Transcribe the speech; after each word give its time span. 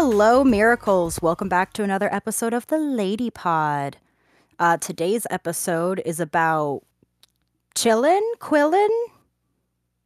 Hello, 0.00 0.44
miracles. 0.44 1.20
Welcome 1.20 1.48
back 1.48 1.72
to 1.72 1.82
another 1.82 2.08
episode 2.14 2.54
of 2.54 2.68
the 2.68 2.78
Lady 2.78 3.30
Pod. 3.30 3.96
Uh, 4.56 4.76
today's 4.76 5.26
episode 5.28 6.00
is 6.06 6.20
about 6.20 6.82
chillin, 7.74 8.20
quillin, 8.38 8.86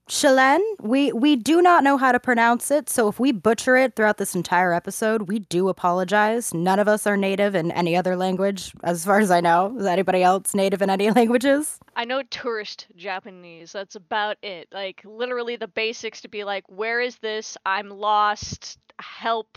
Chilen. 0.08 0.60
We 0.80 1.12
we 1.12 1.36
do 1.36 1.62
not 1.62 1.84
know 1.84 1.96
how 1.96 2.10
to 2.10 2.18
pronounce 2.18 2.70
it, 2.70 2.90
so 2.90 3.08
if 3.08 3.20
we 3.20 3.32
butcher 3.32 3.76
it 3.76 3.94
throughout 3.94 4.18
this 4.18 4.34
entire 4.34 4.72
episode, 4.72 5.28
we 5.28 5.38
do 5.38 5.68
apologize. 5.68 6.52
None 6.52 6.78
of 6.78 6.88
us 6.88 7.06
are 7.06 7.16
native 7.16 7.54
in 7.54 7.70
any 7.70 7.94
other 7.94 8.16
language, 8.16 8.72
as 8.82 9.04
far 9.04 9.20
as 9.20 9.30
I 9.30 9.40
know. 9.40 9.76
Is 9.78 9.86
anybody 9.86 10.22
else 10.22 10.54
native 10.54 10.82
in 10.82 10.90
any 10.90 11.10
languages? 11.18 11.78
I 11.96 12.04
know 12.04 12.22
tourist 12.24 12.88
Japanese. 12.96 13.72
That's 13.72 13.94
about 13.94 14.38
it. 14.42 14.68
Like 14.72 15.02
literally 15.04 15.56
the 15.56 15.68
basics 15.68 16.20
to 16.22 16.28
be 16.28 16.44
like, 16.44 16.64
where 16.66 17.00
is 17.00 17.18
this? 17.18 17.56
I'm 17.64 17.88
lost. 17.88 18.78
Help. 18.98 19.56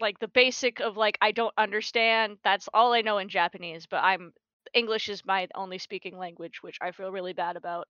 Like 0.00 0.18
the 0.18 0.28
basic 0.28 0.80
of 0.80 0.96
like 0.96 1.18
I 1.20 1.32
don't 1.32 1.54
understand. 1.58 2.38
That's 2.44 2.68
all 2.72 2.92
I 2.92 3.02
know 3.02 3.18
in 3.18 3.28
Japanese, 3.28 3.86
but 3.86 4.02
I'm 4.02 4.32
English 4.74 5.08
is 5.08 5.24
my 5.24 5.48
only 5.54 5.78
speaking 5.78 6.18
language, 6.18 6.62
which 6.62 6.78
I 6.80 6.92
feel 6.92 7.10
really 7.10 7.32
bad 7.32 7.56
about. 7.56 7.88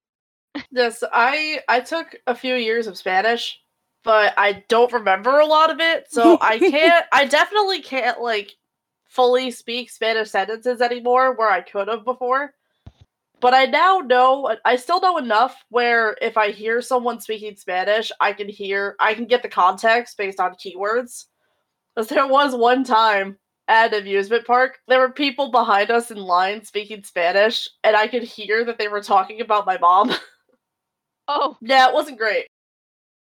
Yes, 0.70 1.02
I 1.12 1.60
I 1.68 1.80
took 1.80 2.16
a 2.26 2.34
few 2.34 2.54
years 2.54 2.86
of 2.86 2.96
Spanish, 2.96 3.60
but 4.04 4.34
I 4.36 4.64
don't 4.68 4.92
remember 4.92 5.38
a 5.38 5.46
lot 5.46 5.70
of 5.70 5.80
it, 5.80 6.10
so 6.10 6.38
I 6.40 6.58
can't 6.58 7.04
I 7.12 7.26
definitely 7.26 7.82
can't 7.82 8.20
like 8.20 8.56
fully 9.08 9.50
speak 9.50 9.90
Spanish 9.90 10.30
sentences 10.30 10.80
anymore 10.80 11.34
where 11.34 11.50
I 11.50 11.60
could 11.60 11.88
have 11.88 12.04
before. 12.04 12.54
But 13.40 13.54
I 13.54 13.66
now 13.66 13.98
know 13.98 14.46
uh, 14.46 14.56
I 14.64 14.76
still 14.76 15.00
know 15.00 15.18
enough 15.18 15.56
where 15.68 16.16
if 16.20 16.36
I 16.36 16.50
hear 16.50 16.82
someone 16.82 17.20
speaking 17.20 17.56
Spanish, 17.56 18.10
I 18.20 18.32
can 18.32 18.48
hear 18.48 18.96
I 18.98 19.14
can 19.14 19.26
get 19.26 19.42
the 19.42 19.48
context 19.48 20.16
based 20.16 20.40
on 20.40 20.54
keywords. 20.54 21.26
Because 21.98 22.10
there 22.10 22.28
was 22.28 22.54
one 22.54 22.84
time 22.84 23.36
at 23.66 23.92
an 23.92 24.02
amusement 24.02 24.46
park, 24.46 24.78
there 24.86 25.00
were 25.00 25.10
people 25.10 25.50
behind 25.50 25.90
us 25.90 26.12
in 26.12 26.16
line 26.18 26.64
speaking 26.64 27.02
Spanish, 27.02 27.68
and 27.82 27.96
I 27.96 28.06
could 28.06 28.22
hear 28.22 28.64
that 28.66 28.78
they 28.78 28.86
were 28.86 29.02
talking 29.02 29.40
about 29.40 29.66
my 29.66 29.78
mom. 29.78 30.12
Oh, 31.30 31.58
yeah, 31.60 31.86
it 31.88 31.92
wasn't 31.92 32.16
great. 32.16 32.46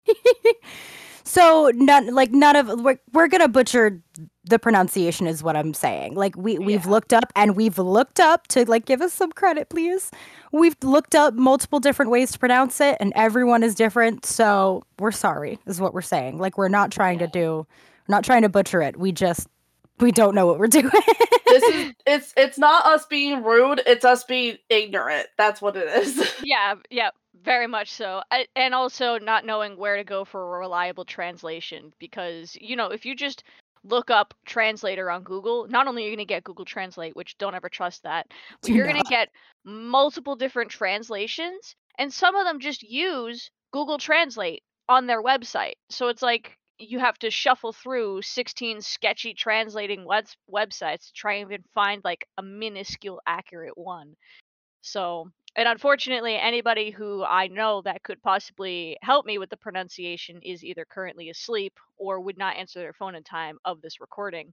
so 1.23 1.71
none 1.73 2.13
like 2.13 2.31
none 2.31 2.57
of 2.57 2.81
we're, 2.81 2.99
we're 3.13 3.29
gonna 3.29 3.47
butcher 3.47 4.01
the 4.43 4.59
pronunciation 4.59 5.25
is 5.25 5.41
what 5.41 5.55
i'm 5.55 5.73
saying 5.73 6.13
like 6.13 6.35
we 6.35 6.59
we've 6.59 6.83
Yeah. 6.83 6.91
looked 6.91 7.13
up 7.13 7.31
and 7.33 7.55
we've 7.55 7.77
looked 7.77 8.19
up 8.19 8.47
to 8.49 8.69
like 8.69 8.83
give 8.83 9.01
us 9.01 9.13
some 9.13 9.31
credit 9.31 9.69
please 9.69 10.11
we've 10.51 10.75
looked 10.83 11.15
up 11.15 11.33
multiple 11.35 11.79
different 11.79 12.11
ways 12.11 12.33
to 12.33 12.39
pronounce 12.39 12.81
it 12.81 12.97
and 12.99 13.13
everyone 13.15 13.63
is 13.63 13.73
different 13.73 14.25
so 14.25 14.83
we're 14.99 15.13
sorry 15.13 15.59
is 15.65 15.79
what 15.79 15.93
we're 15.93 16.01
saying 16.01 16.39
like 16.39 16.57
we're 16.57 16.67
not 16.67 16.91
trying 16.91 17.19
to 17.19 17.27
do 17.27 17.65
we're 18.07 18.15
not 18.15 18.23
trying 18.23 18.41
to 18.41 18.49
butcher 18.49 18.81
it 18.81 18.97
we 18.97 19.11
just 19.11 19.47
we 19.99 20.11
don't 20.11 20.35
know 20.35 20.45
what 20.45 20.59
we're 20.59 20.67
doing 20.81 20.91
This 21.53 21.63
is 21.63 21.93
it's 22.07 22.33
it's 22.35 22.57
not 22.57 22.85
us 22.85 23.05
being 23.05 23.43
rude, 23.43 23.81
it's 23.85 24.03
us 24.03 24.23
being 24.23 24.57
ignorant. 24.69 25.27
That's 25.37 25.61
what 25.61 25.75
it 25.75 25.87
is. 25.87 26.33
yeah, 26.43 26.75
yeah, 26.89 27.11
very 27.43 27.67
much 27.67 27.91
so. 27.91 28.23
I, 28.31 28.47
and 28.55 28.73
also 28.73 29.19
not 29.19 29.45
knowing 29.45 29.77
where 29.77 29.97
to 29.97 30.03
go 30.03 30.25
for 30.25 30.41
a 30.55 30.59
reliable 30.59 31.05
translation 31.05 31.93
because, 31.99 32.57
you 32.59 32.75
know, 32.75 32.87
if 32.87 33.05
you 33.05 33.15
just 33.15 33.43
look 33.83 34.09
up 34.09 34.33
translator 34.45 35.11
on 35.11 35.23
Google, 35.23 35.67
not 35.67 35.87
only 35.87 36.03
are 36.03 36.09
you 36.09 36.15
going 36.15 36.25
to 36.25 36.33
get 36.33 36.43
Google 36.43 36.65
Translate, 36.65 37.15
which 37.15 37.37
don't 37.37 37.55
ever 37.55 37.69
trust 37.69 38.03
that, 38.03 38.27
but 38.61 38.69
Do 38.69 38.73
you're 38.73 38.87
going 38.87 39.01
to 39.01 39.09
get 39.09 39.29
multiple 39.63 40.35
different 40.35 40.71
translations 40.71 41.75
and 41.99 42.11
some 42.11 42.35
of 42.35 42.45
them 42.45 42.59
just 42.61 42.81
use 42.81 43.51
Google 43.71 43.97
Translate 43.97 44.63
on 44.89 45.05
their 45.05 45.21
website. 45.21 45.73
So 45.89 46.07
it's 46.07 46.21
like 46.21 46.57
you 46.77 46.99
have 46.99 47.17
to 47.19 47.29
shuffle 47.31 47.73
through 47.73 48.21
16 48.21 48.81
sketchy 48.81 49.33
translating 49.33 50.05
web- 50.05 50.27
websites 50.51 51.07
to 51.07 51.13
try 51.13 51.35
and 51.35 51.51
even 51.51 51.63
find 51.73 52.03
like 52.03 52.27
a 52.37 52.43
minuscule 52.43 53.21
accurate 53.27 53.77
one. 53.77 54.15
So, 54.81 55.29
and 55.55 55.67
unfortunately, 55.67 56.35
anybody 56.35 56.91
who 56.91 57.23
I 57.23 57.47
know 57.47 57.81
that 57.83 58.03
could 58.03 58.21
possibly 58.21 58.97
help 59.01 59.25
me 59.25 59.37
with 59.37 59.49
the 59.49 59.57
pronunciation 59.57 60.41
is 60.43 60.63
either 60.63 60.85
currently 60.85 61.29
asleep 61.29 61.73
or 61.97 62.19
would 62.19 62.37
not 62.37 62.57
answer 62.57 62.79
their 62.79 62.93
phone 62.93 63.15
in 63.15 63.23
time 63.23 63.59
of 63.65 63.81
this 63.81 64.01
recording 64.01 64.51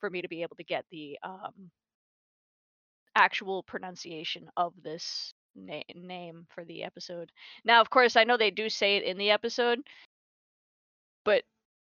for 0.00 0.10
me 0.10 0.22
to 0.22 0.28
be 0.28 0.42
able 0.42 0.56
to 0.56 0.64
get 0.64 0.84
the 0.90 1.18
um, 1.22 1.70
actual 3.14 3.62
pronunciation 3.62 4.48
of 4.56 4.72
this 4.82 5.34
na- 5.54 5.82
name 5.94 6.46
for 6.54 6.64
the 6.64 6.82
episode. 6.82 7.30
Now, 7.64 7.80
of 7.80 7.90
course, 7.90 8.16
I 8.16 8.24
know 8.24 8.36
they 8.36 8.50
do 8.50 8.68
say 8.68 8.96
it 8.96 9.04
in 9.04 9.18
the 9.18 9.30
episode, 9.30 9.80
but 11.24 11.44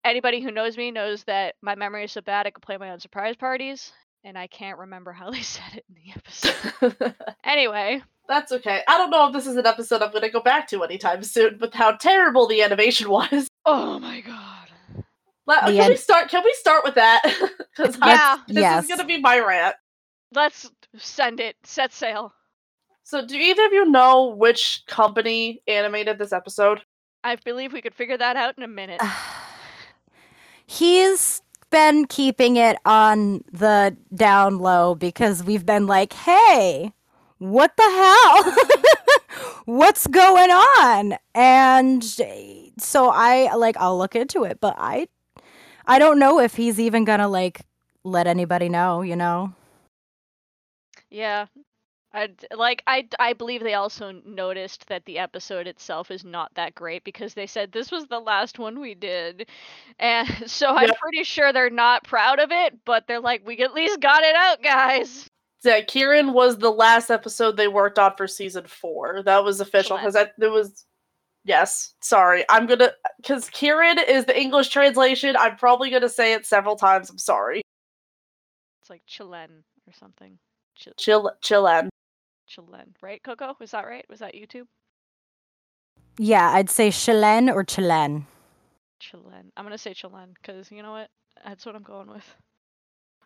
anybody 0.08 0.40
who 0.40 0.50
knows 0.50 0.76
me 0.76 0.90
knows 0.90 1.24
that 1.24 1.54
my 1.62 1.74
memory 1.74 2.04
is 2.04 2.12
so 2.12 2.20
bad 2.20 2.46
I 2.46 2.50
could 2.50 2.62
play 2.62 2.76
my 2.76 2.90
own 2.90 3.00
surprise 3.00 3.36
parties, 3.36 3.92
and 4.24 4.36
I 4.38 4.46
can't 4.46 4.78
remember 4.78 5.12
how 5.12 5.30
they 5.32 5.42
said 5.42 5.74
it 5.74 5.84
in 5.88 5.94
the 5.94 6.12
episode. 6.16 7.14
anyway, 7.44 8.02
That's 8.28 8.52
okay. 8.52 8.82
I 8.88 8.98
don't 8.98 9.10
know 9.10 9.26
if 9.28 9.32
this 9.32 9.46
is 9.46 9.56
an 9.56 9.66
episode 9.66 10.02
I'm 10.02 10.12
gonna 10.12 10.30
go 10.30 10.40
back 10.40 10.68
to 10.68 10.82
anytime 10.84 11.22
soon 11.22 11.58
with 11.60 11.74
how 11.74 11.92
terrible 11.92 12.46
the 12.46 12.62
animation 12.62 13.08
was. 13.10 13.48
oh 13.66 13.98
my 13.98 14.20
god. 14.20 14.68
Let- 15.46 15.66
The 15.66 15.72
can 15.72 15.82
an- 15.84 15.88
we 15.90 15.96
start 15.96 16.28
can 16.28 16.42
we 16.44 16.52
start 16.54 16.84
with 16.84 16.94
that? 16.96 17.22
Because 17.76 17.96
Yeah. 18.04 18.36
this 18.48 18.56
Yes. 18.62 18.84
is 18.84 18.90
gonna 18.90 19.04
be 19.06 19.18
my 19.20 19.38
rant. 19.38 19.76
Let's 20.34 20.70
send 20.96 21.40
it. 21.40 21.56
Set 21.64 21.92
sail. 21.92 22.32
So 23.04 23.24
do 23.24 23.34
either 23.38 23.64
of 23.64 23.72
you 23.72 23.86
know 23.86 24.34
which 24.36 24.82
company 24.86 25.62
animated 25.66 26.18
this 26.18 26.32
episode? 26.34 26.82
I 27.24 27.36
believe 27.36 27.72
we 27.72 27.80
could 27.80 27.94
figure 27.94 28.18
that 28.18 28.36
out 28.36 28.58
in 28.58 28.62
a 28.62 28.68
minute. 28.68 29.00
he's 30.68 31.42
been 31.70 32.06
keeping 32.06 32.56
it 32.56 32.78
on 32.84 33.42
the 33.52 33.96
down 34.14 34.58
low 34.58 34.94
because 34.94 35.42
we've 35.42 35.66
been 35.66 35.86
like, 35.86 36.12
hey, 36.12 36.92
what 37.38 37.76
the 37.76 37.82
hell? 37.82 38.54
What's 39.64 40.06
going 40.06 40.50
on? 40.50 41.14
And 41.34 42.04
so 42.04 43.10
I 43.10 43.54
like 43.54 43.76
I'll 43.78 43.98
look 43.98 44.14
into 44.14 44.44
it, 44.44 44.60
but 44.60 44.74
I 44.78 45.08
I 45.86 45.98
don't 45.98 46.18
know 46.18 46.38
if 46.38 46.54
he's 46.54 46.78
even 46.78 47.04
gonna 47.04 47.28
like 47.28 47.62
let 48.04 48.26
anybody 48.26 48.68
know, 48.68 49.02
you 49.02 49.16
know? 49.16 49.54
Yeah. 51.10 51.46
I 52.18 52.56
like 52.56 52.82
I 52.86 53.06
I 53.20 53.32
believe 53.32 53.62
they 53.62 53.74
also 53.74 54.12
noticed 54.24 54.88
that 54.88 55.04
the 55.04 55.18
episode 55.18 55.68
itself 55.68 56.10
is 56.10 56.24
not 56.24 56.52
that 56.54 56.74
great 56.74 57.04
because 57.04 57.34
they 57.34 57.46
said 57.46 57.70
this 57.70 57.92
was 57.92 58.06
the 58.06 58.18
last 58.18 58.58
one 58.58 58.80
we 58.80 58.94
did. 58.94 59.48
And 60.00 60.28
so 60.50 60.74
I'm 60.74 60.90
pretty 61.00 61.22
sure 61.22 61.52
they're 61.52 61.70
not 61.70 62.04
proud 62.04 62.40
of 62.40 62.50
it, 62.50 62.84
but 62.84 63.06
they're 63.06 63.20
like 63.20 63.46
we 63.46 63.58
at 63.58 63.72
least 63.72 64.00
got 64.00 64.24
it 64.24 64.34
out, 64.34 64.62
guys. 64.62 65.28
Yeah, 65.64 65.80
Kieran 65.80 66.32
was 66.32 66.58
the 66.58 66.70
last 66.70 67.10
episode 67.10 67.56
they 67.56 67.68
worked 67.68 67.98
on 67.98 68.14
for 68.16 68.26
season 68.26 68.66
four. 68.66 69.22
That 69.24 69.44
was 69.44 69.60
official 69.60 69.96
because 69.96 70.14
that 70.14 70.32
it 70.40 70.50
was. 70.50 70.84
Yes, 71.44 71.94
sorry. 72.02 72.44
I'm 72.48 72.66
gonna 72.66 72.92
because 73.18 73.48
Kieran 73.50 73.98
is 73.98 74.24
the 74.24 74.38
English 74.38 74.68
translation. 74.68 75.36
I'm 75.38 75.56
probably 75.56 75.90
gonna 75.90 76.08
say 76.08 76.32
it 76.32 76.46
several 76.46 76.76
times. 76.76 77.10
I'm 77.10 77.18
sorry. 77.18 77.62
It's 78.82 78.90
like 78.90 79.02
Chilen 79.06 79.62
or 79.86 79.92
something. 79.92 80.38
Ch- 80.76 80.88
Chill, 80.96 81.32
Chilen. 81.42 81.88
Chilen, 82.48 82.94
right? 83.02 83.22
Coco, 83.22 83.54
was 83.58 83.72
that 83.72 83.86
right? 83.86 84.04
Was 84.08 84.20
that 84.20 84.34
YouTube? 84.34 84.66
Yeah, 86.18 86.50
I'd 86.50 86.70
say 86.70 86.88
Chilen 86.88 87.52
or 87.52 87.64
Chilen. 87.64 88.24
Chilen. 89.00 89.50
I'm 89.56 89.64
gonna 89.64 89.78
say 89.78 89.94
Chilen 89.94 90.34
because 90.34 90.70
you 90.70 90.82
know 90.82 90.92
what? 90.92 91.10
That's 91.44 91.64
what 91.64 91.76
I'm 91.76 91.82
going 91.82 92.08
with. 92.08 92.34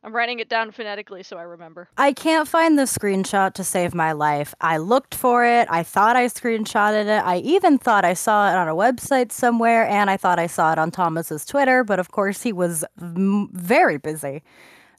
I'm 0.04 0.14
writing 0.14 0.40
it 0.40 0.48
down 0.48 0.72
phonetically 0.72 1.22
so 1.22 1.36
I 1.36 1.42
remember. 1.42 1.88
I 1.96 2.12
can't 2.12 2.48
find 2.48 2.76
the 2.76 2.82
screenshot 2.82 3.54
to 3.54 3.64
save 3.64 3.94
my 3.94 4.12
life. 4.12 4.52
I 4.60 4.78
looked 4.78 5.14
for 5.14 5.44
it. 5.44 5.68
I 5.70 5.84
thought 5.84 6.16
I 6.16 6.26
screenshotted 6.26 7.04
it. 7.04 7.24
I 7.24 7.36
even 7.38 7.78
thought 7.78 8.04
I 8.04 8.14
saw 8.14 8.50
it 8.50 8.56
on 8.56 8.68
a 8.68 8.74
website 8.74 9.30
somewhere, 9.30 9.86
and 9.86 10.10
I 10.10 10.16
thought 10.16 10.40
I 10.40 10.48
saw 10.48 10.72
it 10.72 10.78
on 10.78 10.90
Thomas's 10.90 11.46
Twitter. 11.46 11.84
But 11.84 12.00
of 12.00 12.10
course, 12.10 12.42
he 12.42 12.52
was 12.52 12.84
m- 13.00 13.48
very 13.52 13.96
busy. 13.96 14.42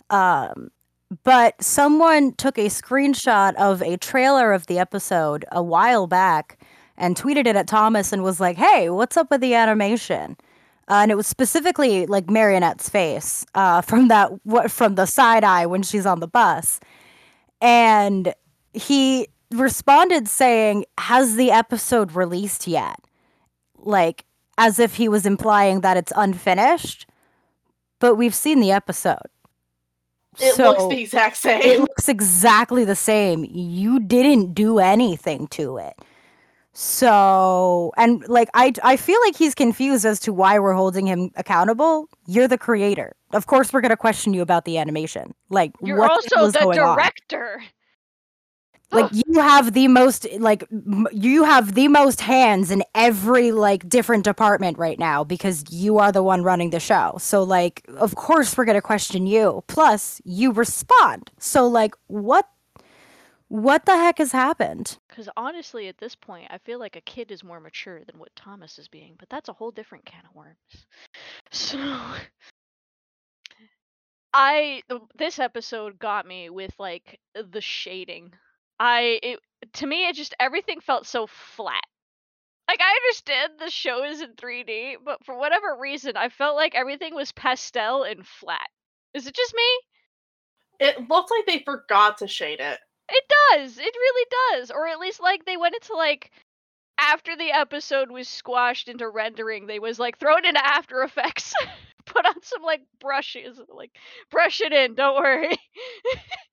Um, 0.10 0.72
but 1.24 1.62
someone 1.62 2.33
took 2.33 2.57
a 2.57 2.68
screenshot 2.68 3.56
of 3.56 3.81
a 3.81 3.98
trailer 3.98 4.54
of 4.54 4.68
the 4.68 4.80
episode 4.80 5.45
a 5.51 5.62
while 5.62 6.07
back 6.07 6.60
and 6.98 7.15
tweeted 7.15 7.48
it 7.48 7.56
at 7.56 7.68
Thomas 7.68 8.13
and 8.13 8.24
was 8.24 8.39
like, 8.39 8.57
"Hey, 8.57 8.89
what's 8.89 9.18
up 9.18 9.30
with 9.31 9.42
the 9.42 9.54
animation?" 9.56 10.38
Uh, 10.89 10.95
and 10.95 11.12
it 11.12 11.15
was 11.15 11.27
specifically 11.27 12.06
like 12.06 12.30
Marinette's 12.30 12.89
face 12.89 13.45
uh, 13.56 13.81
from 13.89 14.07
that 14.10 14.31
what 14.45 14.71
from 14.71 14.95
the 14.95 15.06
side 15.06 15.44
eye 15.44 15.65
when 15.65 15.83
she's 15.83 16.06
on 16.06 16.19
the 16.19 16.27
bus, 16.27 16.80
and 17.62 18.33
he 18.74 19.27
responded 19.51 20.27
saying, 20.27 20.86
"Has 20.98 21.36
the 21.36 21.51
episode 21.51 22.13
released 22.13 22.68
yet?" 22.68 23.00
Like 23.77 24.25
as 24.57 24.80
if 24.80 24.95
he 24.95 25.10
was 25.10 25.25
implying 25.25 25.81
that 25.81 25.98
it's 25.98 26.13
unfinished, 26.15 27.07
but 28.00 28.15
we've 28.15 28.36
seen 28.36 28.60
the 28.60 28.71
episode. 28.71 29.33
It 30.40 30.56
So, 30.56 30.72
looks 30.72 30.88
the 30.88 31.02
exact 31.02 31.38
same. 31.38 31.62
it 31.62 31.80
looks 31.80 32.10
exactly 32.10 32.86
the 32.86 32.96
same. 32.96 33.46
You 33.50 34.00
didn't 34.00 34.54
do 34.54 34.80
anything 34.80 35.48
to 35.50 35.78
it. 35.78 35.94
So, 36.76 37.92
and 37.98 38.28
like 38.28 38.50
I 38.56 38.74
I 38.84 38.98
feel 38.98 39.20
like 39.24 39.36
he's 39.36 39.54
confused 39.54 40.06
as 40.06 40.20
to 40.22 40.34
why 40.34 40.58
we're 40.58 40.74
holding 40.74 41.06
him 41.06 41.30
accountable. 41.36 42.08
You're 42.26 42.48
the 42.48 42.58
creator. 42.58 43.16
Of 43.32 43.46
course 43.46 43.72
we're 43.72 43.82
going 43.82 43.92
to 43.92 43.98
question 43.98 44.34
you 44.34 44.42
about 44.42 44.66
the 44.66 44.80
animation. 44.80 45.36
Like 45.50 45.72
You're 45.84 45.98
what 46.00 46.10
also 46.12 46.48
the 46.50 46.60
going 46.60 46.80
on? 46.80 46.98
Like 48.94 49.07
you 49.12 49.42
have 49.42 49.74
the 49.74 49.88
most 49.88 50.28
like 50.40 50.63
m- 50.72 51.07
you 51.12 51.44
have 51.44 51.74
the 51.75 51.88
most 51.88 52.22
hands 52.22 52.72
in 52.72 52.84
every 52.95 53.51
like 53.51 53.90
different 53.90 54.24
department 54.24 54.78
right 54.78 55.00
now 55.00 55.24
because 55.24 55.63
you 55.69 55.98
are 55.98 56.12
the 56.12 56.24
one 56.24 56.44
running 56.44 56.69
the 56.72 56.80
show. 56.80 57.18
So 57.19 57.44
like 57.44 57.84
of 57.98 58.16
course 58.16 58.57
we're 58.57 58.66
going 58.66 58.75
to 58.75 58.81
question 58.81 59.25
you. 59.28 59.63
Plus 59.68 60.22
you 60.25 60.51
respond. 60.51 61.31
So 61.40 61.68
like 61.68 61.95
what 62.07 62.48
what 63.50 63.86
the 63.86 63.95
heck 63.98 64.18
has 64.19 64.31
happened? 64.31 64.98
Because 65.07 65.30
honestly, 65.38 65.88
at 65.88 65.98
this 65.98 66.16
point, 66.16 66.48
I 66.51 66.57
feel 66.60 66.80
like 66.80 66.96
a 66.96 67.01
kid 67.01 67.31
is 67.31 67.44
more 67.44 67.60
mature 67.60 68.04
than 68.06 68.19
what 68.19 68.36
Thomas 68.36 68.80
is 68.80 68.88
being, 68.88 69.16
but 69.19 69.30
that's 69.30 69.50
a 69.50 69.54
whole 69.54 69.72
different 69.72 70.06
can 70.06 70.25
of 70.25 70.36
worms. 70.36 70.57
So, 71.51 71.78
I 74.34 74.84
th- 74.89 75.01
this 75.16 75.39
episode 75.39 75.98
got 76.00 76.25
me 76.28 76.50
with 76.50 76.74
like 76.80 77.19
the 77.34 77.62
shading. 77.62 78.34
I 78.84 79.18
it 79.24 79.40
to 79.76 79.88
me 79.88 80.10
it 80.10 80.16
just 80.18 80.36
everything 80.42 80.82
felt 80.82 81.08
so 81.08 81.26
flat. 81.26 81.86
Like 82.68 82.82
I 82.82 83.00
understand 83.02 83.54
the 83.58 83.70
show 83.70 84.04
is 84.04 84.20
in 84.20 84.34
3D, 84.34 84.96
but 85.06 85.24
for 85.24 85.38
whatever 85.38 85.78
reason, 85.80 86.18
I 86.18 86.28
felt 86.28 86.58
like 86.58 86.76
everything 86.76 87.16
was 87.16 87.32
pastel 87.32 88.04
and 88.04 88.28
flat. 88.28 88.68
Is 89.14 89.26
it 89.26 89.36
just 89.36 89.56
me? 89.56 89.80
It 90.82 91.10
looked 91.10 91.32
like 91.32 91.46
they 91.46 91.64
forgot 91.64 92.18
to 92.18 92.28
shade 92.28 92.60
it. 92.60 92.80
It 93.08 93.24
does. 93.52 93.78
It 93.78 93.96
really 93.96 94.28
does. 94.52 94.70
Or 94.70 94.86
at 94.88 95.00
least 95.00 95.22
like 95.22 95.46
they 95.46 95.56
went 95.56 95.76
into 95.76 95.96
like 95.96 96.32
after 96.98 97.38
the 97.38 97.54
episode 97.54 98.12
was 98.12 98.28
squashed 98.28 98.90
into 98.90 99.08
rendering, 99.08 99.66
they 99.66 99.80
was 99.80 99.98
like 99.98 100.20
thrown 100.20 100.46
into 100.46 100.66
After 100.66 101.04
Effects. 101.04 101.54
Put 102.06 102.26
on 102.26 102.42
some 102.42 102.64
like 102.64 102.82
brushes, 103.00 103.62
like 103.74 103.92
brush 104.30 104.60
it 104.60 104.74
in, 104.74 104.96
don't 104.96 105.16
worry. 105.16 105.56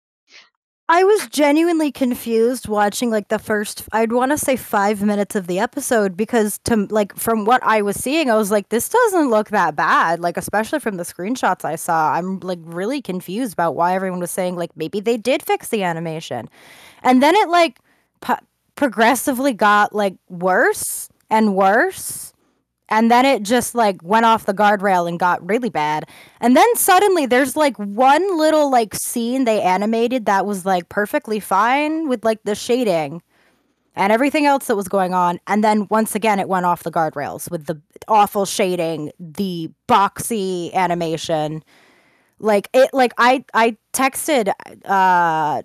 I 0.92 1.04
was 1.04 1.28
genuinely 1.28 1.92
confused 1.92 2.66
watching 2.66 3.12
like 3.12 3.28
the 3.28 3.38
first 3.38 3.84
I'd 3.92 4.10
want 4.10 4.32
to 4.32 4.36
say 4.36 4.56
5 4.56 5.02
minutes 5.04 5.36
of 5.36 5.46
the 5.46 5.60
episode 5.60 6.16
because 6.16 6.58
to 6.64 6.88
like 6.90 7.14
from 7.14 7.44
what 7.44 7.62
I 7.62 7.80
was 7.80 7.94
seeing 7.94 8.28
I 8.28 8.34
was 8.34 8.50
like 8.50 8.70
this 8.70 8.88
doesn't 8.88 9.30
look 9.30 9.50
that 9.50 9.76
bad 9.76 10.18
like 10.18 10.36
especially 10.36 10.80
from 10.80 10.96
the 10.96 11.04
screenshots 11.04 11.64
I 11.64 11.76
saw 11.76 12.14
I'm 12.14 12.40
like 12.40 12.58
really 12.64 13.00
confused 13.00 13.52
about 13.52 13.76
why 13.76 13.94
everyone 13.94 14.18
was 14.18 14.32
saying 14.32 14.56
like 14.56 14.76
maybe 14.76 14.98
they 14.98 15.16
did 15.16 15.44
fix 15.44 15.68
the 15.68 15.84
animation. 15.84 16.50
And 17.04 17.22
then 17.22 17.36
it 17.36 17.48
like 17.48 17.78
pu- 18.20 18.44
progressively 18.74 19.52
got 19.52 19.94
like 19.94 20.16
worse 20.28 21.08
and 21.30 21.54
worse 21.54 22.32
and 22.90 23.10
then 23.10 23.24
it 23.24 23.42
just 23.42 23.74
like 23.74 24.02
went 24.02 24.26
off 24.26 24.46
the 24.46 24.54
guardrail 24.54 25.08
and 25.08 25.18
got 25.18 25.46
really 25.48 25.70
bad. 25.70 26.08
And 26.40 26.56
then 26.56 26.76
suddenly 26.76 27.26
there's 27.26 27.56
like 27.56 27.76
one 27.76 28.36
little 28.36 28.70
like 28.70 28.94
scene 28.94 29.44
they 29.44 29.62
animated 29.62 30.26
that 30.26 30.46
was 30.46 30.66
like 30.66 30.88
perfectly 30.88 31.40
fine 31.40 32.08
with 32.08 32.24
like 32.24 32.42
the 32.44 32.54
shading 32.54 33.22
and 33.94 34.12
everything 34.12 34.46
else 34.46 34.66
that 34.66 34.76
was 34.76 34.88
going 34.88 35.14
on. 35.14 35.38
And 35.46 35.62
then 35.62 35.86
once 35.88 36.14
again 36.14 36.40
it 36.40 36.48
went 36.48 36.66
off 36.66 36.82
the 36.82 36.90
guardrails 36.90 37.50
with 37.50 37.66
the 37.66 37.80
awful 38.08 38.44
shading, 38.44 39.12
the 39.18 39.70
boxy 39.88 40.72
animation. 40.74 41.62
Like 42.38 42.68
it 42.72 42.90
like 42.92 43.12
I 43.18 43.44
I 43.54 43.76
texted 43.92 44.52
uh 44.84 45.62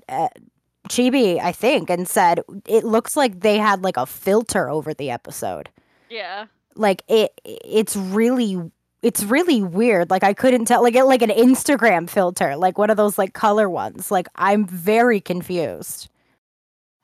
Chibi, 0.90 1.40
I 1.40 1.52
think, 1.52 1.90
and 1.90 2.08
said 2.08 2.42
it 2.68 2.84
looks 2.84 3.18
like 3.18 3.40
they 3.40 3.58
had 3.58 3.84
like 3.84 3.98
a 3.98 4.06
filter 4.06 4.70
over 4.70 4.94
the 4.94 5.10
episode 5.10 5.70
yeah. 6.10 6.46
Like 6.76 7.04
it 7.08 7.40
it's 7.44 7.96
really 7.96 8.72
it's 9.02 9.24
really 9.24 9.62
weird. 9.64 10.10
Like 10.10 10.24
i 10.24 10.34
couldn't 10.34 10.66
tell 10.66 10.82
like 10.84 10.96
it 10.96 11.04
like 11.06 11.22
an 11.22 11.30
instagram 11.30 12.10
filter 12.10 12.56
like 12.56 12.78
one 12.78 12.90
of 12.90 12.98
those 12.98 13.18
like 13.18 13.34
color 13.34 13.70
ones. 13.70 14.12
Like 14.12 14.28
i'm 14.36 14.66
very 14.66 15.22
confused. 15.22 16.10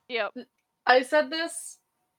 Yep. 0.10 0.34
I 0.86 1.04
said 1.04 1.30
this 1.30 1.78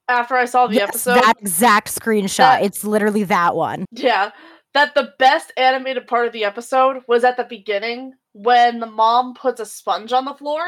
after 0.08 0.34
I 0.34 0.44
saw 0.46 0.66
the 0.66 0.74
Yes, 0.76 0.88
episode. 0.90 1.14
that 1.16 1.34
exact 1.40 1.88
screenshot. 1.88 2.36
That- 2.38 2.62
it's 2.62 2.84
literally 2.84 3.24
that 3.24 3.54
one. 3.54 3.86
Yeah, 3.92 4.30
that 4.74 4.94
the 4.94 5.12
best 5.18 5.52
animated 5.56 6.06
part 6.06 6.26
of 6.26 6.32
the 6.32 6.44
episode 6.44 7.02
was 7.06 7.24
at 7.24 7.36
the 7.36 7.44
beginning 7.44 8.14
when 8.32 8.80
the 8.80 8.86
mom 8.86 9.34
puts 9.34 9.60
a 9.60 9.66
sponge 9.66 10.12
on 10.12 10.24
the 10.24 10.32
floor, 10.34 10.62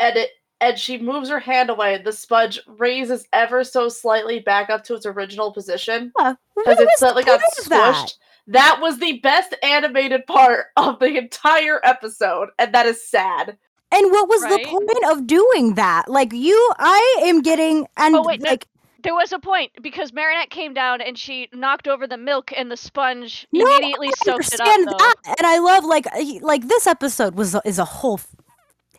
and 0.00 0.16
it 0.16 0.30
and 0.62 0.78
she 0.78 0.96
moves 0.96 1.28
her 1.28 1.40
hand 1.40 1.68
away. 1.68 1.98
The 1.98 2.12
sponge 2.12 2.58
raises 2.66 3.26
ever 3.34 3.64
so 3.64 3.88
slightly 3.90 4.38
back 4.40 4.70
up 4.70 4.84
to 4.84 4.94
its 4.94 5.04
original 5.04 5.52
position 5.52 6.12
because 6.16 6.36
what 6.54 6.80
it 6.80 6.84
was 6.84 6.98
slightly 6.98 7.24
got 7.24 7.40
point 7.40 7.52
of 7.58 7.68
that? 7.68 7.94
squished. 8.06 8.14
That 8.46 8.78
was 8.80 8.98
the 8.98 9.20
best 9.20 9.54
animated 9.62 10.26
part 10.26 10.66
of 10.76 10.98
the 10.98 11.16
entire 11.18 11.80
episode, 11.84 12.48
and 12.58 12.72
that 12.74 12.86
is 12.86 13.06
sad. 13.06 13.58
and 13.92 14.10
what 14.10 14.28
was 14.28 14.42
Right? 14.42 14.64
the 14.64 14.68
point 14.70 15.04
of 15.12 15.26
doing 15.26 15.74
that 15.74 16.08
like 16.08 16.32
you 16.32 16.56
i 16.78 17.22
am 17.24 17.42
getting 17.42 17.86
and 17.98 18.16
Oh, 18.16 18.22
wait, 18.24 18.40
no, 18.40 18.48
like 18.50 18.66
There 19.02 19.14
was 19.14 19.32
a 19.32 19.38
point 19.38 19.70
because 19.82 20.12
Marinette 20.14 20.48
came 20.50 20.72
down 20.74 21.00
and 21.02 21.18
she 21.18 21.48
knocked 21.52 21.86
over 21.88 22.06
the 22.06 22.16
milk 22.16 22.52
and 22.56 22.70
the 22.70 22.76
sponge 22.76 23.46
No, 23.52 23.66
immediately 23.66 24.08
I 24.08 24.24
soaked 24.24 24.54
it 24.54 24.60
up. 24.60 24.66
Though. 24.66 24.96
that, 24.98 25.14
and 25.38 25.46
I 25.46 25.58
love 25.58 25.84
like 25.84 26.06
like 26.40 26.68
this 26.68 26.86
episode 26.86 27.34
was 27.34 27.54
is 27.64 27.78
a 27.78 27.84
whole 27.84 28.18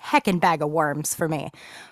heckin' 0.04 0.40
bag 0.40 0.62
of 0.62 0.70
worms 0.70 1.16
for 1.16 1.28
me, 1.28 1.52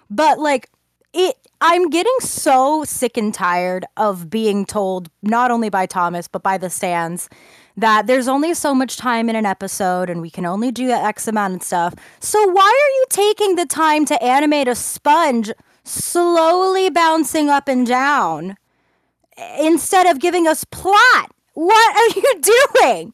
but 0.10 0.40
like 0.40 0.70
it, 1.14 1.36
I'm 1.60 1.90
getting 1.90 2.16
so 2.22 2.84
sick 2.86 3.18
and 3.18 3.34
tired 3.34 3.86
of 3.98 4.30
being 4.30 4.66
told 4.66 5.10
not 5.22 5.52
only 5.52 5.70
by 5.70 5.86
Thomas 5.86 6.28
but 6.28 6.42
by 6.42 6.58
the 6.58 6.70
stands 6.70 7.30
that 7.76 8.08
there's 8.08 8.28
only 8.28 8.54
so 8.54 8.74
much 8.74 8.98
time 8.98 9.30
in 9.30 9.36
an 9.36 9.46
episode 9.46 10.10
and 10.10 10.22
we 10.22 10.30
can 10.30 10.46
only 10.46 10.72
do 10.72 10.90
X 10.90 11.28
amount 11.28 11.54
and 11.54 11.64
stuff. 11.64 11.96
So 12.20 12.40
why 12.48 12.64
are 12.64 12.94
you 12.96 13.06
taking 13.10 13.56
the 13.56 13.66
time 13.66 14.06
to 14.06 14.24
animate 14.24 14.68
a 14.68 14.76
sponge 14.76 15.52
slowly 15.84 16.90
bouncing 16.90 17.50
up 17.50 17.68
and 17.68 17.86
down? 17.86 18.58
instead 19.60 20.06
of 20.08 20.20
giving 20.20 20.48
us 20.48 20.64
plot. 20.66 21.32
What 21.54 21.96
are 21.96 22.20
you 22.20 22.42
doing? 22.82 23.14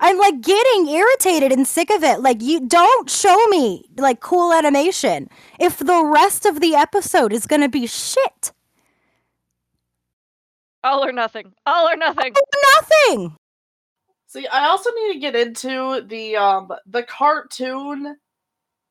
I'm 0.00 0.18
like 0.18 0.40
getting 0.40 0.88
irritated 0.88 1.52
and 1.52 1.66
sick 1.66 1.90
of 1.90 2.04
it. 2.04 2.20
Like 2.20 2.40
you 2.40 2.60
don't 2.60 3.10
show 3.10 3.46
me 3.48 3.84
like 3.96 4.20
cool 4.20 4.52
animation 4.52 5.28
if 5.58 5.78
the 5.78 6.04
rest 6.04 6.46
of 6.46 6.60
the 6.60 6.74
episode 6.74 7.32
is 7.32 7.46
going 7.46 7.62
to 7.62 7.68
be 7.68 7.86
shit. 7.86 8.52
All 10.84 11.04
or 11.04 11.12
nothing. 11.12 11.52
All 11.66 11.88
or 11.88 11.96
nothing. 11.96 12.32
Nothing. 12.74 13.36
See, 14.28 14.46
I 14.46 14.68
also 14.68 14.90
need 14.92 15.14
to 15.14 15.18
get 15.18 15.34
into 15.34 16.02
the 16.06 16.36
um 16.36 16.70
the 16.86 17.02
cartoon 17.02 18.16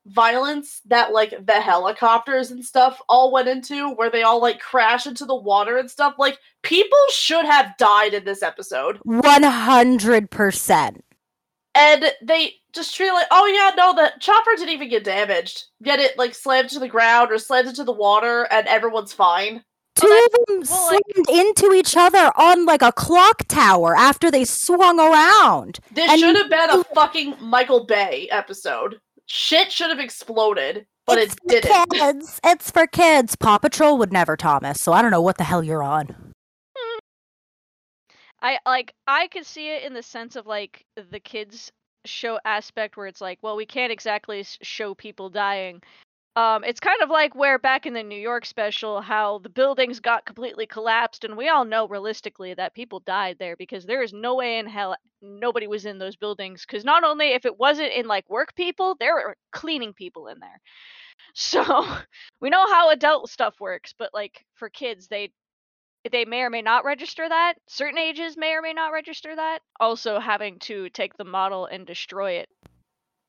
violence 0.08 0.80
that 0.86 1.12
like 1.12 1.34
the 1.44 1.60
helicopters 1.60 2.50
and 2.50 2.64
stuff 2.64 3.00
all 3.08 3.32
went 3.32 3.48
into 3.48 3.90
where 3.90 4.10
they 4.10 4.22
all 4.22 4.40
like 4.40 4.60
crash 4.60 5.06
into 5.06 5.24
the 5.24 5.34
water 5.34 5.78
and 5.78 5.90
stuff. 5.90 6.14
Like 6.18 6.38
people 6.62 6.98
should 7.10 7.44
have 7.44 7.76
died 7.78 8.14
in 8.14 8.24
this 8.24 8.42
episode. 8.42 8.98
100%. 9.06 11.00
And 11.74 12.12
they 12.22 12.54
just 12.72 12.94
treat 12.96 13.12
like, 13.12 13.26
oh 13.30 13.46
yeah, 13.46 13.72
no, 13.76 13.94
the 13.94 14.12
chopper 14.18 14.50
didn't 14.56 14.70
even 14.70 14.88
get 14.88 15.04
damaged. 15.04 15.64
Yet 15.80 16.00
it 16.00 16.18
like 16.18 16.34
slammed 16.34 16.70
to 16.70 16.80
the 16.80 16.88
ground 16.88 17.30
or 17.30 17.38
slammed 17.38 17.68
into 17.68 17.84
the 17.84 17.92
water 17.92 18.48
and 18.50 18.66
everyone's 18.66 19.12
fine. 19.12 19.62
Two 19.94 20.06
of 20.26 20.46
them 20.46 20.62
well, 20.68 20.92
like- 20.92 21.00
slammed 21.14 21.28
into 21.28 21.72
each 21.74 21.96
other 21.96 22.30
on 22.36 22.64
like 22.64 22.82
a 22.82 22.92
clock 22.92 23.46
tower 23.48 23.96
after 23.96 24.30
they 24.30 24.44
swung 24.44 25.00
around. 25.00 25.80
This 25.92 26.18
should 26.18 26.36
have 26.36 26.50
been 26.50 26.70
a 26.70 26.84
fucking 26.94 27.34
Michael 27.40 27.84
Bay 27.84 28.28
episode. 28.30 29.00
Shit 29.28 29.70
should 29.70 29.90
have 29.90 30.00
exploded, 30.00 30.86
but 31.06 31.18
it's 31.18 31.36
it 31.50 31.64
for 31.64 31.86
didn't. 31.86 31.90
kids. 31.92 32.40
It's 32.44 32.70
for 32.70 32.86
kids. 32.86 33.36
Paw 33.36 33.58
Patrol 33.58 33.98
would 33.98 34.12
never, 34.12 34.36
Thomas. 34.36 34.80
So 34.80 34.92
I 34.92 35.02
don't 35.02 35.10
know 35.10 35.20
what 35.20 35.36
the 35.36 35.44
hell 35.44 35.62
you're 35.62 35.82
on. 35.82 36.32
I 38.42 38.58
like 38.64 38.94
I 39.06 39.28
could 39.28 39.44
see 39.44 39.68
it 39.68 39.84
in 39.84 39.92
the 39.92 40.02
sense 40.02 40.34
of 40.34 40.46
like 40.46 40.84
the 41.10 41.20
kids 41.20 41.70
show 42.06 42.38
aspect 42.44 42.96
where 42.96 43.06
it's 43.06 43.20
like, 43.20 43.38
well, 43.42 43.56
we 43.56 43.66
can't 43.66 43.92
exactly 43.92 44.44
show 44.62 44.94
people 44.94 45.28
dying. 45.28 45.82
Um, 46.38 46.62
it's 46.62 46.78
kind 46.78 47.02
of 47.02 47.10
like 47.10 47.34
where 47.34 47.58
back 47.58 47.84
in 47.84 47.94
the 47.94 48.02
New 48.04 48.20
York 48.20 48.46
special, 48.46 49.00
how 49.00 49.40
the 49.40 49.48
buildings 49.48 49.98
got 49.98 50.24
completely 50.24 50.66
collapsed, 50.66 51.24
and 51.24 51.36
we 51.36 51.48
all 51.48 51.64
know 51.64 51.88
realistically 51.88 52.54
that 52.54 52.76
people 52.76 53.00
died 53.00 53.38
there 53.40 53.56
because 53.56 53.84
there 53.84 54.04
is 54.04 54.12
no 54.12 54.36
way 54.36 54.60
in 54.60 54.68
hell 54.68 54.94
nobody 55.20 55.66
was 55.66 55.84
in 55.84 55.98
those 55.98 56.14
buildings. 56.14 56.64
Because 56.64 56.84
not 56.84 57.02
only 57.02 57.32
if 57.32 57.44
it 57.44 57.58
wasn't 57.58 57.92
in 57.92 58.06
like 58.06 58.30
work 58.30 58.54
people, 58.54 58.94
there 59.00 59.14
were 59.14 59.36
cleaning 59.50 59.92
people 59.92 60.28
in 60.28 60.38
there. 60.38 60.60
So 61.34 61.84
we 62.40 62.50
know 62.50 62.66
how 62.72 62.90
adult 62.90 63.28
stuff 63.28 63.56
works, 63.60 63.92
but 63.98 64.10
like 64.14 64.44
for 64.54 64.70
kids, 64.70 65.08
they 65.08 65.32
they 66.10 66.24
may 66.24 66.42
or 66.42 66.50
may 66.50 66.62
not 66.62 66.84
register 66.84 67.28
that. 67.28 67.54
Certain 67.68 67.98
ages 67.98 68.36
may 68.36 68.52
or 68.52 68.62
may 68.62 68.72
not 68.72 68.92
register 68.92 69.34
that. 69.34 69.58
Also, 69.80 70.20
having 70.20 70.60
to 70.60 70.88
take 70.90 71.16
the 71.16 71.24
model 71.24 71.66
and 71.66 71.86
destroy 71.86 72.32
it 72.34 72.48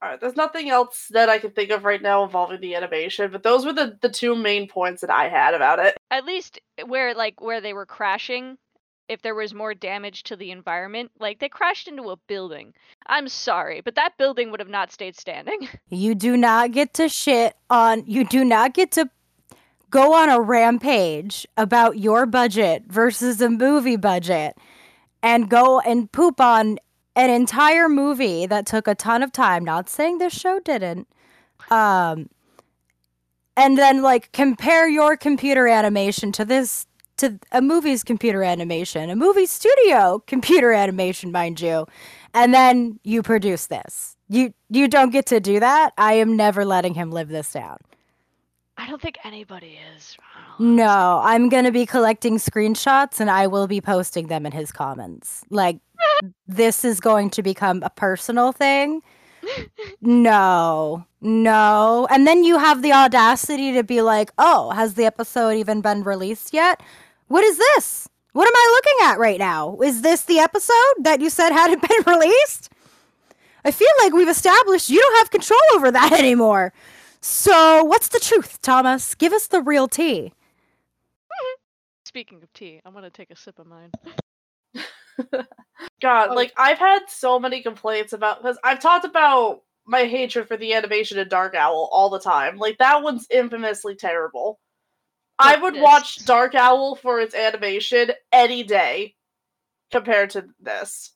All 0.02 0.10
right, 0.10 0.22
there's 0.22 0.38
nothing 0.38 0.70
else 0.70 1.08
that 1.10 1.28
I 1.28 1.40
can 1.40 1.52
think 1.52 1.72
of 1.72 1.84
right 1.84 2.02
now 2.02 2.24
involving 2.24 2.62
the 2.62 2.74
animation, 2.76 3.32
but 3.32 3.44
those 3.44 3.66
were 3.66 3.74
the, 3.74 3.98
the 4.02 4.08
two 4.08 4.34
main 4.34 4.68
points 4.68 5.02
that 5.02 5.10
I 5.10 5.28
had 5.28 5.54
about 5.54 5.80
it. 5.80 5.98
At 6.10 6.24
least 6.24 6.62
where 6.86 7.14
like 7.14 7.42
where 7.42 7.60
they 7.60 7.74
were 7.74 7.86
crashing, 7.86 8.58
if 9.10 9.22
there 9.22 9.36
was 9.36 9.54
more 9.54 9.74
damage 9.74 10.24
to 10.24 10.38
the 10.38 10.52
environment, 10.52 11.12
like 11.20 11.40
they 11.40 11.50
crashed 11.50 11.90
into 11.90 12.12
a 12.12 12.18
building. 12.28 12.74
I'm 13.08 13.28
sorry, 13.28 13.82
but 13.82 13.96
that 13.96 14.18
building 14.18 14.52
would 14.52 14.62
have 14.62 14.70
not 14.70 14.92
stayed 14.92 15.18
standing. 15.18 15.68
You 15.90 16.14
do 16.14 16.38
not 16.38 16.72
get 16.72 16.94
to 16.94 17.10
shit 17.10 17.56
on, 17.70 18.04
you 18.06 18.24
do 18.24 18.46
not 18.46 18.76
get 18.76 18.92
to 18.92 19.10
go 19.90 20.14
on 20.14 20.30
a 20.30 20.40
rampage 20.40 21.48
about 21.58 21.98
your 21.98 22.28
budget 22.28 22.84
versus 22.88 23.42
a 23.42 23.50
movie 23.50 23.98
budget 23.98 24.56
and 25.24 25.50
go 25.50 25.80
and 25.80 26.12
poop 26.12 26.40
on 26.40 26.78
an 27.16 27.30
entire 27.30 27.90
movie 27.90 28.46
that 28.46 28.66
took 28.66 28.88
a 28.88 28.96
ton 28.96 29.24
of 29.24 29.32
time. 29.32 29.64
Not 29.64 29.90
saying 29.90 30.18
this 30.18 30.34
show 30.34 30.60
didn't. 30.60 31.08
Um, 31.70 32.30
and 33.58 33.78
then 33.78 34.02
like 34.02 34.32
compare 34.32 34.88
your 34.88 35.18
computer 35.18 35.68
animation 35.68 36.32
to 36.34 36.46
this 36.46 36.86
to 37.18 37.38
a 37.52 37.62
movie's 37.62 38.04
computer 38.04 38.44
animation, 38.44 39.10
a 39.10 39.16
movie 39.16 39.46
studio 39.46 40.24
computer 40.26 40.72
animation, 40.72 41.32
mind 41.32 41.60
you, 41.60 41.86
and 42.34 42.54
then 42.54 43.00
you 43.04 43.22
produce 43.22 43.68
this. 43.68 44.16
You 44.30 44.54
you 44.70 44.88
don't 44.88 45.10
get 45.12 45.26
to 45.28 45.40
do 45.40 45.60
that. 45.60 45.92
I 45.98 46.14
am 46.14 46.38
never 46.38 46.64
letting 46.64 46.94
him 46.94 47.12
live 47.12 47.28
this 47.28 47.52
down. 47.52 47.78
I 48.78 48.88
don't 48.88 49.02
think 49.02 49.18
anybody 49.26 49.78
is. 49.96 50.16
No, 50.60 51.22
I'm 51.24 51.48
going 51.48 51.64
to 51.64 51.72
be 51.72 51.86
collecting 51.86 52.38
screenshots 52.38 53.22
and 53.22 53.30
I 53.30 53.48
will 53.48 53.66
be 53.66 53.80
posting 53.80 54.28
them 54.28 54.46
in 54.46 54.52
his 54.52 54.72
comments. 54.72 55.44
Like 55.50 55.80
this 56.48 56.84
is 56.84 57.00
going 57.00 57.30
to 57.32 57.42
become 57.42 57.82
a 57.82 57.90
personal 57.90 58.52
thing. 58.52 59.02
No. 60.02 61.06
No. 61.22 62.08
And 62.12 62.28
then 62.28 62.44
you 62.44 62.58
have 62.58 62.82
the 62.82 62.92
audacity 62.92 63.72
to 63.74 63.84
be 63.84 64.02
like, 64.02 64.32
"Oh, 64.38 64.72
has 64.72 64.96
the 64.96 65.06
episode 65.06 65.52
even 65.52 65.80
been 65.82 66.04
released 66.04 66.54
yet?" 66.54 66.82
What 67.28 67.44
is 67.46 67.58
this? 67.58 68.10
What 68.34 68.48
am 68.48 68.54
I 68.56 68.72
looking 68.74 69.08
at 69.12 69.20
right 69.20 69.40
now? 69.40 69.78
Is 69.82 70.02
this 70.02 70.24
the 70.24 70.40
episode 70.40 70.94
that 71.04 71.22
you 71.22 71.30
said 71.30 71.52
hadn't 71.52 71.82
been 71.88 72.04
released? 72.14 72.70
I 73.64 73.72
feel 73.72 73.88
like 74.02 74.14
we've 74.14 74.30
established 74.30 74.90
you 74.90 75.02
don't 75.02 75.18
have 75.20 75.32
control 75.32 75.60
over 75.74 75.90
that 75.92 76.12
anymore. 76.20 76.74
So, 77.22 77.84
what's 77.84 78.10
the 78.10 78.20
truth, 78.20 78.62
Thomas? 78.62 79.16
Give 79.16 79.34
us 79.34 79.48
the 79.48 79.62
real 79.62 79.88
tea. 79.88 80.34
Speaking 82.10 82.42
of 82.42 82.52
tea, 82.54 82.82
I'm 82.84 82.94
gonna 82.96 83.12
take 83.12 83.30
a 83.30 83.36
sip 83.36 83.60
of 83.60 83.68
mine. 83.68 83.92
God, 86.02 86.30
Oh. 86.32 86.34
like 86.34 86.52
I've 86.58 86.80
had 86.80 87.02
so 87.08 87.38
many 87.40 87.62
complaints 87.62 88.14
about 88.14 88.42
because 88.42 88.58
I've 88.64 88.80
talked 88.80 89.06
about 89.06 89.62
my 89.86 90.06
hatred 90.06 90.48
for 90.48 90.58
the 90.58 90.74
animation 90.74 91.20
in 91.20 91.30
Dark 91.30 91.54
Owl 91.54 91.88
all 91.92 92.10
the 92.10 92.20
time. 92.20 92.58
Like 92.58 92.80
that 92.80 93.04
one's 93.04 93.28
infamously 93.30 93.94
terrible. 93.96 94.60
I 95.38 95.56
would 95.56 95.76
watch 95.80 96.26
Dark 96.26 96.56
Owl 96.56 96.96
for 96.96 97.20
its 97.20 97.36
animation 97.36 98.10
any 98.32 98.64
day 98.64 99.14
compared 99.92 100.32
to 100.32 100.48
this. 100.60 101.14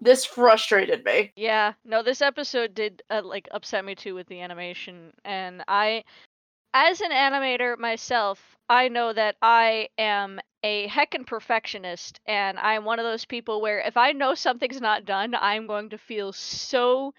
This 0.00 0.24
frustrated 0.24 1.04
me. 1.04 1.32
Yeah, 1.36 1.74
no, 1.84 2.02
this 2.02 2.22
episode 2.22 2.72
did 2.74 3.02
uh, 3.10 3.20
like 3.22 3.46
upset 3.50 3.84
me 3.84 3.94
too 3.94 4.14
with 4.14 4.26
the 4.28 4.40
animation, 4.40 5.12
and 5.26 5.62
I, 5.68 6.04
as 6.74 7.00
an 7.00 7.10
animator 7.12 7.78
myself, 7.78 8.56
I 8.68 8.88
know 8.88 9.12
that 9.12 9.36
I 9.42 9.88
am 9.98 10.40
a 10.62 10.86
heckin' 10.88 11.26
perfectionist, 11.26 12.20
and 12.26 12.58
I'm 12.58 12.84
one 12.84 12.98
of 12.98 13.04
those 13.04 13.24
people 13.24 13.60
where 13.60 13.80
if 13.80 13.96
I 13.96 14.12
know 14.12 14.34
something's 14.34 14.80
not 14.80 15.04
done, 15.04 15.34
I'm 15.34 15.66
going 15.66 15.90
to 15.90 15.98
feel 15.98 16.32
so 16.32 17.12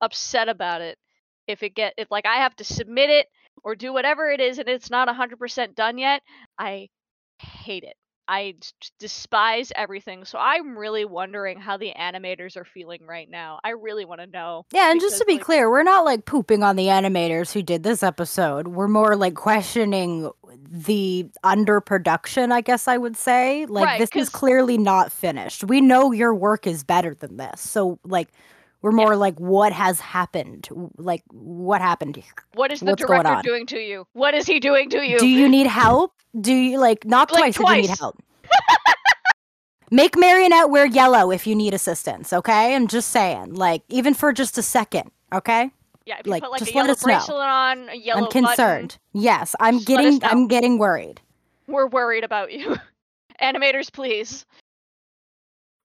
upset 0.00 0.48
about 0.48 0.82
it 0.82 0.98
if 1.46 1.62
it 1.62 1.70
get 1.74 1.94
if 1.98 2.10
like 2.10 2.26
I 2.26 2.36
have 2.36 2.56
to 2.56 2.64
submit 2.64 3.10
it 3.10 3.28
or 3.64 3.74
do 3.76 3.92
whatever 3.92 4.30
it 4.30 4.40
is 4.40 4.58
and 4.58 4.68
it's 4.68 4.90
not 4.90 5.08
100% 5.08 5.74
done 5.74 5.98
yet. 5.98 6.22
I 6.58 6.88
hate 7.40 7.84
it. 7.84 7.96
I 8.28 8.54
despise 8.98 9.72
everything. 9.76 10.24
So 10.24 10.38
I'm 10.38 10.76
really 10.76 11.04
wondering 11.04 11.58
how 11.60 11.76
the 11.76 11.92
animators 11.98 12.56
are 12.56 12.64
feeling 12.64 13.06
right 13.06 13.30
now. 13.30 13.60
I 13.62 13.70
really 13.70 14.04
want 14.04 14.20
to 14.20 14.26
know. 14.26 14.64
Yeah, 14.72 14.90
and 14.90 15.00
just 15.00 15.18
to 15.18 15.24
be 15.24 15.34
like- 15.34 15.42
clear, 15.42 15.70
we're 15.70 15.82
not 15.82 16.04
like 16.04 16.24
pooping 16.24 16.62
on 16.62 16.76
the 16.76 16.86
animators 16.86 17.52
who 17.52 17.62
did 17.62 17.82
this 17.82 18.02
episode. 18.02 18.68
We're 18.68 18.88
more 18.88 19.16
like 19.16 19.34
questioning 19.34 20.30
the 20.68 21.28
underproduction, 21.44 22.52
I 22.52 22.60
guess 22.60 22.88
I 22.88 22.96
would 22.96 23.16
say. 23.16 23.66
Like 23.66 23.86
Right, 23.86 23.98
this 23.98 24.10
is 24.14 24.28
clearly 24.28 24.78
not 24.78 25.12
finished. 25.12 25.64
We 25.64 25.80
know 25.80 26.12
your 26.12 26.34
work 26.34 26.66
is 26.66 26.82
better 26.84 27.14
than 27.14 27.36
this. 27.36 27.60
So 27.60 27.98
like 28.04 28.28
we're 28.82 28.92
more 28.92 29.16
like 29.16 29.38
what 29.38 29.72
has 29.72 30.00
happened? 30.00 30.68
Like 30.96 31.22
what 31.30 31.80
happened 31.80 32.16
here? 32.16 32.24
What 32.54 32.72
is 32.72 32.80
the 32.80 32.86
What's 32.86 33.02
director 33.02 33.40
doing 33.42 33.66
to 33.66 33.78
you? 33.78 34.06
What 34.12 34.34
is 34.34 34.46
he 34.46 34.60
doing 34.60 34.90
to 34.90 35.06
you? 35.06 35.18
Do 35.18 35.26
you 35.26 35.48
need 35.48 35.66
help? 35.84 36.12
Do 36.40 36.52
you 36.52 36.78
like 36.78 37.04
not 37.04 37.28
Blink 37.28 37.54
twice, 37.54 37.84
if 37.84 37.84
you 37.84 37.90
need 37.90 37.98
help? 37.98 38.22
Make 39.90 40.16
Marinette 40.18 40.68
wear 40.70 40.84
yellow 40.84 41.30
if 41.30 41.46
you 41.46 41.54
need 41.54 41.72
assistance, 41.72 42.32
okay? 42.32 42.74
I'm 42.74 42.88
just 42.88 43.10
saying, 43.10 43.54
like, 43.54 43.82
even 43.88 44.14
for 44.14 44.32
just 44.32 44.58
a 44.58 44.62
second, 44.62 45.12
okay? 45.32 45.70
yeah, 46.06 46.20
like, 46.24 46.42
put 46.42 46.52
like 46.52 46.58
just 46.60 46.72
a 46.72 46.78
let 46.78 46.90
us 46.90 47.04
know. 47.04 47.36
on, 47.36 47.88
a 47.88 47.94
yellow 47.94 48.24
I'm 48.26 48.30
concerned. 48.30 48.96
Yes, 49.12 49.54
I'm 49.60 49.78
Just 49.78 49.88
let 49.88 50.04
us 50.04 50.18
getting. 50.18 50.30
I'm 50.30 50.48
getting 50.48 50.78
worried. 50.78 51.20
We're 51.66 51.88
worried 51.88 52.24
about 52.24 52.52
you. 52.52 52.76
Animators, 53.42 53.92
please. 53.92 54.46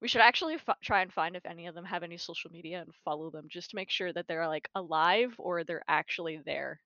We 0.02 0.08
should 0.08 0.22
actually 0.22 0.56
f- 0.56 0.78
try 0.82 1.02
and 1.02 1.14
find 1.14 1.36
if 1.36 1.46
any 1.46 1.68
of 1.68 1.76
them 1.76 1.86
have 1.86 2.02
any 2.04 2.18
social 2.18 2.52
media 2.52 2.82
and 2.82 2.90
follow 3.06 3.30
them 3.30 3.46
just 3.50 3.70
to 3.72 3.76
make 3.76 3.90
sure 3.92 4.12
that 4.12 4.28
they're 4.28 4.48
like 4.48 4.68
alive 4.76 5.36
or 5.38 5.64
they're 5.64 5.84
actually 5.88 6.40
there. 6.46 6.82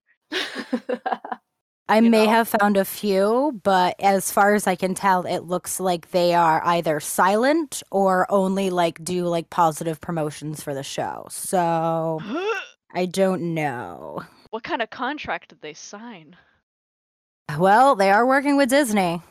I 1.87 1.99
You 1.99 2.09
may 2.09 2.25
know? 2.25 2.31
have 2.31 2.47
found 2.49 2.77
a 2.77 2.85
few, 2.85 3.59
but 3.63 3.95
as 4.01 4.31
far 4.31 4.55
as 4.55 4.65
I 4.67 4.75
can 4.75 4.95
tell, 4.95 5.25
it 5.25 5.43
looks 5.43 5.79
like 5.79 6.09
they 6.11 6.33
are 6.33 6.61
either 6.65 6.99
silent 6.99 7.83
or 7.91 8.25
only 8.31 8.69
like 8.71 9.03
do 9.03 9.25
like 9.27 9.49
positive 9.51 10.01
promotions 10.01 10.63
for 10.63 10.73
the 10.73 10.83
show. 10.83 11.27
So 11.29 12.19
I 12.93 13.05
don't 13.05 13.53
know. 13.53 14.23
what 14.49 14.63
kind 14.63 14.81
of 14.81 14.89
contract 14.89 15.49
did 15.49 15.61
they 15.61 15.73
sign? 15.73 16.35
Well, 17.57 17.95
they 17.95 18.09
are 18.11 18.25
working 18.25 18.57
with 18.57 18.69
Disney. 18.69 19.21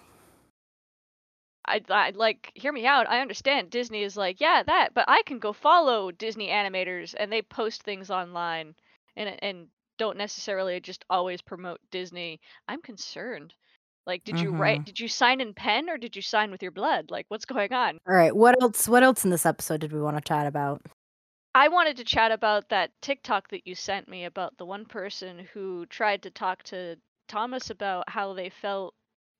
I, 1.66 1.80
I 1.88 2.12
like 2.14 2.52
hear 2.54 2.73
me 2.73 2.87
out. 2.87 3.09
I 3.09 3.21
understand 3.21 3.71
Disney 3.71 4.02
is 4.02 4.16
like, 4.16 4.40
yeah, 4.40 4.62
that, 4.66 4.90
but 4.94 5.06
I 5.09 5.23
can 5.23 5.38
go 5.38 5.52
follow 5.52 6.11
Disney 6.11 6.49
animators 6.49 7.14
and 7.18 7.33
they 7.33 7.42
post 7.42 7.83
things 7.83 8.11
online 8.11 8.75
and 9.16 9.42
and 9.42 9.66
don't 9.99 10.18
necessarily 10.18 10.80
just 10.80 11.04
always 11.09 11.40
promote 11.40 11.80
Disney. 11.90 12.40
I'm 12.68 12.83
concerned. 12.83 13.54
Like, 14.06 14.25
did 14.25 14.38
you 14.38 14.50
write? 14.50 14.80
Mm-hmm. 14.80 14.85
Did 14.85 15.00
you 15.00 15.09
sign 15.09 15.40
in 15.40 15.54
pen 15.54 15.88
or 15.88 15.97
did 15.97 16.14
you 16.14 16.21
sign 16.21 16.50
with 16.50 16.62
your 16.62 16.73
blood? 16.73 17.11
Like, 17.11 17.25
what's 17.28 17.47
going 17.47 17.73
on? 17.73 17.99
All 18.06 18.14
right, 18.14 18.37
what 18.37 18.61
else? 18.62 18.87
What 18.87 19.02
else 19.02 19.25
in 19.25 19.30
this 19.30 19.47
episode 19.47 19.80
did 19.80 19.92
we 19.92 20.00
want 20.00 20.16
to 20.16 20.23
chat 20.23 20.47
about? 20.47 20.83
I 21.54 21.68
wanted 21.68 21.97
to 21.99 22.04
chat 22.04 22.33
about 22.33 22.68
that 22.68 22.90
TikTok 23.00 23.49
that 23.50 23.66
you 23.66 23.75
sent 23.75 24.09
me 24.09 24.25
about 24.25 24.59
the 24.59 24.66
one 24.66 24.85
person 24.85 25.47
who 25.54 25.87
tried 25.87 26.23
to 26.25 26.30
talk 26.30 26.64
to 26.64 26.97
Thomas 27.28 27.71
about 27.71 28.11
how 28.11 28.35
they 28.35 28.50
felt 28.50 28.94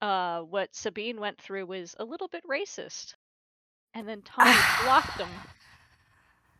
uh, 0.05 0.43
what 0.43 0.75
Sabine 0.75 1.19
went 1.19 1.41
through 1.41 1.65
was 1.65 1.95
a 1.99 2.05
little 2.05 2.29
bit 2.29 2.45
racist. 2.49 3.15
And 3.95 4.07
then 4.07 4.23
Thomas 4.25 4.57
blocked 4.83 5.19
him. 5.21 5.29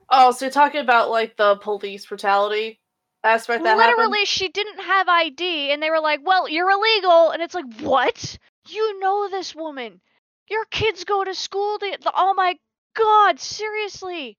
oh, 0.09 0.33
so 0.33 0.47
you're 0.47 0.53
talking 0.53 0.81
about 0.81 1.11
like 1.11 1.37
the 1.37 1.57
police 1.57 2.07
brutality 2.07 2.81
aspect 3.23 3.63
that 3.65 3.77
happened? 3.77 3.97
Literally, 3.99 4.25
she 4.25 4.49
didn't 4.49 4.81
have 4.81 5.09
ID, 5.09 5.73
and 5.73 5.83
they 5.83 5.91
were 5.91 6.01
like, 6.01 6.21
"Well, 6.25 6.49
you're 6.49 6.71
illegal," 6.71 7.31
and 7.31 7.43
it's 7.43 7.55
like, 7.55 7.81
"What? 7.81 8.39
You 8.69 8.99
know 8.99 9.29
this 9.29 9.55
woman? 9.55 10.01
Your 10.49 10.65
kids 10.67 11.05
go 11.05 11.23
to 11.23 11.35
school. 11.35 11.79
To, 11.79 11.99
oh 12.15 12.33
my 12.35 12.57
god, 12.97 13.41
seriously? 13.41 14.39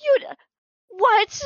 You 0.00 0.28
what? 0.90 1.42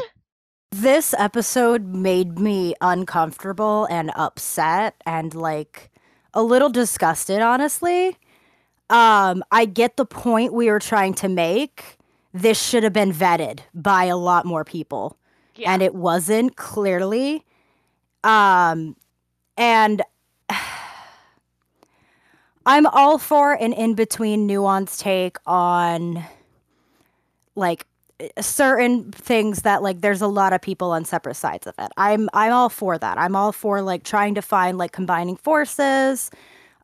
This 0.72 1.14
episode 1.16 1.86
made 1.86 2.38
me 2.38 2.74
uncomfortable 2.80 3.86
and 3.90 4.10
upset 4.14 4.94
and 5.06 5.34
like 5.34 5.91
a 6.34 6.42
little 6.42 6.70
disgusted, 6.70 7.40
honestly. 7.40 8.16
Um, 8.90 9.42
I 9.50 9.64
get 9.64 9.96
the 9.96 10.04
point 10.04 10.52
we 10.52 10.68
were 10.70 10.78
trying 10.78 11.14
to 11.14 11.28
make. 11.28 11.96
This 12.32 12.60
should 12.60 12.82
have 12.82 12.92
been 12.92 13.12
vetted 13.12 13.60
by 13.74 14.04
a 14.04 14.16
lot 14.16 14.44
more 14.44 14.64
people. 14.64 15.18
Yeah, 15.54 15.72
and 15.72 15.82
it 15.82 15.94
wasn't 15.94 16.56
clearly 16.56 17.44
um 18.24 18.96
and 19.56 20.02
i'm 22.66 22.86
all 22.86 23.18
for 23.18 23.52
an 23.54 23.72
in-between 23.72 24.48
nuanced 24.48 25.00
take 25.00 25.36
on 25.46 26.24
like 27.54 27.86
certain 28.40 29.12
things 29.12 29.62
that 29.62 29.82
like 29.82 30.00
there's 30.00 30.22
a 30.22 30.26
lot 30.26 30.52
of 30.52 30.60
people 30.60 30.90
on 30.90 31.04
separate 31.04 31.34
sides 31.34 31.66
of 31.66 31.74
it. 31.78 31.90
I'm 31.96 32.28
i'm 32.32 32.52
all 32.52 32.68
for 32.68 32.98
that. 32.98 33.18
I'm 33.18 33.36
all 33.36 33.52
for 33.52 33.82
like 33.82 34.04
trying 34.04 34.34
to 34.34 34.42
find 34.42 34.78
like 34.78 34.92
combining 34.92 35.36
forces 35.36 36.30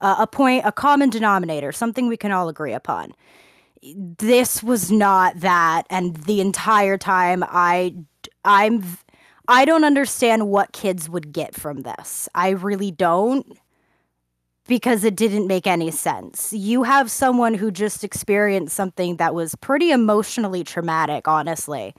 uh, 0.01 0.17
a 0.19 0.27
point 0.27 0.65
a 0.67 0.73
common 0.73 1.11
denominator 1.11 1.73
something 1.73 2.09
we 2.09 2.17
can 2.17 2.33
all 2.33 2.49
agree 2.49 2.73
upon. 2.73 3.13
This 3.83 4.63
was 4.63 4.91
not 4.91 5.41
that 5.41 5.85
and 5.91 6.17
the 6.17 6.41
entire 6.41 6.99
time 6.99 7.45
I 7.47 7.95
I'm 8.45 8.85
I 9.49 9.65
don't 9.65 9.85
understand 9.85 10.49
what 10.49 10.73
kids 10.73 11.09
would 11.09 11.33
get 11.33 11.55
from 11.55 11.83
this. 11.83 12.29
I 12.35 12.51
really 12.51 12.91
don't 12.91 13.59
because 14.69 15.03
it 15.03 15.17
didn't 15.17 15.49
make 15.49 15.67
any 15.67 15.91
sense. 15.91 16.53
You 16.53 16.85
have 16.85 17.11
someone 17.11 17.55
who 17.55 17.73
just 17.73 18.05
experienced 18.05 18.77
something 18.77 19.17
that 19.17 19.35
was 19.35 19.57
pretty 19.57 19.91
emotionally 19.91 20.63
traumatic, 20.63 21.27
honestly, 21.27 21.95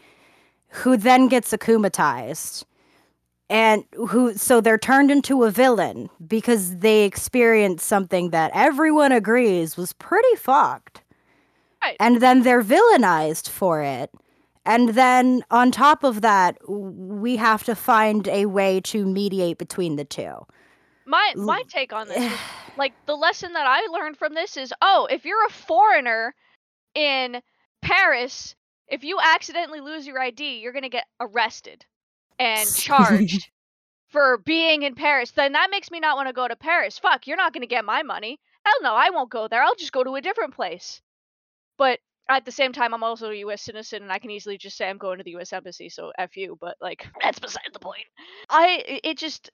who 0.70 0.96
then 0.96 1.28
gets 1.28 1.52
akumatized. 1.52 2.64
And 3.50 3.84
who, 3.96 4.36
so 4.36 4.62
they're 4.62 4.78
turned 4.78 5.10
into 5.10 5.44
a 5.44 5.50
villain 5.50 6.12
because 6.28 6.78
they 6.78 7.04
experienced 7.04 7.88
something 7.88 8.30
that 8.30 8.52
everyone 8.54 9.12
agrees 9.12 9.76
was 9.76 9.92
pretty 9.94 10.36
fucked. 10.36 11.02
Right. 11.82 11.98
And 12.00 12.22
then 12.22 12.44
they're 12.44 12.62
villainized 12.62 13.50
for 13.50 13.82
it. 13.82 14.12
And 14.68 14.90
then 14.90 15.44
on 15.50 15.72
top 15.72 16.04
of 16.04 16.22
that, 16.22 16.58
we 16.70 17.38
have 17.38 17.64
to 17.64 17.74
find 17.74 18.28
a 18.28 18.46
way 18.46 18.82
to 18.82 19.04
mediate 19.04 19.58
between 19.58 19.96
the 19.96 20.06
two. 20.06 20.46
My 21.10 21.34
my 21.36 21.64
take 21.68 21.92
on 21.92 22.08
this 22.08 22.32
is 22.32 22.40
like 22.78 22.94
the 23.08 23.16
lesson 23.16 23.54
that 23.54 23.66
I 23.66 23.88
learned 23.88 24.18
from 24.18 24.36
this 24.36 24.58
is 24.58 24.72
oh, 24.82 25.08
if 25.10 25.26
you're 25.26 25.46
a 25.46 25.52
foreigner 25.52 26.36
in 26.94 27.42
Paris, 27.82 28.56
if 28.88 29.04
you 29.04 29.20
accidentally 29.22 29.82
lose 29.82 30.06
your 30.06 30.20
ID, 30.20 30.60
you're 30.60 30.72
going 30.72 30.84
to 30.84 30.90
get 30.90 31.08
arrested 31.20 31.84
and 32.38 32.70
charged 32.76 33.50
for 34.10 34.38
being 34.38 34.84
in 34.84 34.94
Paris. 34.94 35.32
Then 35.32 35.54
that 35.54 35.72
makes 35.72 35.90
me 35.90 36.00
not 36.00 36.16
want 36.16 36.28
to 36.28 36.34
go 36.34 36.48
to 36.48 36.56
Paris. 36.56 37.00
Fuck, 37.00 37.26
you're 37.26 37.38
not 37.38 37.54
going 37.54 37.62
to 37.62 37.68
get 37.68 37.86
my 37.86 38.04
money. 38.04 38.40
Hell 38.64 38.76
no, 38.84 38.94
I 38.94 39.10
won't 39.10 39.32
go 39.32 39.48
there. 39.48 39.64
I'll 39.64 39.76
just 39.76 39.92
go 39.92 40.04
to 40.04 40.16
a 40.16 40.22
different 40.22 40.54
place. 40.54 41.02
But 41.78 42.00
at 42.30 42.46
the 42.46 42.52
same 42.52 42.72
time, 42.72 42.94
I'm 42.94 43.04
also 43.04 43.32
a 43.32 43.36
U.S. 43.36 43.64
citizen, 43.64 44.04
and 44.04 44.12
I 44.12 44.20
can 44.20 44.30
easily 44.30 44.60
just 44.60 44.78
say 44.78 44.88
I'm 44.88 45.00
going 45.00 45.18
to 45.18 45.24
the 45.24 45.32
U.S. 45.32 45.54
embassy. 45.54 45.90
So 45.90 46.12
f 46.20 46.38
you. 46.38 46.58
But 46.62 46.76
like, 46.80 47.08
that's 47.24 47.40
beside 47.40 47.70
the 47.74 47.80
point. 47.80 48.06
I 48.50 49.02
it 49.04 49.18
just 49.18 49.50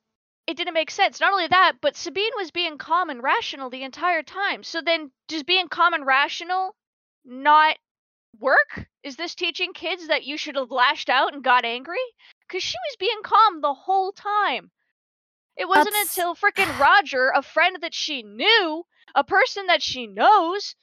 it 0.47 0.57
didn't 0.57 0.73
make 0.73 0.91
sense. 0.91 1.19
Not 1.19 1.31
only 1.31 1.47
that, 1.47 1.73
but 1.81 1.95
Sabine 1.95 2.31
was 2.35 2.51
being 2.51 2.77
calm 2.77 3.09
and 3.09 3.23
rational 3.23 3.69
the 3.69 3.83
entire 3.83 4.23
time. 4.23 4.63
So 4.63 4.81
then, 4.81 5.11
does 5.27 5.43
being 5.43 5.67
calm 5.67 5.93
and 5.93 6.05
rational 6.05 6.75
not 7.23 7.77
work? 8.39 8.87
Is 9.03 9.15
this 9.15 9.33
teaching 9.35 9.73
kids 9.73 10.07
that 10.07 10.23
you 10.25 10.37
should 10.37 10.55
have 10.55 10.71
lashed 10.71 11.09
out 11.09 11.33
and 11.33 11.43
got 11.43 11.65
angry? 11.65 11.97
Because 12.47 12.63
she 12.63 12.77
was 12.89 12.95
being 12.99 13.21
calm 13.23 13.61
the 13.61 13.73
whole 13.73 14.11
time. 14.11 14.71
It 15.57 15.67
wasn't 15.67 15.93
That's- 15.93 16.17
until 16.17 16.35
frickin' 16.35 16.79
Roger, 16.79 17.31
a 17.33 17.41
friend 17.41 17.77
that 17.81 17.93
she 17.93 18.23
knew, 18.23 18.83
a 19.15 19.23
person 19.23 19.67
that 19.67 19.81
she 19.81 20.05
knows, 20.05 20.75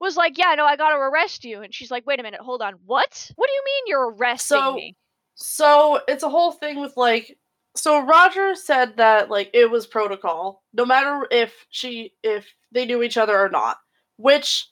was 0.00 0.16
like, 0.16 0.38
"Yeah, 0.38 0.54
no, 0.56 0.64
I 0.64 0.76
gotta 0.76 0.96
arrest 0.96 1.44
you," 1.44 1.62
and 1.62 1.74
she's 1.74 1.90
like, 1.90 2.06
"Wait 2.06 2.18
a 2.20 2.22
minute, 2.22 2.40
hold 2.40 2.62
on, 2.62 2.74
what? 2.86 3.30
What 3.36 3.46
do 3.48 3.52
you 3.52 3.62
mean 3.64 3.82
you're 3.86 4.10
arresting 4.10 4.58
So- 4.58 4.74
me?" 4.74 4.96
So 5.34 6.00
it's 6.08 6.22
a 6.22 6.28
whole 6.28 6.52
thing 6.52 6.78
with 6.80 6.96
like 6.96 7.36
so 7.74 8.04
Roger 8.04 8.54
said 8.54 8.96
that 8.96 9.30
like 9.30 9.50
it 9.54 9.70
was 9.70 9.86
protocol, 9.86 10.62
no 10.72 10.84
matter 10.84 11.26
if 11.30 11.66
she 11.70 12.12
if 12.22 12.46
they 12.70 12.84
knew 12.84 13.02
each 13.02 13.16
other 13.16 13.38
or 13.38 13.48
not. 13.48 13.78
Which 14.16 14.68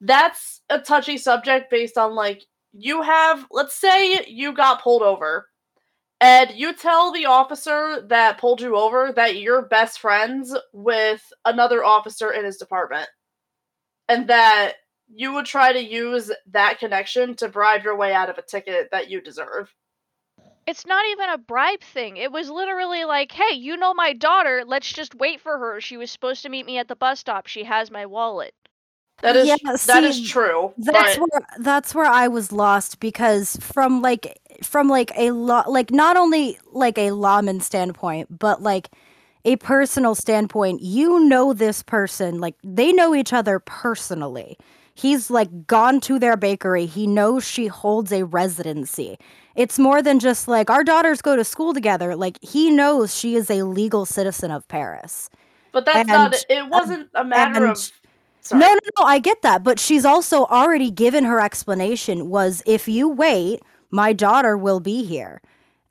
that's 0.00 0.60
a 0.68 0.78
touchy 0.78 1.16
subject 1.18 1.70
based 1.70 1.96
on 1.96 2.14
like 2.14 2.44
you 2.72 3.02
have 3.02 3.46
let's 3.50 3.74
say 3.74 4.24
you 4.26 4.52
got 4.52 4.82
pulled 4.82 5.02
over 5.02 5.48
and 6.20 6.50
you 6.52 6.72
tell 6.74 7.12
the 7.12 7.26
officer 7.26 8.04
that 8.08 8.38
pulled 8.38 8.60
you 8.60 8.76
over 8.76 9.12
that 9.16 9.36
you're 9.36 9.62
best 9.62 9.98
friends 10.00 10.54
with 10.72 11.32
another 11.44 11.84
officer 11.84 12.30
in 12.32 12.44
his 12.44 12.56
department 12.56 13.08
and 14.08 14.28
that 14.28 14.74
you 15.14 15.32
would 15.34 15.46
try 15.46 15.72
to 15.72 15.82
use 15.82 16.30
that 16.50 16.78
connection 16.78 17.34
to 17.36 17.48
bribe 17.48 17.84
your 17.84 17.96
way 17.96 18.12
out 18.14 18.30
of 18.30 18.38
a 18.38 18.42
ticket 18.42 18.88
that 18.90 19.10
you 19.10 19.20
deserve. 19.20 19.72
It's 20.66 20.86
not 20.86 21.04
even 21.06 21.30
a 21.30 21.38
bribe 21.38 21.82
thing. 21.82 22.16
It 22.16 22.32
was 22.32 22.50
literally 22.50 23.04
like, 23.04 23.32
"Hey, 23.32 23.54
you 23.54 23.76
know 23.76 23.94
my 23.94 24.12
daughter. 24.12 24.64
Let's 24.66 24.92
just 24.92 25.14
wait 25.14 25.40
for 25.40 25.58
her. 25.58 25.80
She 25.80 25.96
was 25.96 26.10
supposed 26.10 26.42
to 26.42 26.48
meet 26.48 26.66
me 26.66 26.78
at 26.78 26.88
the 26.88 26.96
bus 26.96 27.20
stop. 27.20 27.46
She 27.46 27.64
has 27.64 27.90
my 27.90 28.06
wallet." 28.06 28.54
That 29.22 29.36
is 29.36 29.48
Yeah, 29.48 29.56
that 29.86 30.04
is 30.04 30.20
true. 30.20 30.74
That's 30.76 31.16
but 31.16 31.18
where 31.18 31.42
that's 31.58 31.94
where 31.94 32.06
I 32.06 32.28
was 32.28 32.50
lost 32.50 32.98
because 33.00 33.56
from 33.60 34.00
like 34.02 34.38
from 34.62 34.88
like 34.88 35.12
a 35.16 35.30
law 35.32 35.64
like 35.68 35.90
not 35.90 36.16
only 36.16 36.58
like 36.72 36.98
a 36.98 37.10
lawman 37.12 37.60
standpoint, 37.60 38.38
but 38.38 38.62
like 38.62 38.90
a 39.44 39.56
personal 39.56 40.14
standpoint, 40.14 40.82
you 40.82 41.20
know 41.28 41.52
this 41.52 41.82
person, 41.82 42.40
like 42.40 42.54
they 42.64 42.92
know 42.92 43.14
each 43.14 43.32
other 43.32 43.58
personally. 43.58 44.56
He's 44.94 45.30
like 45.30 45.66
gone 45.66 46.00
to 46.02 46.18
their 46.18 46.36
bakery. 46.36 46.86
He 46.86 47.06
knows 47.06 47.46
she 47.46 47.66
holds 47.66 48.12
a 48.12 48.24
residency. 48.24 49.18
It's 49.54 49.78
more 49.78 50.02
than 50.02 50.18
just 50.18 50.48
like 50.48 50.70
our 50.70 50.82
daughters 50.84 51.20
go 51.22 51.36
to 51.36 51.44
school 51.44 51.74
together. 51.74 52.16
Like 52.16 52.38
he 52.42 52.70
knows 52.70 53.16
she 53.16 53.34
is 53.36 53.50
a 53.50 53.62
legal 53.62 54.06
citizen 54.06 54.50
of 54.50 54.66
Paris. 54.68 55.28
but 55.72 55.84
that's 55.86 56.08
not 56.08 56.34
it 56.48 56.68
wasn't 56.68 57.08
a 57.14 57.24
matter 57.24 57.62
and- 57.62 57.70
of 57.72 57.92
sorry. 58.40 58.60
No, 58.60 58.66
no, 58.68 58.80
no, 58.98 59.04
I 59.06 59.18
get 59.18 59.42
that, 59.42 59.62
but 59.62 59.78
she's 59.78 60.04
also 60.04 60.44
already 60.46 60.90
given 60.90 61.24
her 61.24 61.40
explanation 61.40 62.28
was 62.28 62.62
if 62.66 62.88
you 62.88 63.08
wait, 63.08 63.60
my 63.90 64.12
daughter 64.12 64.56
will 64.56 64.80
be 64.80 65.04
here. 65.04 65.40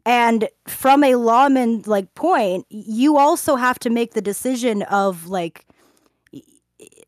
And 0.06 0.50
from 0.68 1.04
a 1.04 1.16
lawman 1.16 1.84
like 1.86 2.14
point, 2.16 2.66
you 2.70 3.18
also 3.18 3.56
have 3.56 3.78
to 3.80 3.90
make 3.92 4.14
the 4.14 4.22
decision 4.22 4.82
of 4.84 5.28
like 5.28 5.66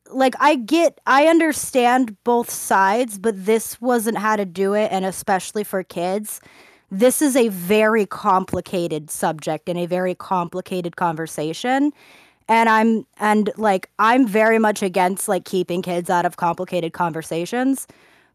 like 0.09 0.35
I 0.39 0.55
get 0.55 0.99
I 1.05 1.27
understand 1.27 2.17
both 2.23 2.49
sides, 2.49 3.17
but 3.17 3.45
this 3.45 3.79
wasn't 3.81 4.17
how 4.17 4.35
to 4.35 4.45
do 4.45 4.73
it 4.73 4.91
and 4.91 5.05
especially 5.05 5.63
for 5.63 5.83
kids. 5.83 6.41
This 6.91 7.21
is 7.21 7.35
a 7.35 7.47
very 7.47 8.05
complicated 8.05 9.09
subject 9.09 9.67
and 9.67 9.79
a 9.79 9.85
very 9.85 10.15
complicated 10.15 10.95
conversation. 10.95 11.91
And 12.47 12.67
i'm 12.69 13.05
and 13.19 13.51
like 13.57 13.89
i'm 13.99 14.27
very 14.27 14.59
much 14.59 14.83
against 14.83 15.27
like 15.27 15.45
keeping 15.45 15.81
kids 15.81 16.09
out 16.09 16.25
of 16.25 16.37
complicated 16.37 16.93
conversations. 16.93 17.87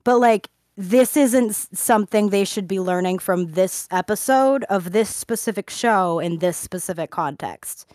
But 0.05 0.19
like 0.19 0.49
this 0.77 1.17
isn't 1.17 1.55
something 1.55 2.31
they 2.31 2.45
should 2.45 2.69
be 2.69 2.79
learning 2.79 3.19
from 3.19 3.53
this 3.53 3.89
episode 3.91 4.65
of 4.65 4.93
this 4.93 5.15
specific 5.15 5.71
show 5.71 6.21
in 6.21 6.39
this 6.39 6.57
specific 6.57 7.11
context 7.11 7.87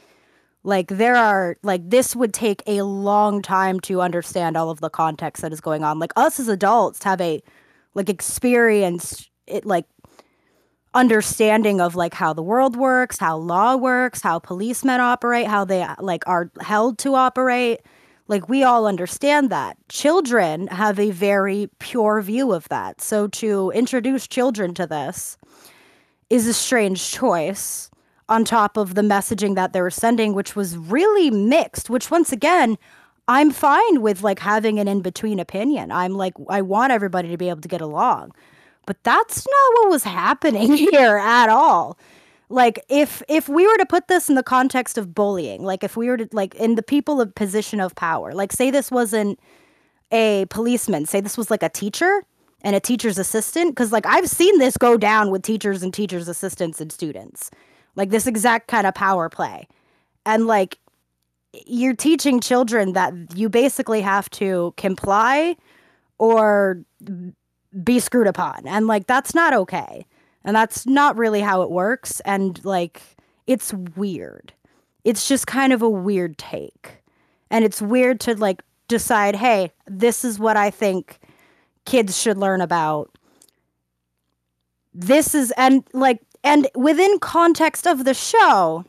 like 0.64 0.88
there 0.88 1.16
are 1.16 1.58
like 1.64 1.90
this 1.90 2.16
would 2.16 2.34
take 2.34 2.64
a 2.66 2.82
long 2.82 3.42
time 3.42 3.80
to 3.82 4.02
understand 4.02 4.56
all 4.56 4.70
of 4.70 4.80
the 4.80 4.90
context 4.90 5.42
that 5.42 5.52
is 5.52 5.62
going 5.62 5.84
on 5.84 6.00
like 6.00 6.14
us 6.16 6.40
as 6.40 6.48
adults 6.48 7.04
have 7.04 7.20
a 7.20 7.42
like 7.94 8.10
experience 8.10 9.30
it 9.46 9.66
like 9.66 9.86
understanding 10.94 11.82
of 11.82 11.96
like 11.96 12.14
how 12.14 12.34
the 12.34 12.44
world 12.44 12.76
works, 12.76 13.18
how 13.18 13.38
law 13.38 13.76
works, 13.76 14.22
how 14.22 14.40
policemen 14.40 15.02
operate, 15.02 15.48
how 15.48 15.66
they 15.66 15.86
like 16.00 16.24
are 16.28 16.52
held 16.62 16.98
to 17.00 17.16
operate. 17.16 17.82
Like 18.28 18.48
we 18.48 18.64
all 18.64 18.86
understand 18.86 19.50
that. 19.50 19.78
Children 19.90 20.68
have 20.68 21.00
a 21.00 21.12
very 21.12 21.70
pure 21.80 22.22
view 22.22 22.54
of 22.54 22.70
that. 22.70 23.02
So 23.02 23.28
to 23.30 23.72
introduce 23.72 24.28
children 24.28 24.74
to 24.76 24.88
this 24.88 25.38
is 26.30 26.48
a 26.48 26.54
strange 26.54 27.12
choice 27.12 27.90
on 28.30 28.46
top 28.46 28.78
of 28.78 28.96
the 28.96 29.02
messaging 29.02 29.56
that 29.56 29.74
they 29.74 29.82
were 29.82 29.90
sending 29.90 30.34
which 30.34 30.56
was 30.56 30.78
really 30.78 31.30
mixed, 31.30 31.90
which 31.90 32.10
once 32.10 32.32
again 32.32 32.78
I'm 33.28 33.52
fine 33.52 34.02
with 34.02 34.22
like 34.22 34.40
having 34.40 34.80
an 34.80 34.88
in-between 34.88 35.40
opinion. 35.40 35.92
I'm 35.92 36.14
like 36.14 36.34
I 36.50 36.62
want 36.62 36.92
everybody 36.92 37.30
to 37.30 37.38
be 37.38 37.50
able 37.50 37.62
to 37.62 37.68
get 37.68 37.82
along. 37.82 38.34
But 38.86 39.02
that's 39.04 39.48
not 39.48 39.82
what 39.82 39.92
was 39.92 40.04
happening 40.04 40.74
here 40.92 41.18
at 41.18 41.50
all. 41.50 41.98
Like 42.50 42.84
if 42.90 43.24
if 43.28 43.48
we 43.50 43.66
were 43.66 43.78
to 43.78 43.86
put 43.86 44.08
this 44.08 44.30
in 44.30 44.36
the 44.36 44.44
context 44.44 44.98
of 44.98 45.16
bullying, 45.16 45.64
like 45.64 45.84
if 45.84 45.96
we 45.98 46.08
were 46.08 46.18
to 46.18 46.28
like 46.32 46.54
in 46.56 46.76
the 46.76 46.84
people 46.84 47.22
of 47.22 47.34
position 47.34 47.80
of 47.80 47.96
power, 47.96 48.34
like 48.34 48.52
say 48.52 48.70
this 48.70 48.92
wasn't 48.92 49.40
a 50.12 50.46
policeman, 50.50 51.06
say 51.06 51.22
this 51.22 51.38
was 51.38 51.50
like 51.50 51.64
a 51.64 51.70
teacher 51.70 52.24
and 52.62 52.76
a 52.76 52.80
teacher's 52.80 53.18
assistant 53.18 53.76
cuz 53.76 53.92
like 53.92 54.06
I've 54.06 54.30
seen 54.30 54.60
this 54.60 54.78
go 54.78 54.98
down 54.98 55.32
with 55.32 55.42
teachers 55.42 55.82
and 55.82 55.94
teachers 55.94 56.28
assistants 56.28 56.80
and 56.82 56.92
students. 56.92 57.50
Like 57.96 58.10
this 58.10 58.28
exact 58.28 58.68
kind 58.68 58.88
of 58.88 58.94
power 58.94 59.30
play. 59.30 59.68
And 60.26 60.48
like 60.48 60.78
you're 61.66 61.96
teaching 61.96 62.40
children 62.40 62.94
that 62.94 63.14
you 63.36 63.50
basically 63.50 64.02
have 64.02 64.30
to 64.32 64.74
comply 64.78 65.56
or 66.18 66.84
be 67.84 68.00
screwed 68.00 68.28
upon. 68.28 68.64
And 68.66 68.88
like 68.88 69.08
that's 69.08 69.36
not 69.36 69.54
okay. 69.54 70.06
And 70.46 70.56
that's 70.56 70.86
not 70.86 71.18
really 71.18 71.42
how 71.42 71.62
it 71.62 71.70
works. 71.70 72.20
And 72.22 72.64
like 72.66 73.02
it's 73.48 73.74
weird. 73.74 74.54
It's 75.04 75.28
just 75.28 75.48
kind 75.48 75.74
of 75.74 75.82
a 75.82 75.90
weird 75.90 76.38
take. 76.38 77.04
And 77.50 77.64
it's 77.64 77.82
weird 77.82 78.20
to 78.22 78.36
like 78.36 78.64
decide 78.90 79.36
hey 79.36 79.72
this 79.88 80.26
is 80.26 80.38
what 80.38 80.58
i 80.58 80.70
think 80.70 81.20
kids 81.86 82.20
should 82.20 82.38
learn 82.38 82.62
about. 82.62 83.10
This 84.94 85.34
is 85.34 85.52
and 85.58 85.84
like 85.94 86.22
and 86.44 86.68
within 86.76 87.20
context 87.20 87.88
of 87.88 88.06
the 88.06 88.14
show 88.14 88.86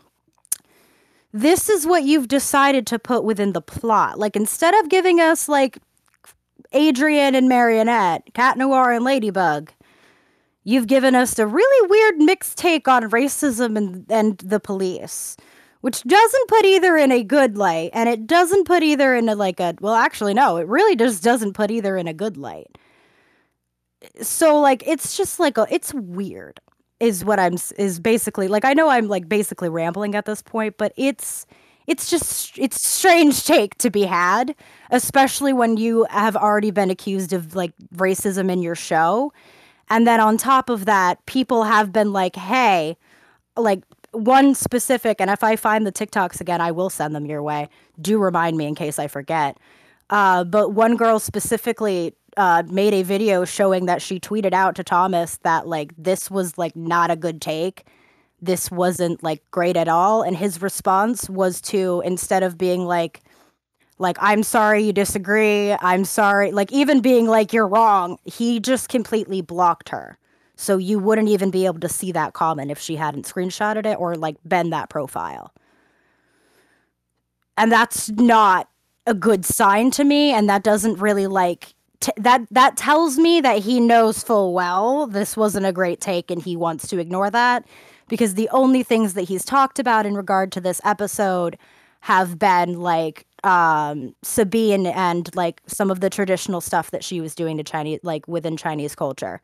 this 1.33 1.69
is 1.69 1.85
what 1.85 2.05
you've 2.05 2.29
decided 2.29 2.87
to 2.87 2.99
put 2.99 3.25
within 3.25 3.53
the 3.53 3.61
plot 3.61 4.19
like 4.19 4.37
instead 4.37 4.75
of 4.75 4.89
giving 4.89 5.21
us 5.21 5.49
like 5.49 5.79
Adrien 6.75 7.35
and 7.35 7.49
Marinette, 7.49 8.35
Cat 8.35 8.59
Noir 8.59 8.91
and 8.91 9.05
Ladybug. 9.05 9.71
you've 10.65 10.87
given 10.87 11.15
us 11.15 11.39
a 11.39 11.47
really 11.47 11.89
weird 11.89 12.19
mixed 12.19 12.59
take 12.59 12.89
on 12.89 13.11
racism 13.11 13.77
and, 13.77 14.07
and 14.11 14.39
the 14.39 14.59
police, 14.59 15.37
which 15.83 16.03
doesn't 16.03 16.49
put 16.49 16.65
either 16.65 16.97
in 16.97 17.13
a 17.13 17.23
good 17.23 17.57
light 17.57 17.91
and 17.93 18.09
it 18.09 18.27
doesn't 18.27 18.65
put 18.65 18.83
either 18.83 19.15
in 19.15 19.29
a 19.29 19.35
like 19.35 19.61
a 19.61 19.75
well 19.81 19.95
actually 19.95 20.35
no, 20.35 20.57
it 20.57 20.67
really 20.67 20.97
just 20.97 21.23
doesn't 21.23 21.53
put 21.53 21.71
either 21.71 21.97
in 21.97 22.09
a 22.09 22.15
good 22.15 22.37
light. 22.37 22.79
So 24.21 24.59
like 24.59 24.83
it's 24.87 25.17
just 25.17 25.39
like 25.39 25.57
a, 25.59 25.67
it's 25.71 25.95
weird 25.95 26.61
is 27.05 27.25
what 27.25 27.39
I'm 27.39 27.57
is 27.77 28.01
basically 28.01 28.49
like 28.49 28.65
I 28.65 28.73
know 28.73 28.89
I'm 28.89 29.09
like 29.09 29.29
basically 29.29 29.69
rambling 29.69 30.15
at 30.15 30.25
this 30.25 30.43
point, 30.43 30.77
but 30.79 30.93
it's 30.97 31.47
it's 31.87 32.11
just 32.11 32.59
it's 32.59 32.83
strange 32.83 33.45
take 33.45 33.77
to 33.79 33.91
be 33.91 34.05
had, 34.05 34.55
especially 34.91 35.53
when 35.53 35.77
you 35.77 36.07
have 36.11 36.37
already 36.37 36.71
been 36.71 36.91
accused 36.91 37.33
of 37.33 37.55
like 37.55 37.73
racism 37.95 38.51
in 38.51 38.63
your 38.63 38.75
show. 38.75 39.33
And 39.91 40.07
then 40.07 40.19
on 40.19 40.39
top 40.39 40.71
of 40.71 40.87
that, 40.87 41.25
people 41.27 41.65
have 41.65 41.93
been 41.93 42.13
like, 42.13 42.37
"Hey, 42.37 42.97
like 43.57 43.83
one 44.13 44.55
specific 44.55 45.21
and 45.21 45.31
if 45.31 45.45
I 45.45 45.57
find 45.57 45.87
the 45.87 45.93
TikToks 45.93 46.41
again, 46.41 46.61
I 46.61 46.71
will 46.71 46.91
send 46.91 47.15
them 47.15 47.27
your 47.27 47.43
way. 47.43 47.69
Do 48.01 48.19
remind 48.19 48.57
me 48.57 48.67
in 48.67 48.75
case 48.75 48.99
I 48.99 49.09
forget." 49.09 49.59
Uh, 50.11 50.45
but 50.45 50.73
one 50.73 50.97
girl 50.97 51.19
specifically 51.19 52.15
uh, 52.37 52.63
made 52.67 52.95
a 52.95 53.03
video 53.03 53.45
showing 53.45 53.87
that 53.87 54.03
she 54.03 54.21
tweeted 54.21 54.53
out 54.53 54.75
to 54.77 54.85
Thomas 54.85 55.39
that 55.39 55.67
like 55.67 55.93
this 55.97 56.31
was 56.31 56.59
like 56.59 56.75
not 56.77 57.11
a 57.11 57.17
good 57.17 57.41
take. 57.41 57.87
This 58.41 58.71
wasn't 58.71 59.23
like 59.23 59.43
great 59.51 59.77
at 59.77 59.89
all. 59.89 60.23
And 60.23 60.37
his 60.37 60.61
response 60.61 61.31
was 61.31 61.61
to 61.63 62.03
instead 62.05 62.43
of 62.43 62.59
being 62.59 62.85
like, 62.87 63.23
like 63.99 64.17
I'm 64.21 64.43
sorry 64.43 64.85
you 64.85 64.93
disagree, 64.93 65.73
I'm 65.73 66.05
sorry, 66.05 66.53
like 66.53 66.73
even 66.73 67.01
being 67.01 67.27
like 67.27 67.53
you're 67.53 67.69
wrong, 67.69 68.19
he 68.25 68.61
just 68.61 68.89
completely 68.89 69.41
blocked 69.41 69.89
her. 69.91 70.19
So 70.57 70.77
you 70.77 70.99
wouldn't 70.99 71.29
even 71.29 71.51
be 71.51 71.67
able 71.67 71.81
to 71.81 71.89
see 71.89 72.13
that 72.13 72.33
comment 72.33 72.71
if 72.71 72.79
she 72.79 72.97
hadn't 72.97 73.27
screenshotted 73.27 73.87
it 73.87 73.99
or 73.99 74.15
like 74.15 74.37
been 74.47 74.71
that 74.71 74.89
profile. 74.89 75.53
And 77.57 77.71
that's 77.71 78.11
not 78.11 78.69
a 79.07 79.15
good 79.15 79.45
sign 79.45 79.91
to 79.93 80.05
me 80.05 80.33
and 80.33 80.49
that 80.49 80.63
doesn't 80.63 80.99
really 80.99 81.27
like 81.27 81.74
t- 82.05 82.13
that 82.17 82.43
that 82.51 82.77
tells 82.77 83.19
me 83.19 83.41
that 83.41 83.59
he 83.59 83.81
knows 83.81 84.23
full 84.23 84.53
well 84.53 85.07
this 85.07 85.37
wasn't 85.37 85.65
a 85.65 85.73
great 85.73 86.01
take 86.01 86.31
and 86.31 86.43
he 86.43 86.57
wants 86.57 86.87
to 86.89 86.99
ignore 86.99 87.31
that 87.31 87.65
because 88.09 88.35
the 88.35 88.49
only 88.51 88.83
things 88.83 89.15
that 89.15 89.23
he's 89.23 89.45
talked 89.45 89.79
about 89.79 90.05
in 90.05 90.15
regard 90.15 90.53
to 90.53 90.61
this 90.61 90.81
episode 90.85 91.57
have 92.01 92.39
been 92.39 92.81
like 92.81 93.27
um, 93.45 94.15
Sabine 94.23 94.87
and 94.87 95.35
like 95.35 95.63
some 95.67 95.91
of 95.91 96.01
the 96.01 96.11
traditional 96.11 96.61
stuff 96.61 96.91
that 96.91 97.03
she 97.03 97.21
was 97.21 97.35
doing 97.35 97.57
to 97.57 97.65
Chinese 97.65 98.01
like 98.03 98.29
within 98.29 98.57
Chinese 98.57 98.95
culture. 98.95 99.41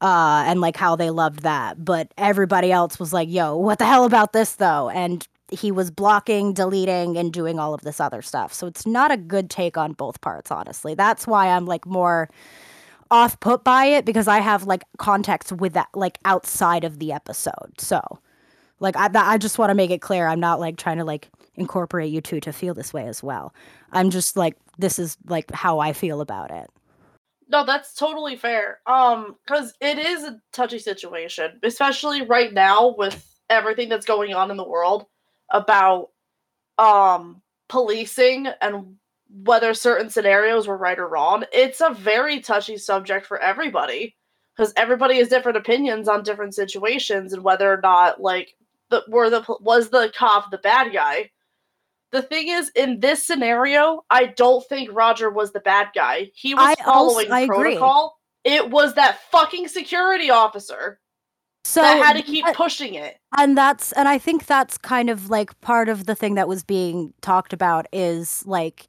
Uh, 0.00 0.44
and 0.46 0.60
like 0.60 0.76
how 0.76 0.94
they 0.94 1.10
loved 1.10 1.42
that. 1.42 1.84
But 1.84 2.12
everybody 2.16 2.70
else 2.70 3.00
was 3.00 3.12
like, 3.12 3.28
yo, 3.28 3.56
what 3.56 3.80
the 3.80 3.86
hell 3.86 4.04
about 4.04 4.32
this 4.32 4.54
though? 4.54 4.90
And 4.90 5.26
he 5.50 5.72
was 5.72 5.90
blocking, 5.90 6.52
deleting, 6.52 7.16
and 7.16 7.32
doing 7.32 7.58
all 7.58 7.74
of 7.74 7.82
this 7.82 8.00
other 8.00 8.22
stuff. 8.22 8.52
So 8.52 8.66
it's 8.66 8.86
not 8.86 9.10
a 9.10 9.16
good 9.16 9.50
take 9.50 9.76
on 9.76 9.92
both 9.92 10.20
parts, 10.20 10.50
honestly. 10.50 10.94
That's 10.94 11.26
why 11.26 11.48
I'm 11.48 11.66
like 11.66 11.86
more 11.86 12.28
off 13.10 13.40
put 13.40 13.64
by 13.64 13.86
it 13.86 14.04
because 14.04 14.28
I 14.28 14.40
have 14.40 14.64
like 14.64 14.84
context 14.98 15.52
with 15.52 15.72
that, 15.72 15.88
like 15.94 16.18
outside 16.24 16.84
of 16.84 16.98
the 16.98 17.12
episode. 17.12 17.72
So, 17.78 18.18
like, 18.80 18.96
I, 18.96 19.08
I 19.14 19.38
just 19.38 19.58
want 19.58 19.70
to 19.70 19.74
make 19.74 19.90
it 19.90 20.02
clear 20.02 20.26
I'm 20.26 20.40
not 20.40 20.60
like 20.60 20.76
trying 20.76 20.98
to 20.98 21.04
like 21.04 21.28
incorporate 21.54 22.12
you 22.12 22.20
two 22.20 22.40
to 22.40 22.52
feel 22.52 22.74
this 22.74 22.92
way 22.92 23.06
as 23.06 23.22
well. 23.22 23.54
I'm 23.92 24.10
just 24.10 24.36
like, 24.36 24.56
this 24.78 24.98
is 24.98 25.16
like 25.26 25.50
how 25.52 25.78
I 25.78 25.92
feel 25.92 26.20
about 26.20 26.50
it. 26.50 26.68
No, 27.50 27.64
that's 27.64 27.94
totally 27.94 28.36
fair. 28.36 28.80
Um, 28.86 29.36
because 29.46 29.72
it 29.80 29.98
is 29.98 30.22
a 30.22 30.38
touchy 30.52 30.78
situation, 30.78 31.58
especially 31.62 32.22
right 32.22 32.52
now 32.52 32.94
with 32.96 33.24
everything 33.48 33.88
that's 33.88 34.04
going 34.04 34.34
on 34.34 34.50
in 34.50 34.58
the 34.58 34.68
world 34.68 35.06
about 35.50 36.08
um 36.78 37.42
policing 37.68 38.46
and 38.60 38.96
whether 39.44 39.74
certain 39.74 40.08
scenarios 40.08 40.66
were 40.66 40.76
right 40.76 40.98
or 40.98 41.08
wrong. 41.08 41.44
It's 41.52 41.80
a 41.80 41.92
very 41.92 42.40
touchy 42.40 42.76
subject 42.78 43.26
for 43.26 43.38
everybody 43.38 44.16
because 44.56 44.72
everybody 44.76 45.18
has 45.18 45.28
different 45.28 45.58
opinions 45.58 46.08
on 46.08 46.22
different 46.22 46.54
situations 46.54 47.32
and 47.32 47.44
whether 47.44 47.70
or 47.72 47.80
not 47.82 48.20
like 48.20 48.54
the 48.90 49.02
were 49.08 49.28
the 49.30 49.44
was 49.60 49.90
the 49.90 50.12
cop 50.16 50.50
the 50.50 50.58
bad 50.58 50.92
guy. 50.92 51.30
The 52.10 52.22
thing 52.22 52.48
is, 52.48 52.70
in 52.74 53.00
this 53.00 53.22
scenario, 53.26 54.02
I 54.08 54.26
don't 54.26 54.66
think 54.66 54.88
Roger 54.92 55.28
was 55.28 55.52
the 55.52 55.60
bad 55.60 55.88
guy. 55.94 56.30
He 56.34 56.54
was 56.54 56.64
I 56.78 56.82
following 56.82 57.26
also- 57.26 57.34
I 57.34 57.40
agree. 57.40 57.56
protocol. 57.56 58.18
It 58.44 58.70
was 58.70 58.94
that 58.94 59.20
fucking 59.30 59.68
security 59.68 60.30
officer 60.30 61.00
So 61.64 61.82
that 61.82 61.98
had 62.04 62.16
to 62.16 62.22
keep 62.22 62.44
but- 62.44 62.56
pushing 62.56 62.94
it. 62.94 63.18
and 63.36 63.56
that's 63.56 63.92
and 63.92 64.08
i 64.08 64.16
think 64.18 64.46
that's 64.46 64.78
kind 64.78 65.10
of 65.10 65.28
like 65.28 65.58
part 65.60 65.88
of 65.90 66.06
the 66.06 66.14
thing 66.14 66.34
that 66.34 66.48
was 66.48 66.64
being 66.64 67.12
talked 67.20 67.52
about 67.52 67.86
is 67.92 68.44
like 68.46 68.86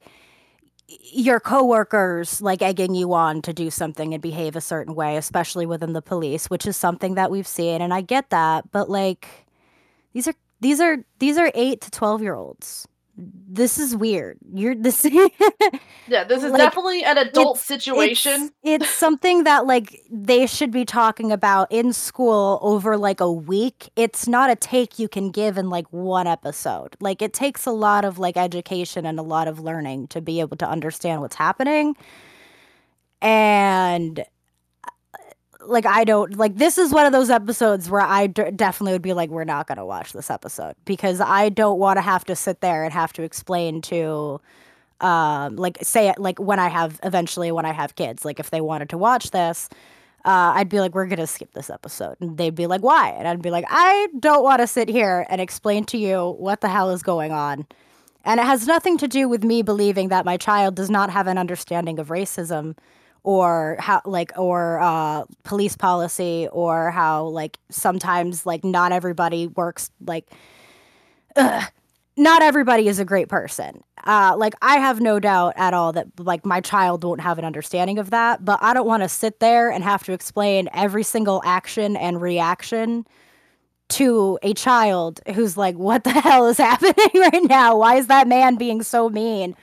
your 1.12 1.38
coworkers 1.38 2.40
like 2.40 2.62
egging 2.62 2.94
you 2.94 3.12
on 3.12 3.42
to 3.42 3.52
do 3.52 3.70
something 3.70 4.12
and 4.14 4.22
behave 4.22 4.56
a 4.56 4.60
certain 4.60 4.94
way 4.94 5.16
especially 5.16 5.66
within 5.66 5.92
the 5.92 6.02
police 6.02 6.48
which 6.48 6.66
is 6.66 6.76
something 6.76 7.14
that 7.14 7.30
we've 7.30 7.46
seen 7.46 7.80
and 7.82 7.92
i 7.94 8.00
get 8.00 8.30
that 8.30 8.70
but 8.72 8.88
like 8.88 9.28
these 10.14 10.26
are 10.26 10.34
these 10.60 10.80
are 10.80 10.98
these 11.18 11.36
are 11.38 11.52
8 11.54 11.80
to 11.82 11.90
12 11.90 12.22
year 12.22 12.34
olds 12.34 12.88
this 13.48 13.78
is 13.78 13.94
weird 13.96 14.38
you're 14.52 14.74
this 14.74 15.04
Yeah, 16.08 16.24
this 16.24 16.42
is 16.42 16.50
Like, 16.50 16.60
definitely 16.60 17.04
an 17.04 17.18
adult 17.18 17.56
it's- 17.56 17.64
situation. 17.64 18.50
It's, 18.64 18.84
it's 18.84 18.90
something 18.90 19.44
that 19.44 19.66
like 19.66 20.00
they 20.10 20.46
should 20.46 20.72
be 20.72 20.84
talking 20.84 21.30
about 21.30 21.70
in 21.70 21.92
school 21.92 22.58
over 22.62 22.96
like 22.96 23.20
a 23.20 23.30
week. 23.30 23.90
It's 23.94 24.26
not 24.26 24.50
a 24.50 24.56
take 24.56 24.98
you 24.98 25.08
can 25.08 25.30
give 25.30 25.56
in 25.56 25.70
like 25.70 25.86
one 25.92 26.26
episode. 26.26 26.96
Like 27.00 27.22
it 27.22 27.32
takes 27.32 27.64
a 27.64 27.70
lot 27.70 28.04
of 28.04 28.18
like 28.18 28.36
education 28.36 29.06
and 29.06 29.20
a 29.20 29.22
lot 29.22 29.46
of 29.46 29.60
learning 29.60 30.08
to 30.08 30.20
be 30.20 30.40
able 30.40 30.56
to 30.56 30.68
understand 30.68 31.20
what's 31.20 31.36
happening. 31.36 31.94
And 33.22 34.24
like 35.62 35.86
I 35.86 36.04
don't 36.04 36.36
like 36.36 36.56
this 36.56 36.78
is 36.78 36.92
one 36.92 37.06
of 37.06 37.12
those 37.12 37.30
episodes 37.30 37.90
where 37.90 38.00
I 38.00 38.26
d- 38.26 38.50
definitely 38.54 38.92
would 38.92 39.02
be 39.02 39.12
like 39.12 39.30
we're 39.30 39.44
not 39.44 39.66
going 39.66 39.78
to 39.78 39.84
watch 39.84 40.12
this 40.12 40.30
episode 40.30 40.74
because 40.84 41.20
I 41.20 41.48
don't 41.48 41.78
want 41.78 41.96
to 41.98 42.02
have 42.02 42.24
to 42.26 42.36
sit 42.36 42.60
there 42.60 42.84
and 42.84 42.92
have 42.92 43.12
to 43.14 43.22
explain 43.22 43.82
to 43.82 44.40
um 45.00 45.56
like 45.56 45.78
say 45.82 46.12
like 46.18 46.38
when 46.38 46.58
i 46.58 46.68
have 46.68 47.00
eventually 47.02 47.50
when 47.50 47.64
i 47.64 47.72
have 47.72 47.94
kids 47.94 48.22
like 48.22 48.38
if 48.38 48.50
they 48.50 48.60
wanted 48.60 48.90
to 48.90 48.98
watch 48.98 49.30
this 49.30 49.70
uh, 50.24 50.52
I'd 50.54 50.68
be 50.68 50.80
like, 50.80 50.94
we're 50.94 51.06
gonna 51.06 51.26
skip 51.26 51.52
this 51.54 51.70
episode, 51.70 52.16
and 52.20 52.36
they'd 52.36 52.54
be 52.54 52.66
like, 52.66 52.82
why? 52.82 53.10
And 53.10 53.26
I'd 53.26 53.40
be 53.40 53.50
like, 53.50 53.64
I 53.68 54.08
don't 54.18 54.42
want 54.42 54.60
to 54.60 54.66
sit 54.66 54.88
here 54.88 55.26
and 55.30 55.40
explain 55.40 55.84
to 55.86 55.98
you 55.98 56.34
what 56.38 56.60
the 56.60 56.68
hell 56.68 56.90
is 56.90 57.02
going 57.02 57.32
on, 57.32 57.66
and 58.24 58.38
it 58.38 58.44
has 58.44 58.66
nothing 58.66 58.98
to 58.98 59.08
do 59.08 59.28
with 59.28 59.44
me 59.44 59.62
believing 59.62 60.08
that 60.08 60.26
my 60.26 60.36
child 60.36 60.74
does 60.74 60.90
not 60.90 61.08
have 61.10 61.26
an 61.26 61.38
understanding 61.38 61.98
of 61.98 62.08
racism, 62.08 62.76
or 63.22 63.76
how 63.78 64.00
like 64.04 64.32
or 64.36 64.80
uh, 64.80 65.24
police 65.44 65.76
policy, 65.76 66.48
or 66.52 66.90
how 66.90 67.24
like 67.26 67.58
sometimes 67.70 68.46
like 68.46 68.64
not 68.64 68.92
everybody 68.92 69.46
works 69.46 69.90
like. 70.04 70.30
Ugh, 71.36 71.62
not 72.16 72.42
everybody 72.42 72.86
is 72.86 72.98
a 72.98 73.04
great 73.04 73.28
person. 73.28 73.82
Uh, 74.04 74.34
like 74.36 74.54
I 74.62 74.76
have 74.76 75.00
no 75.00 75.18
doubt 75.18 75.54
at 75.56 75.74
all 75.74 75.92
that 75.92 76.06
like 76.18 76.44
my 76.44 76.60
child 76.60 77.02
won't 77.04 77.20
have 77.20 77.38
an 77.38 77.44
understanding 77.44 77.98
of 77.98 78.10
that, 78.10 78.44
but 78.44 78.58
I 78.62 78.74
don't 78.74 78.86
want 78.86 79.02
to 79.02 79.08
sit 79.08 79.40
there 79.40 79.70
and 79.70 79.82
have 79.84 80.04
to 80.04 80.12
explain 80.12 80.68
every 80.72 81.02
single 81.02 81.40
action 81.44 81.96
and 81.96 82.20
reaction 82.20 83.06
to 83.90 84.38
a 84.42 84.54
child 84.54 85.20
who's 85.34 85.56
like, 85.56 85.76
"What 85.76 86.04
the 86.04 86.10
hell 86.20 86.46
is 86.46 86.58
happening 86.58 86.94
right 87.14 87.44
now? 87.48 87.76
Why 87.76 87.96
is 87.96 88.06
that 88.08 88.28
man 88.28 88.56
being 88.56 88.82
so 88.82 89.08
mean? 89.08 89.56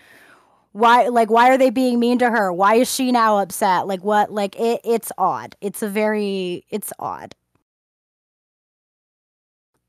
Why 0.78 1.08
like 1.08 1.32
why 1.32 1.50
are 1.50 1.58
they 1.58 1.72
being 1.72 2.00
mean 2.00 2.20
to 2.20 2.30
her? 2.30 2.54
Why 2.54 2.76
is 2.76 2.94
she 2.94 3.12
now 3.12 3.40
upset? 3.40 3.88
Like 3.88 4.04
what? 4.04 4.32
Like 4.32 4.60
it 4.60 4.80
it's 4.84 5.12
odd. 5.18 5.56
It's 5.60 5.82
a 5.82 5.90
very 5.90 6.66
it's 6.70 6.94
odd. 7.00 7.34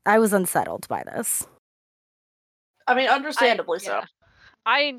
I 0.03 0.17
was 0.17 0.33
unsettled 0.33 0.87
by 0.87 1.03
this. 1.03 1.45
I 2.87 2.95
mean, 2.95 3.07
I- 3.07 3.13
understandably 3.13 3.77
so. 3.77 4.01
I 4.65 4.95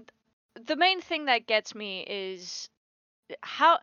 the 0.64 0.76
main 0.76 1.00
thing 1.00 1.24
that 1.24 1.48
gets 1.48 1.74
me 1.74 2.06
is 2.08 2.68
how 3.42 3.80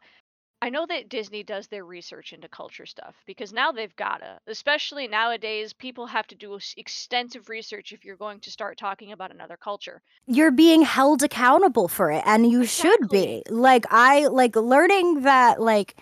I 0.61 0.69
know 0.69 0.87
that 0.87 1.09
Disney 1.09 1.43
does 1.43 1.67
their 1.67 1.85
research 1.85 2.33
into 2.33 2.47
culture 2.47 2.87
stuff 2.87 3.15
because 3.27 3.53
now 3.53 3.71
they've 3.71 3.95
gotta. 3.95 4.39
Especially 4.47 5.07
nowadays, 5.07 5.71
people 5.71 6.07
have 6.07 6.25
to 6.27 6.35
do 6.35 6.57
extensive 6.77 7.47
research 7.47 7.91
if 7.91 8.03
you're 8.03 8.15
going 8.15 8.39
to 8.39 8.49
start 8.51 8.77
talking 8.77 9.11
about 9.11 9.31
another 9.31 9.57
culture. 9.57 10.01
you're 10.25 10.51
being 10.51 10.81
held 10.81 11.21
accountable 11.23 11.87
for 11.87 12.11
it 12.11 12.23
and 12.25 12.49
you 12.51 12.65
should 12.65 13.07
be 13.09 13.43
like 13.49 13.85
i 13.91 14.27
like 14.27 14.55
learning 14.55 15.21
that 15.21 15.61
like 15.61 15.95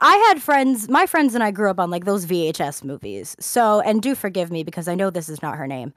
i 0.00 0.14
had 0.28 0.42
friends 0.42 0.88
my 0.88 1.06
friends 1.06 1.34
and 1.34 1.42
i 1.44 1.50
grew 1.50 1.70
up 1.70 1.78
on 1.80 1.90
like 1.90 2.04
those 2.04 2.26
vhs 2.26 2.84
movies 2.84 3.34
so 3.40 3.80
and 3.80 4.02
do 4.02 4.14
forgive 4.14 4.50
me 4.50 4.62
because 4.62 4.88
i 4.88 4.94
know 4.94 5.08
this 5.10 5.28
is 5.28 5.40
not 5.42 5.56
her 5.56 5.66
name 5.66 5.92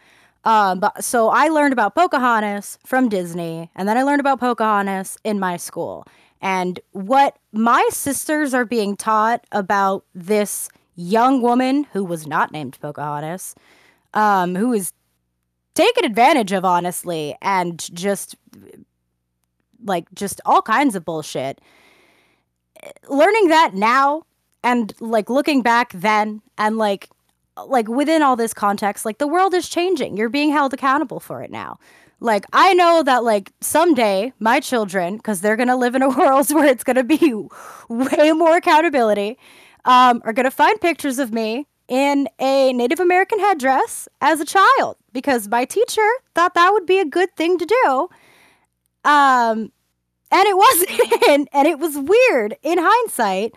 um 0.45 0.79
but 0.79 1.03
so 1.03 1.29
i 1.29 1.47
learned 1.49 1.73
about 1.73 1.95
pocahontas 1.95 2.77
from 2.85 3.09
disney 3.09 3.69
and 3.75 3.87
then 3.89 3.97
i 3.97 4.03
learned 4.03 4.21
about 4.21 4.39
pocahontas 4.39 5.17
in 5.23 5.39
my 5.39 5.57
school 5.57 6.05
And 6.45 6.79
what 6.91 7.39
my 7.51 7.83
sisters 7.89 8.53
are 8.53 8.65
being 8.65 8.95
taught 8.95 9.43
about 9.51 10.05
this 10.13 10.69
young 10.95 11.41
woman 11.41 11.87
who 11.91 12.05
was 12.05 12.27
not 12.27 12.51
named 12.51 12.77
Pocahontas, 12.79 13.55
um, 14.13 14.53
who 14.53 14.71
is 14.71 14.93
taken 15.73 16.05
advantage 16.05 16.51
of, 16.51 16.63
honestly, 16.63 17.35
and 17.41 17.79
just 17.95 18.35
like 19.83 20.05
just 20.13 20.39
all 20.45 20.61
kinds 20.61 20.95
of 20.95 21.03
bullshit. 21.03 21.59
Learning 23.09 23.47
that 23.47 23.73
now 23.73 24.21
and 24.63 24.93
like 24.99 25.31
looking 25.31 25.63
back 25.63 25.93
then 25.93 26.43
and 26.59 26.77
like 26.77 27.09
like 27.65 27.87
within 27.87 28.21
all 28.21 28.35
this 28.35 28.53
context, 28.53 29.03
like 29.03 29.17
the 29.17 29.27
world 29.27 29.55
is 29.55 29.67
changing. 29.67 30.15
You're 30.15 30.29
being 30.29 30.51
held 30.51 30.75
accountable 30.75 31.19
for 31.19 31.41
it 31.41 31.49
now. 31.49 31.79
Like 32.19 32.45
I 32.53 32.73
know 32.73 33.03
that 33.03 33.23
like 33.23 33.51
someday 33.61 34.33
my 34.39 34.59
children, 34.59 35.17
because 35.17 35.41
they're 35.41 35.55
gonna 35.55 35.77
live 35.77 35.95
in 35.95 36.01
a 36.01 36.09
world 36.17 36.49
where 36.51 36.67
it's 36.67 36.83
gonna 36.83 37.03
be 37.03 37.33
way 37.89 38.31
more 38.31 38.57
accountability, 38.57 39.37
um, 39.85 40.21
are 40.25 40.33
gonna 40.33 40.51
find 40.51 40.79
pictures 40.79 41.19
of 41.19 41.33
me 41.33 41.67
in 41.87 42.27
a 42.39 42.73
Native 42.73 42.99
American 42.99 43.39
headdress 43.39 44.07
as 44.21 44.39
a 44.39 44.45
child 44.45 44.97
because 45.13 45.47
my 45.47 45.65
teacher 45.65 46.07
thought 46.33 46.53
that 46.55 46.71
would 46.71 46.85
be 46.85 46.99
a 46.99 47.05
good 47.05 47.35
thing 47.35 47.57
to 47.57 47.65
do. 47.65 48.09
Um, 49.09 49.71
and 50.31 50.47
it 50.47 50.57
wasn't, 51.27 51.49
and 51.53 51.67
it 51.67 51.79
was 51.79 51.97
weird 51.97 52.55
in 52.63 52.77
hindsight. 52.81 53.53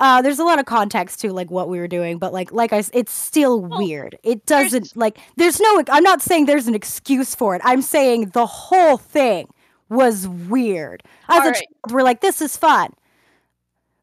Uh, 0.00 0.20
there's 0.22 0.40
a 0.40 0.44
lot 0.44 0.58
of 0.58 0.66
context 0.66 1.20
to 1.20 1.32
like 1.32 1.50
what 1.50 1.68
we 1.68 1.78
were 1.78 1.86
doing, 1.88 2.18
but 2.18 2.32
like 2.32 2.52
like 2.52 2.72
I, 2.72 2.82
it's 2.92 3.12
still 3.12 3.60
Well, 3.60 3.78
weird. 3.78 4.18
It 4.24 4.44
doesn't 4.46 4.96
like 4.96 5.18
there's 5.36 5.60
no. 5.60 5.82
I'm 5.88 6.02
not 6.02 6.20
saying 6.22 6.46
there's 6.46 6.66
an 6.66 6.74
excuse 6.74 7.34
for 7.34 7.54
it. 7.54 7.62
I'm 7.64 7.82
saying 7.82 8.30
the 8.30 8.46
whole 8.46 8.96
thing 8.96 9.48
was 9.88 10.26
weird. 10.26 11.02
As 11.28 11.46
a 11.46 11.48
Alright. 11.48 11.54
child, 11.54 11.92
we're 11.92 12.02
like, 12.02 12.20
this 12.20 12.40
is 12.42 12.56
fun. 12.56 12.92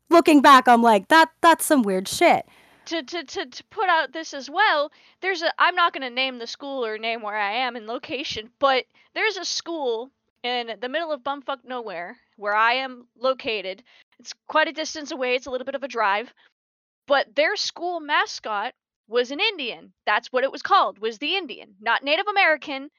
Looking 0.10 0.42
back, 0.42 0.68
I'm 0.68 0.82
like, 0.84 1.08
that 1.10 1.30
that's 1.42 1.66
some 1.66 1.84
weird 1.84 2.08
shit. 2.08 2.46
to, 2.86 3.02
to, 3.04 3.24
to, 3.24 3.46
to 3.46 3.64
put 3.66 3.90
out 3.90 4.12
this 4.14 4.34
as 4.34 4.50
well, 4.50 4.92
there's 5.22 5.42
a 5.42 5.52
I'm 5.60 5.76
not 5.76 5.94
gonna 5.94 6.10
name 6.10 6.40
the 6.40 6.48
school 6.48 6.86
or 6.86 6.98
name 6.98 7.22
where 7.22 7.36
I 7.38 7.52
am 7.54 7.76
in 7.76 7.88
location, 7.88 8.50
but 8.60 8.86
there's 9.14 9.38
a 9.38 9.46
school 9.46 10.12
in 10.44 10.72
the 10.82 10.90
middle 10.90 11.12
of 11.12 11.22
bumfuck 11.24 11.60
nowhere 11.66 12.18
where 12.38 12.56
I 12.56 12.74
am 12.74 13.08
located. 13.20 13.84
It's 14.22 14.36
quite 14.48 14.68
a 14.68 14.72
distance 14.72 15.12
away, 15.12 15.34
it's 15.34 15.48
a 15.48 15.50
little 15.50 15.66
bit 15.66 15.74
of 15.74 15.82
a 15.82 15.88
drive. 15.88 16.32
But 17.08 17.36
their 17.36 17.56
school 17.56 18.00
mascot 18.00 18.74
was 19.08 19.32
an 19.32 19.40
Indian. 19.40 19.94
That's 20.06 20.32
what 20.32 20.44
it 20.44 20.52
was 20.52 20.62
called, 20.62 21.00
was 21.00 21.18
the 21.18 21.36
Indian. 21.36 21.74
Not 21.82 22.04
Native 22.04 22.28
American, 22.28 22.92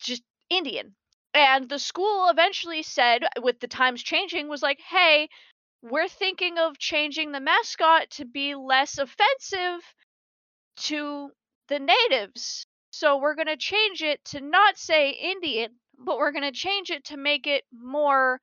just 0.00 0.22
Indian. 0.48 0.94
And 1.34 1.68
the 1.68 1.78
school 1.78 2.30
eventually 2.30 2.82
said, 2.82 3.24
with 3.42 3.60
the 3.60 3.68
times 3.68 4.02
changing, 4.02 4.48
was 4.48 4.62
like, 4.62 4.80
hey, 4.80 5.28
we're 5.82 6.08
thinking 6.08 6.56
of 6.56 6.78
changing 6.78 7.32
the 7.32 7.40
mascot 7.40 8.08
to 8.12 8.24
be 8.24 8.54
less 8.54 8.96
offensive 8.96 9.82
to 10.76 11.32
the 11.68 11.80
natives. 11.80 12.64
So 12.92 13.18
we're 13.18 13.34
going 13.34 13.48
to 13.48 13.58
change 13.58 14.02
it 14.02 14.24
to 14.26 14.40
not 14.40 14.78
say 14.78 15.10
Indian, 15.10 15.72
but 15.98 16.16
we're 16.16 16.32
going 16.32 16.50
to 16.50 16.58
change 16.66 16.90
it 16.90 17.04
to 17.06 17.18
make 17.18 17.46
it 17.46 17.64
more 17.70 18.40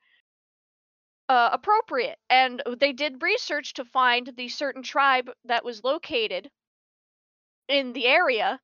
uh, 1.31 1.49
appropriate. 1.53 2.19
And 2.29 2.61
they 2.79 2.91
did 2.91 3.21
research 3.21 3.73
to 3.75 3.85
find 3.85 4.33
the 4.35 4.49
certain 4.49 4.83
tribe 4.83 5.31
that 5.45 5.63
was 5.63 5.81
located 5.81 6.51
in 7.69 7.93
the 7.93 8.05
area 8.05 8.59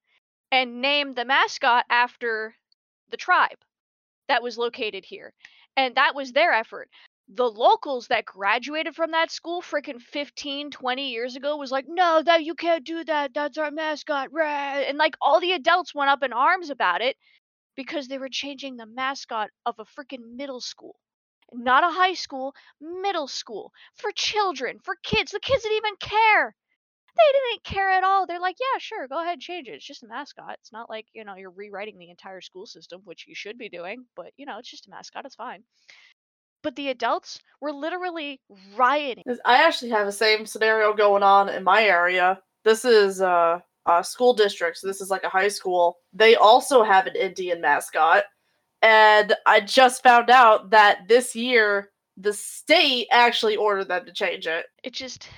and 0.52 0.82
named 0.82 1.16
the 1.16 1.24
mascot 1.24 1.86
after 1.90 2.56
the 3.10 3.16
tribe 3.16 3.60
that 4.28 4.44
was 4.44 4.58
located 4.58 5.06
here. 5.06 5.34
And 5.78 5.96
that 5.96 6.14
was 6.14 6.34
their 6.34 6.52
effort. 6.52 6.90
The 7.30 7.50
locals 7.50 8.08
that 8.08 8.26
graduated 8.26 8.96
from 8.96 9.12
that 9.12 9.32
school 9.32 9.62
freaking 9.62 10.02
15, 10.02 10.70
20 10.70 11.10
years 11.10 11.38
ago 11.38 11.56
was 11.56 11.72
like, 11.72 11.86
no, 11.88 12.22
that 12.22 12.44
you 12.44 12.54
can't 12.54 12.84
do 12.86 13.02
that. 13.06 13.34
That's 13.34 13.58
our 13.58 13.72
mascot. 13.72 14.28
rah." 14.34 14.82
And 14.90 14.98
like 14.98 15.16
all 15.22 15.40
the 15.40 15.54
adults 15.54 15.96
went 15.96 16.10
up 16.10 16.22
in 16.22 16.34
arms 16.34 16.70
about 16.70 17.02
it 17.02 17.16
because 17.78 18.10
they 18.10 18.18
were 18.18 18.30
changing 18.30 18.76
the 18.76 18.86
mascot 18.86 19.52
of 19.66 19.76
a 19.80 19.86
freaking 19.86 20.36
middle 20.36 20.60
school. 20.60 21.00
Not 21.54 21.84
a 21.84 21.94
high 21.94 22.14
school, 22.14 22.54
middle 22.82 23.28
school. 23.28 23.72
For 23.96 24.12
children, 24.12 24.80
for 24.84 24.96
kids. 25.04 25.32
The 25.32 25.40
kids 25.40 25.64
didn't 25.64 25.78
even 25.78 25.96
care. 26.00 26.56
They 27.18 27.40
didn't 27.40 27.64
care 27.64 27.90
at 27.90 28.04
all. 28.04 28.28
They're 28.28 28.40
like, 28.40 28.58
yeah, 28.60 28.80
sure, 28.80 29.08
go 29.08 29.22
ahead 29.22 29.40
change 29.40 29.68
it. 29.68 29.72
It's 29.72 29.86
just 29.86 30.04
a 30.04 30.08
mascot. 30.08 30.58
It's 30.60 30.72
not 30.72 30.90
like, 30.90 31.08
you 31.14 31.24
know, 31.26 31.36
you're 31.36 31.50
rewriting 31.50 31.98
the 31.98 32.12
entire 32.12 32.42
school 32.42 32.68
system, 32.68 33.02
which 33.06 33.26
you 33.28 33.34
should 33.34 33.58
be 33.58 33.70
doing, 33.70 34.06
but, 34.16 34.28
you 34.38 34.46
know, 34.46 34.60
it's 34.60 34.70
just 34.70 34.88
a 34.88 34.92
mascot. 34.92 35.26
It's 35.26 35.36
fine. 35.36 35.64
But 36.64 36.76
the 36.76 36.90
adults 36.90 37.40
were 37.62 37.72
literally 37.72 38.42
rioting. 38.76 39.24
I 39.46 39.64
actually 39.64 39.92
have 39.92 40.06
the 40.06 40.12
same 40.12 40.46
scenario 40.46 40.94
going 40.94 41.24
on 41.24 41.50
in 41.50 41.64
my 41.64 41.84
area. 41.84 42.40
This 42.64 42.84
is 42.86 43.22
uh, 43.22 43.60
a 43.88 44.04
school 44.04 44.34
district, 44.34 44.78
so 44.78 44.88
this 44.88 45.02
is 45.02 45.10
like 45.10 45.24
a 45.24 45.30
high 45.30 45.48
school. 45.48 45.98
They 46.14 46.36
also 46.36 46.84
have 46.84 47.08
an 47.08 47.16
Indian 47.16 47.62
mascot, 47.62 48.26
and 48.82 49.34
I 49.46 49.62
just 49.62 50.04
found 50.04 50.30
out 50.30 50.70
that 50.72 51.08
this 51.08 51.36
year 51.36 51.92
the 52.18 52.34
state 52.34 53.08
actually 53.12 53.56
ordered 53.56 53.88
them 53.88 54.06
to 54.06 54.12
change 54.12 54.48
it. 54.48 54.66
It 54.84 54.94
just, 54.94 55.30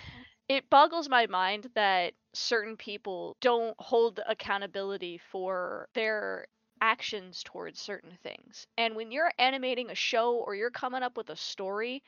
it 0.48 0.70
boggles 0.70 1.10
my 1.10 1.28
mind 1.28 1.70
that 1.76 2.14
certain 2.34 2.78
people 2.78 3.36
don't 3.42 3.76
hold 3.80 4.22
accountability 4.28 5.20
for 5.32 5.88
their 5.94 6.48
actions 6.82 7.44
towards 7.44 7.82
certain 7.82 8.18
things. 8.24 8.66
And 8.78 8.96
when 8.96 9.12
you're 9.12 9.32
animating 9.40 9.90
a 9.90 9.96
show 9.96 10.36
or 10.36 10.56
you're 10.56 10.72
coming 10.72 11.04
up 11.04 11.18
with 11.18 11.30
a 11.30 11.36
story, 11.36 12.02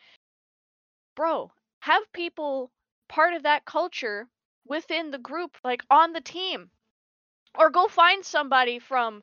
bro, 1.16 1.52
have 1.82 2.04
people 2.14 2.72
part 3.10 3.34
of 3.34 3.44
that 3.44 3.66
culture 3.66 4.28
within 4.66 5.12
the 5.12 5.18
group, 5.18 5.58
like 5.64 5.84
on 5.90 6.14
the 6.14 6.22
team. 6.22 6.70
Or 7.58 7.70
go 7.70 7.88
find 7.88 8.24
somebody 8.24 8.80
from 8.80 9.22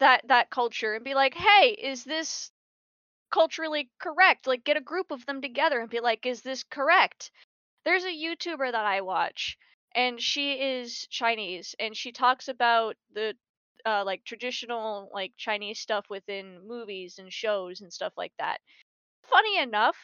that 0.00 0.26
that 0.28 0.50
culture 0.50 0.94
and 0.94 1.04
be 1.04 1.14
like, 1.14 1.34
"Hey, 1.34 1.70
is 1.70 2.04
this 2.04 2.50
culturally 3.32 3.90
correct?" 4.00 4.46
Like 4.46 4.64
get 4.64 4.76
a 4.76 4.80
group 4.82 5.10
of 5.10 5.26
them 5.26 5.40
together 5.42 5.80
and 5.80 5.90
be 5.90 6.00
like, 6.00 6.26
"Is 6.26 6.42
this 6.42 6.64
correct?" 6.64 7.30
There's 7.84 8.04
a 8.04 8.08
YouTuber 8.08 8.72
that 8.72 8.86
I 8.86 9.02
watch 9.02 9.58
and 9.94 10.20
she 10.22 10.54
is 10.60 11.06
Chinese 11.08 11.74
and 11.78 11.96
she 11.96 12.12
talks 12.12 12.48
about 12.48 12.96
the 13.12 13.36
uh, 13.86 14.04
like 14.06 14.24
traditional 14.24 15.10
like 15.14 15.32
Chinese 15.36 15.80
stuff 15.80 16.06
within 16.10 16.66
movies 16.66 17.18
and 17.18 17.32
shows 17.32 17.80
and 17.82 17.92
stuff 17.92 18.14
like 18.16 18.32
that. 18.38 18.60
Funny 19.24 19.58
enough, 19.58 19.96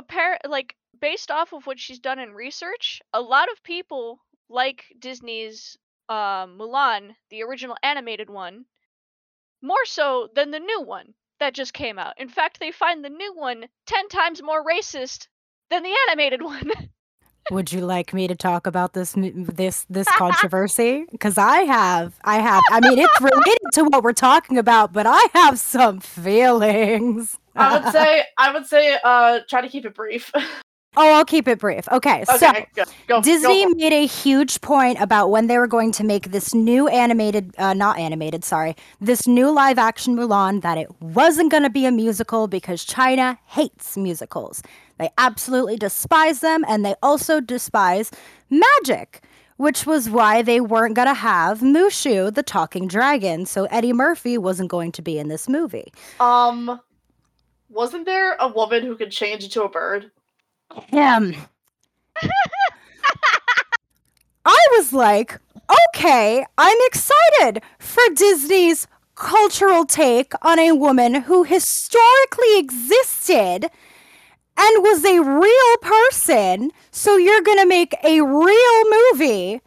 appar- 0.00 0.38
like 0.44 0.76
based 1.00 1.30
off 1.30 1.52
of 1.52 1.66
what 1.66 1.80
she's 1.80 1.98
done 1.98 2.18
in 2.18 2.32
research, 2.34 3.02
a 3.12 3.20
lot 3.20 3.50
of 3.50 3.62
people 3.62 4.20
like 4.48 4.84
Disney's 4.98 5.76
uh, 6.08 6.46
Mulan, 6.46 7.16
the 7.30 7.42
original 7.42 7.76
animated 7.82 8.30
one, 8.30 8.64
more 9.62 9.84
so 9.84 10.28
than 10.34 10.50
the 10.50 10.60
new 10.60 10.82
one 10.82 11.14
that 11.40 11.54
just 11.54 11.72
came 11.72 11.98
out. 11.98 12.14
In 12.18 12.28
fact, 12.28 12.60
they 12.60 12.70
find 12.70 13.04
the 13.04 13.10
new 13.10 13.34
one 13.34 13.66
10 13.86 14.08
times 14.08 14.42
more 14.42 14.64
racist 14.64 15.28
than 15.70 15.82
the 15.82 15.94
animated 16.08 16.42
one. 16.54 16.70
Would 17.50 17.72
you 17.72 17.82
like 17.82 18.14
me 18.14 18.26
to 18.26 18.34
talk 18.34 18.66
about 18.66 18.94
this 18.94 19.14
this 19.16 19.84
this 19.90 20.08
controversy? 20.16 21.04
Because 21.12 21.36
I 21.36 21.58
have, 21.58 22.18
I 22.24 22.38
have. 22.38 22.62
I 22.70 22.80
mean, 22.80 22.98
it's 22.98 23.20
related 23.20 23.68
to 23.74 23.82
what 23.84 24.02
we're 24.02 24.14
talking 24.14 24.56
about, 24.56 24.94
but 24.94 25.06
I 25.06 25.26
have 25.34 25.58
some 25.58 26.00
feelings. 26.00 27.38
I 27.54 27.78
would 27.78 27.88
say, 27.92 28.24
I 28.38 28.52
would 28.52 28.66
say, 28.66 28.98
uh, 29.04 29.40
try 29.48 29.60
to 29.60 29.68
keep 29.68 29.84
it 29.84 29.94
brief. 29.94 30.32
Oh, 30.96 31.12
I'll 31.14 31.24
keep 31.24 31.48
it 31.48 31.58
brief. 31.58 31.88
Okay, 31.90 32.24
so 32.24 32.52
go, 32.74 32.84
go, 33.08 33.22
Disney 33.22 33.64
Go 33.64 33.70
made 33.74 33.92
a 33.92 34.06
huge 34.06 34.60
point 34.60 35.00
about 35.00 35.30
when 35.30 35.48
they 35.48 35.58
were 35.58 35.66
going 35.66 35.90
to 35.92 36.04
make 36.04 36.30
this 36.30 36.54
new 36.54 36.86
animated, 36.88 37.54
uh, 37.58 37.74
not 37.74 37.98
animated, 37.98 38.44
sorry, 38.44 38.76
this 39.00 39.26
new 39.26 39.50
live 39.50 39.78
action 39.78 40.16
Mulan, 40.16 40.62
that 40.62 40.78
it 40.78 40.88
wasn't 41.00 41.50
going 41.50 41.64
to 41.64 41.70
be 41.70 41.84
a 41.84 41.90
musical 41.90 42.46
because 42.46 42.84
China 42.84 43.38
hates 43.46 43.96
musicals. 43.96 44.62
They 44.98 45.10
absolutely 45.18 45.76
despise 45.76 46.40
them, 46.40 46.64
and 46.68 46.84
they 46.84 46.94
also 47.02 47.40
despise 47.40 48.12
magic, 48.48 49.24
which 49.56 49.86
was 49.86 50.08
why 50.08 50.42
they 50.42 50.60
weren't 50.60 50.94
going 50.94 51.08
to 51.08 51.14
have 51.14 51.60
Mushu, 51.60 52.32
the 52.32 52.42
talking 52.44 52.86
dragon. 52.86 53.46
So 53.46 53.64
Eddie 53.66 53.92
Murphy 53.92 54.38
wasn't 54.38 54.70
going 54.70 54.92
to 54.92 55.02
be 55.02 55.18
in 55.18 55.28
this 55.28 55.48
movie. 55.48 55.92
um, 56.20 56.80
wasn't 57.70 58.04
there 58.06 58.34
a 58.38 58.46
woman 58.46 58.84
who 58.84 58.94
could 58.94 59.10
change 59.10 59.42
into 59.42 59.62
a 59.64 59.68
bird? 59.68 60.12
Him. 60.88 61.34
I 64.44 64.66
was 64.72 64.92
like, 64.92 65.38
okay, 65.94 66.44
I'm 66.58 66.78
excited 66.86 67.62
for 67.78 68.02
Disney's 68.14 68.86
cultural 69.14 69.84
take 69.84 70.32
on 70.42 70.58
a 70.58 70.72
woman 70.72 71.14
who 71.14 71.44
historically 71.44 72.58
existed 72.58 73.70
and 74.56 74.82
was 74.82 75.04
a 75.04 75.20
real 75.20 75.76
person. 75.80 76.70
So 76.90 77.16
you're 77.16 77.42
going 77.42 77.58
to 77.58 77.66
make 77.66 77.94
a 78.04 78.20
real 78.20 78.90
movie. 78.90 79.60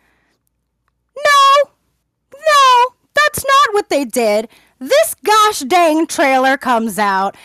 No, 1.17 1.71
no, 2.33 2.93
that's 3.15 3.43
not 3.43 3.73
what 3.73 3.89
they 3.89 4.05
did. 4.05 4.47
This 4.79 5.15
gosh 5.25 5.59
dang 5.61 6.05
trailer 6.07 6.57
comes 6.57 6.99
out 6.99 7.35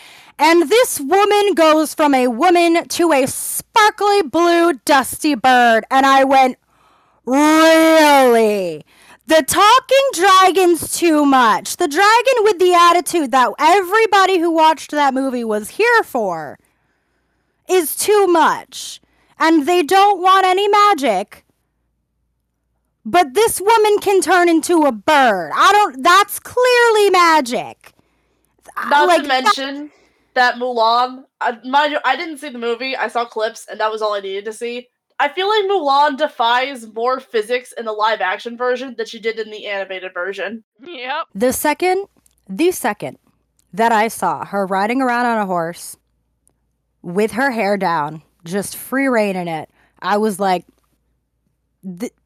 And 0.42 0.68
this 0.68 0.98
woman 0.98 1.54
goes 1.54 1.94
from 1.94 2.14
a 2.14 2.26
woman 2.26 2.88
to 2.88 3.12
a 3.12 3.28
sparkly 3.28 4.22
blue 4.22 4.72
dusty 4.84 5.36
bird. 5.36 5.84
And 5.88 6.04
I 6.04 6.24
went, 6.24 6.58
Really? 7.24 8.84
The 9.28 9.44
talking 9.46 10.08
dragon's 10.14 10.98
too 10.98 11.24
much. 11.24 11.76
The 11.76 11.86
dragon 11.86 12.34
with 12.40 12.58
the 12.58 12.74
attitude 12.74 13.30
that 13.30 13.52
everybody 13.60 14.38
who 14.40 14.50
watched 14.50 14.90
that 14.90 15.14
movie 15.14 15.44
was 15.44 15.70
here 15.70 16.02
for 16.02 16.58
is 17.68 17.94
too 17.94 18.26
much. 18.26 19.00
And 19.38 19.64
they 19.64 19.84
don't 19.84 20.20
want 20.20 20.44
any 20.44 20.66
magic. 20.66 21.44
But 23.04 23.34
this 23.34 23.60
woman 23.60 23.98
can 24.00 24.20
turn 24.20 24.48
into 24.48 24.86
a 24.86 24.92
bird. 24.92 25.52
I 25.54 25.70
don't 25.72 26.02
that's 26.02 26.40
clearly 26.40 27.10
magic. 27.10 27.92
Not 28.88 29.06
Like, 29.06 29.22
to 29.22 29.28
mention 29.28 29.84
that 29.86 30.01
Mulan. 30.34 31.24
I, 31.40 31.58
mind 31.64 31.92
you, 31.92 31.98
I 32.04 32.16
didn't 32.16 32.38
see 32.38 32.48
the 32.48 32.58
movie. 32.58 32.96
I 32.96 33.08
saw 33.08 33.24
clips, 33.24 33.66
and 33.70 33.80
that 33.80 33.90
was 33.90 34.02
all 34.02 34.14
I 34.14 34.20
needed 34.20 34.44
to 34.46 34.52
see. 34.52 34.88
I 35.18 35.28
feel 35.28 35.48
like 35.48 35.64
Mulan 35.64 36.16
defies 36.16 36.92
more 36.92 37.20
physics 37.20 37.72
in 37.72 37.84
the 37.84 37.92
live 37.92 38.20
action 38.20 38.56
version 38.56 38.94
than 38.96 39.06
she 39.06 39.20
did 39.20 39.38
in 39.38 39.50
the 39.50 39.66
animated 39.66 40.12
version. 40.12 40.64
Yep. 40.80 41.28
The 41.34 41.52
second, 41.52 42.06
the 42.48 42.72
second 42.72 43.18
that 43.72 43.92
I 43.92 44.08
saw 44.08 44.44
her 44.44 44.66
riding 44.66 45.00
around 45.00 45.26
on 45.26 45.38
a 45.38 45.46
horse 45.46 45.96
with 47.02 47.32
her 47.32 47.50
hair 47.50 47.76
down, 47.76 48.22
just 48.44 48.76
free 48.76 49.06
reining 49.06 49.48
it, 49.48 49.70
I 50.00 50.16
was 50.16 50.40
like, 50.40 50.64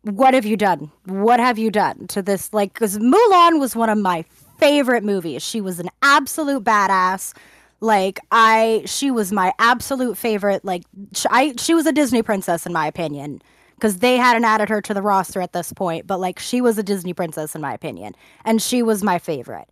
"What 0.02 0.32
have 0.34 0.46
you 0.46 0.56
done? 0.56 0.90
What 1.04 1.40
have 1.40 1.58
you 1.58 1.70
done 1.70 2.06
to 2.08 2.22
this?" 2.22 2.54
Like, 2.54 2.72
because 2.72 2.98
Mulan 2.98 3.58
was 3.60 3.76
one 3.76 3.90
of 3.90 3.98
my 3.98 4.24
favorite 4.58 5.04
movies. 5.04 5.42
She 5.42 5.60
was 5.60 5.80
an 5.80 5.90
absolute 6.00 6.64
badass. 6.64 7.34
Like 7.80 8.18
I, 8.30 8.82
she 8.86 9.10
was 9.10 9.32
my 9.32 9.52
absolute 9.58 10.16
favorite. 10.16 10.64
Like 10.64 10.84
I, 11.30 11.54
she 11.58 11.74
was 11.74 11.86
a 11.86 11.92
Disney 11.92 12.22
princess 12.22 12.66
in 12.66 12.72
my 12.72 12.86
opinion 12.86 13.42
because 13.74 13.98
they 13.98 14.16
hadn't 14.16 14.44
added 14.44 14.68
her 14.68 14.80
to 14.80 14.94
the 14.94 15.02
roster 15.02 15.40
at 15.40 15.52
this 15.52 15.72
point. 15.72 16.06
But 16.06 16.18
like 16.18 16.38
she 16.38 16.60
was 16.60 16.78
a 16.78 16.82
Disney 16.82 17.12
princess 17.12 17.54
in 17.54 17.60
my 17.60 17.74
opinion, 17.74 18.14
and 18.44 18.60
she 18.62 18.82
was 18.82 19.02
my 19.02 19.18
favorite. 19.18 19.68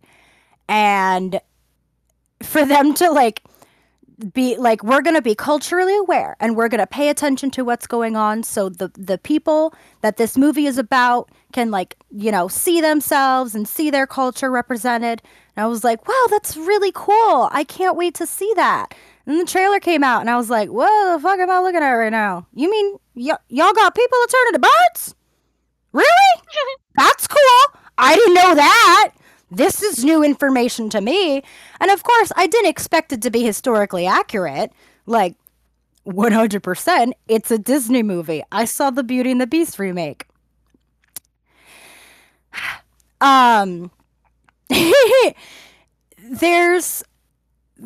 And 0.67 1.39
for 2.43 2.65
them 2.65 2.93
to 2.95 3.11
like 3.11 3.41
be 4.33 4.55
like 4.57 4.83
we're 4.83 5.01
going 5.01 5.15
to 5.15 5.21
be 5.21 5.35
culturally 5.35 5.95
aware 5.97 6.35
and 6.39 6.55
we're 6.55 6.69
going 6.69 6.79
to 6.79 6.87
pay 6.87 7.09
attention 7.09 7.51
to 7.51 7.65
what's 7.65 7.87
going 7.87 8.15
on 8.15 8.43
so 8.43 8.69
the 8.69 8.89
the 8.97 9.17
people 9.17 9.73
that 10.01 10.17
this 10.17 10.37
movie 10.37 10.65
is 10.65 10.77
about 10.77 11.29
can 11.51 11.71
like 11.71 11.95
you 12.11 12.31
know 12.31 12.47
see 12.47 12.81
themselves 12.81 13.55
and 13.55 13.67
see 13.67 13.89
their 13.89 14.07
culture 14.07 14.51
represented. 14.51 15.21
And 15.55 15.63
i 15.63 15.67
was 15.67 15.83
like 15.83 16.07
wow 16.07 16.25
that's 16.29 16.55
really 16.57 16.91
cool. 16.93 17.49
I 17.51 17.63
can't 17.63 17.97
wait 17.97 18.15
to 18.15 18.25
see 18.25 18.51
that. 18.55 18.93
And 19.25 19.39
the 19.39 19.45
trailer 19.45 19.79
came 19.79 20.03
out 20.03 20.21
and 20.21 20.29
i 20.29 20.37
was 20.37 20.49
like 20.49 20.69
what 20.69 21.13
the 21.13 21.19
fuck 21.21 21.39
am 21.39 21.49
i 21.49 21.59
looking 21.59 21.81
at 21.81 21.91
right 21.91 22.11
now? 22.11 22.47
You 22.53 22.69
mean 22.69 22.97
y- 23.15 23.37
y'all 23.49 23.73
got 23.73 23.95
people 23.95 24.17
that 24.21 24.29
turn 24.31 24.55
into 24.55 24.69
birds 24.69 25.15
really? 25.91 26.41
That's 26.95 27.27
cool. 27.27 27.79
I 27.97 28.15
didn't 28.15 28.33
know 28.33 28.55
that 28.55 29.11
this 29.55 29.81
is 29.81 30.03
new 30.03 30.23
information 30.23 30.89
to 30.91 31.01
me. 31.01 31.43
And 31.79 31.91
of 31.91 32.03
course, 32.03 32.31
I 32.35 32.47
didn't 32.47 32.69
expect 32.69 33.13
it 33.13 33.21
to 33.23 33.31
be 33.31 33.43
historically 33.43 34.05
accurate. 34.05 34.71
Like 35.05 35.35
100%. 36.05 37.11
It's 37.27 37.51
a 37.51 37.57
Disney 37.57 38.03
movie. 38.03 38.43
I 38.51 38.65
saw 38.65 38.89
the 38.89 39.03
Beauty 39.03 39.31
and 39.31 39.41
the 39.41 39.47
Beast 39.47 39.79
remake. 39.79 40.27
Um 43.21 43.91
there's 46.29 47.03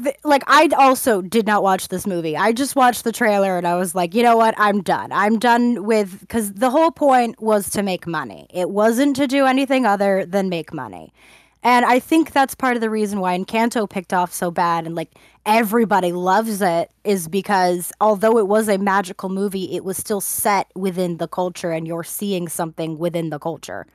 th- 0.04 0.16
like 0.24 0.44
I 0.48 0.70
also 0.78 1.22
did 1.22 1.46
not 1.46 1.64
watch 1.64 1.90
this 1.90 2.08
movie. 2.08 2.36
I 2.36 2.52
just 2.52 2.76
watched 2.76 3.04
the 3.04 3.12
trailer 3.12 3.58
and 3.58 3.68
I 3.68 3.76
was 3.76 3.96
like, 3.96 4.14
you 4.16 4.24
know 4.24 4.38
what? 4.38 4.56
I'm 4.58 4.82
done. 4.82 5.12
I'm 5.12 5.38
done 5.40 5.84
with 5.84 6.20
because 6.22 6.54
the 6.54 6.70
whole 6.70 6.92
point 6.92 7.42
was 7.42 7.70
to 7.72 7.84
make 7.84 8.08
money. 8.08 8.48
It 8.50 8.70
wasn't 8.72 9.16
to 9.18 9.28
do 9.28 9.46
anything 9.46 9.86
other 9.86 10.26
than 10.26 10.50
make 10.50 10.74
money. 10.74 11.14
And 11.62 11.86
I 11.86 12.00
think 12.00 12.32
that's 12.32 12.56
part 12.56 12.76
of 12.76 12.82
the 12.82 12.90
reason 12.90 13.20
why 13.20 13.38
Encanto 13.38 13.90
picked 13.90 14.14
off 14.14 14.34
so 14.34 14.50
bad 14.50 14.86
and 14.86 14.96
like 14.96 15.12
everybody 15.46 16.14
loves 16.14 16.62
it 16.62 16.90
is 17.04 17.28
because 17.28 17.92
although 18.00 18.38
it 18.38 18.48
was 18.48 18.70
a 18.70 18.78
magical 18.78 19.28
movie, 19.28 19.76
it 19.76 19.84
was 19.84 19.98
still 19.98 20.22
set 20.22 20.72
within 20.76 21.18
the 21.18 21.28
culture 21.28 21.72
and 21.72 21.86
you're 21.86 22.04
seeing 22.04 22.48
something 22.48 22.98
within 22.98 23.30
the 23.30 23.40
culture. 23.40 23.86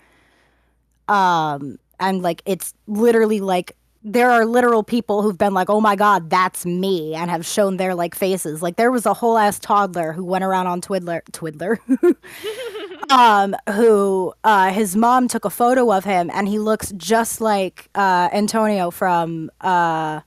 Um 1.09 1.79
and 2.00 2.22
like 2.22 2.42
it's 2.44 2.74
literally 2.87 3.40
like 3.40 3.77
there 4.03 4.31
are 4.31 4.44
literal 4.44 4.83
people 4.83 5.22
who've 5.22 5.38
been 5.38 5.55
like, 5.55 5.70
"Oh 5.70 5.81
my 5.81 5.96
god, 5.96 6.29
that's 6.29 6.66
me," 6.66 7.14
and 7.14 7.31
have 7.31 7.46
shown 7.46 7.79
their 7.79 7.94
like 7.94 8.14
faces. 8.14 8.62
Like 8.62 8.77
there 8.77 8.90
was 8.90 9.07
a 9.07 9.14
whole 9.14 9.38
ass 9.38 9.59
toddler 9.59 10.12
who 10.12 10.24
went 10.24 10.44
around 10.44 10.66
on 10.66 10.83
Twiddler, 10.83 11.22
Twiddler, 11.33 11.79
um, 13.11 13.55
who 13.71 14.33
uh, 14.45 14.73
his 14.73 14.97
mom 14.97 15.29
took 15.29 15.45
a 15.45 15.51
photo 15.51 15.93
of 15.93 16.05
him, 16.05 16.31
and 16.33 16.49
he 16.49 16.59
looks 16.59 16.93
just 16.97 17.41
like 17.41 17.89
uh, 17.95 18.29
Antonio 18.33 18.91
from 18.91 19.51
uh, 19.61 20.21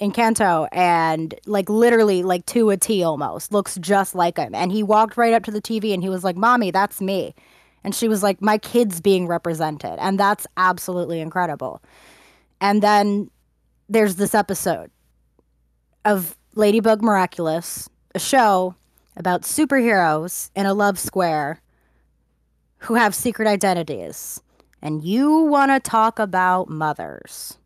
Encanto, 0.00 0.68
and 0.72 1.34
like 1.46 1.68
literally 1.68 2.22
like 2.22 2.46
to 2.46 2.70
a 2.70 2.76
T 2.76 3.02
almost 3.02 3.52
looks 3.52 3.76
just 3.76 4.14
like 4.14 4.36
him. 4.38 4.54
And 4.54 4.72
he 4.72 4.82
walked 4.82 5.16
right 5.16 5.32
up 5.32 5.44
to 5.44 5.50
the 5.50 5.62
TV, 5.62 5.92
and 5.92 6.02
he 6.02 6.08
was 6.08 6.24
like, 6.24 6.36
"Mommy, 6.36 6.70
that's 6.70 7.00
me," 7.00 7.34
and 7.84 7.94
she 7.94 8.08
was 8.08 8.22
like, 8.22 8.40
"My 8.40 8.58
kid's 8.58 9.00
being 9.00 9.26
represented," 9.26 9.98
and 9.98 10.18
that's 10.18 10.46
absolutely 10.56 11.20
incredible. 11.20 11.82
And 12.60 12.82
then 12.82 13.30
there's 13.88 14.16
this 14.16 14.34
episode 14.34 14.90
of 16.04 16.36
Ladybug 16.54 17.02
Miraculous, 17.02 17.88
a 18.14 18.18
show 18.18 18.74
about 19.16 19.42
superheroes 19.42 20.50
in 20.54 20.66
a 20.66 20.74
love 20.74 20.98
square 20.98 21.60
who 22.78 22.94
have 22.94 23.14
secret 23.14 23.48
identities. 23.48 24.40
And 24.82 25.02
you 25.02 25.40
want 25.42 25.70
to 25.72 25.80
talk 25.80 26.18
about 26.18 26.68
mothers. 26.68 27.58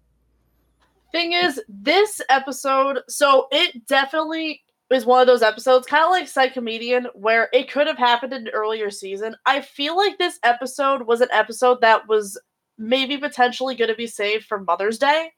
Thing 1.12 1.32
is, 1.32 1.60
this 1.68 2.20
episode, 2.28 3.00
so 3.08 3.48
it 3.50 3.86
definitely 3.86 4.62
is 4.90 5.04
one 5.04 5.20
of 5.20 5.26
those 5.26 5.42
episodes, 5.42 5.86
kind 5.86 6.04
of 6.04 6.10
like 6.10 6.26
Psycomedian, 6.26 7.06
where 7.14 7.48
it 7.52 7.70
could 7.70 7.86
have 7.88 7.98
happened 7.98 8.32
in 8.32 8.46
an 8.46 8.52
earlier 8.54 8.90
season. 8.90 9.34
I 9.44 9.60
feel 9.60 9.96
like 9.96 10.18
this 10.18 10.38
episode 10.44 11.02
was 11.02 11.20
an 11.20 11.28
episode 11.32 11.80
that 11.80 12.08
was 12.08 12.40
maybe 12.78 13.18
potentially 13.18 13.74
going 13.74 13.90
to 13.90 13.96
be 13.96 14.06
saved 14.06 14.44
for 14.46 14.60
Mother's 14.60 14.98
Day, 14.98 15.32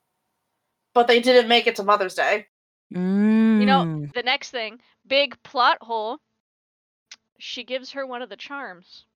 but 0.94 1.06
they 1.08 1.20
didn't 1.20 1.48
make 1.48 1.66
it 1.66 1.76
to 1.76 1.82
Mother's 1.82 2.14
Day. 2.14 2.46
You 2.90 2.98
know, 2.98 3.85
Mm. 3.85 4.12
the 4.12 4.22
next 4.22 4.50
thing, 4.50 4.78
big 5.06 5.42
plot 5.42 5.78
hole. 5.80 6.18
She 7.38 7.64
gives 7.64 7.92
her 7.92 8.06
one 8.06 8.20
of 8.20 8.28
the 8.28 8.37
charms. 8.37 9.06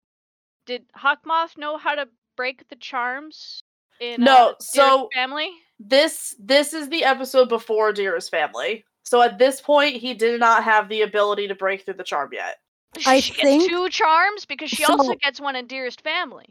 Did 0.66 0.84
Hawkmoth 0.92 1.56
know 1.56 1.76
how 1.78 1.94
to 1.94 2.08
break 2.36 2.68
the 2.68 2.76
charms 2.76 3.62
in 4.00 4.22
No, 4.22 4.50
uh, 4.50 4.54
so- 4.60 5.08
family? 5.14 5.50
This 5.78 6.34
this 6.38 6.72
is 6.72 6.88
the 6.88 7.04
episode 7.04 7.48
before 7.50 7.92
Dearest 7.92 8.30
Family. 8.30 8.84
So 9.04 9.20
at 9.22 9.38
this 9.38 9.60
point, 9.60 9.96
he 9.96 10.14
did 10.14 10.40
not 10.40 10.64
have 10.64 10.88
the 10.88 11.02
ability 11.02 11.48
to 11.48 11.54
break 11.54 11.84
through 11.84 11.94
the 11.94 12.02
charm 12.04 12.30
yet. 12.32 12.56
I 13.06 13.20
she 13.20 13.34
think- 13.34 13.62
gets 13.62 13.70
two 13.72 13.88
charms 13.90 14.46
because 14.46 14.70
she 14.70 14.84
also 14.84 15.14
gets 15.14 15.38
one 15.40 15.54
in 15.54 15.66
Dearest 15.66 16.00
family. 16.00 16.46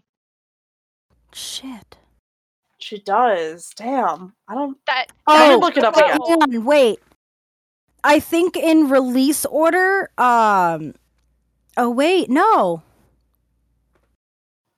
Shit. 1.34 1.98
She 2.78 3.00
does. 3.00 3.72
Damn. 3.76 4.34
I 4.48 4.54
don't. 4.54 4.78
That 4.86 5.08
I 5.28 5.48
Oh, 5.48 5.50
did 5.54 5.60
look 5.62 5.78
it 5.78 5.84
up 5.84 5.96
wait, 5.96 6.06
again. 6.06 6.20
hang 6.28 6.42
on, 6.44 6.66
wait. 6.66 7.00
I 8.04 8.20
think 8.20 8.56
in 8.56 8.90
release 8.90 9.44
order, 9.46 10.12
um 10.20 10.94
Oh 11.78 11.90
wait, 11.90 12.30
no. 12.30 12.84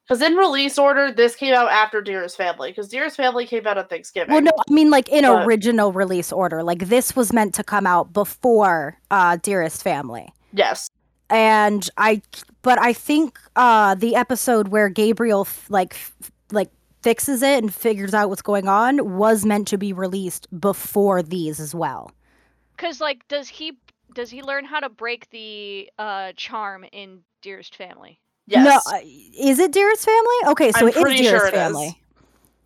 Because 0.08 0.22
in 0.22 0.36
release 0.36 0.78
order, 0.78 1.12
this 1.12 1.36
came 1.36 1.54
out 1.54 1.70
after 1.70 2.02
Dearest 2.02 2.38
Family. 2.38 2.70
Because 2.72 2.88
Dearest 2.88 3.18
Family 3.18 3.46
came 3.46 3.68
out 3.68 3.78
on 3.78 3.88
Thanksgiving. 3.88 4.34
Well, 4.34 4.42
no, 4.42 4.52
I 4.70 4.74
mean 4.74 4.90
like 4.90 5.10
in 5.10 5.24
But- 5.24 5.46
original 5.46 5.92
release 5.92 6.32
order. 6.32 6.64
Like 6.64 6.88
this 6.88 7.16
was 7.16 7.34
meant 7.34 7.54
to 7.56 7.64
come 7.64 7.86
out 7.86 8.14
before 8.14 8.98
uh 9.12 9.36
Dearest 9.42 9.84
Family. 9.84 10.30
Yes. 10.54 10.90
And 11.30 11.90
I 11.98 12.22
but 12.62 12.80
I 12.80 12.94
think 12.94 13.38
uh 13.58 13.96
the 13.96 14.16
episode 14.16 14.70
where 14.70 14.88
Gabriel 14.88 15.42
f- 15.42 15.66
like 15.70 15.94
f- 15.96 16.32
like 16.52 16.72
fixes 17.04 17.42
it 17.42 17.62
and 17.62 17.74
figures 17.74 18.14
out 18.14 18.30
what's 18.30 18.42
going 18.42 18.70
on 18.70 19.18
was 19.18 19.44
meant 19.46 19.68
to 19.68 19.78
be 19.78 19.92
released 19.92 20.48
before 20.60 21.22
these 21.22 21.60
as 21.60 21.76
well. 21.76 22.12
because 22.78 23.02
like 23.02 23.28
does 23.28 23.50
he 23.50 23.78
does 24.14 24.30
he 24.30 24.42
learn 24.42 24.64
how 24.66 24.80
to 24.80 24.88
break 24.90 25.30
the 25.32 25.90
uh 26.00 26.32
charm 26.38 26.86
in 26.94 27.20
Dearest 27.42 27.76
family? 27.76 28.20
Yes. 28.48 28.66
No, 28.66 28.98
uh, 28.98 29.02
is 29.38 29.60
it 29.60 29.72
Dearest 29.72 30.06
Family? 30.06 30.52
Okay, 30.52 30.72
so 30.72 30.82
I'm 30.82 30.88
it 30.88 30.96
is 30.96 31.02
pretty 31.02 31.22
Dearest 31.22 31.42
sure 31.42 31.48
it 31.48 31.54
is. 31.54 31.60
Family. 31.60 32.02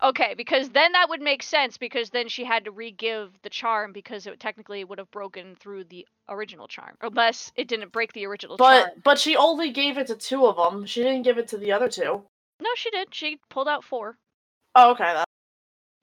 Okay, 0.02 0.34
because 0.36 0.70
then 0.70 0.92
that 0.92 1.08
would 1.08 1.20
make 1.20 1.44
sense 1.44 1.78
because 1.78 2.10
then 2.10 2.28
she 2.28 2.44
had 2.44 2.64
to 2.64 2.72
re-give 2.72 3.30
the 3.42 3.50
charm 3.50 3.92
because 3.92 4.26
it 4.26 4.40
technically 4.40 4.82
would 4.82 4.98
have 4.98 5.10
broken 5.12 5.54
through 5.54 5.84
the 5.84 6.06
original 6.28 6.66
charm, 6.66 6.96
unless 7.02 7.52
it 7.54 7.68
didn't 7.68 7.92
break 7.92 8.12
the 8.12 8.26
original 8.26 8.56
but 8.56 8.82
charm. 8.84 8.90
but 9.04 9.18
she 9.18 9.36
only 9.36 9.70
gave 9.70 9.98
it 9.98 10.08
to 10.08 10.16
two 10.16 10.46
of 10.46 10.56
them. 10.56 10.86
She 10.86 11.02
didn't 11.02 11.22
give 11.22 11.38
it 11.38 11.46
to 11.48 11.56
the 11.56 11.70
other 11.70 11.88
two. 11.88 12.22
No, 12.60 12.70
she 12.74 12.90
did. 12.90 13.14
She 13.14 13.38
pulled 13.48 13.68
out 13.68 13.84
four. 13.84 14.16
Oh, 14.74 14.90
okay. 14.92 15.04
That, 15.04 15.28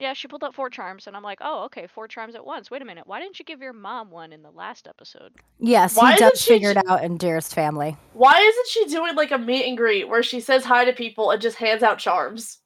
Yeah, 0.00 0.14
she 0.14 0.28
pulled 0.28 0.42
out 0.42 0.54
four 0.54 0.70
charms, 0.70 1.06
and 1.06 1.14
I'm 1.14 1.22
like, 1.22 1.40
oh, 1.42 1.64
okay, 1.64 1.86
four 1.86 2.08
charms 2.08 2.34
at 2.34 2.46
once. 2.46 2.70
Wait 2.70 2.80
a 2.80 2.86
minute, 2.86 3.06
why 3.06 3.20
didn't 3.20 3.38
you 3.38 3.44
give 3.44 3.60
your 3.60 3.74
mom 3.74 4.10
one 4.10 4.32
in 4.32 4.42
the 4.42 4.50
last 4.50 4.88
episode? 4.88 5.32
Yes, 5.58 5.94
Why 5.94 6.14
he 6.14 6.18
does 6.18 6.40
she 6.40 6.54
figure 6.54 6.70
it 6.70 6.78
out 6.88 7.04
in 7.04 7.18
Dearest 7.18 7.54
Family. 7.54 7.98
Why 8.14 8.38
isn't 8.40 8.68
she 8.68 8.86
doing 8.86 9.14
like 9.14 9.30
a 9.30 9.36
meet 9.38 9.66
and 9.66 9.76
greet 9.76 10.08
where 10.08 10.22
she 10.22 10.40
says 10.40 10.64
hi 10.64 10.86
to 10.86 10.94
people 10.94 11.30
and 11.30 11.40
just 11.40 11.58
hands 11.58 11.82
out 11.82 11.98
charms? 11.98 12.58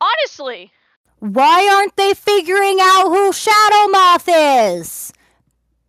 Honestly, 0.00 0.70
Why 1.20 1.66
aren't 1.74 1.96
they 1.96 2.12
figuring 2.12 2.76
out 2.80 3.08
who 3.08 3.32
Shadow 3.32 3.88
Moth 3.90 4.28
is? 4.28 5.12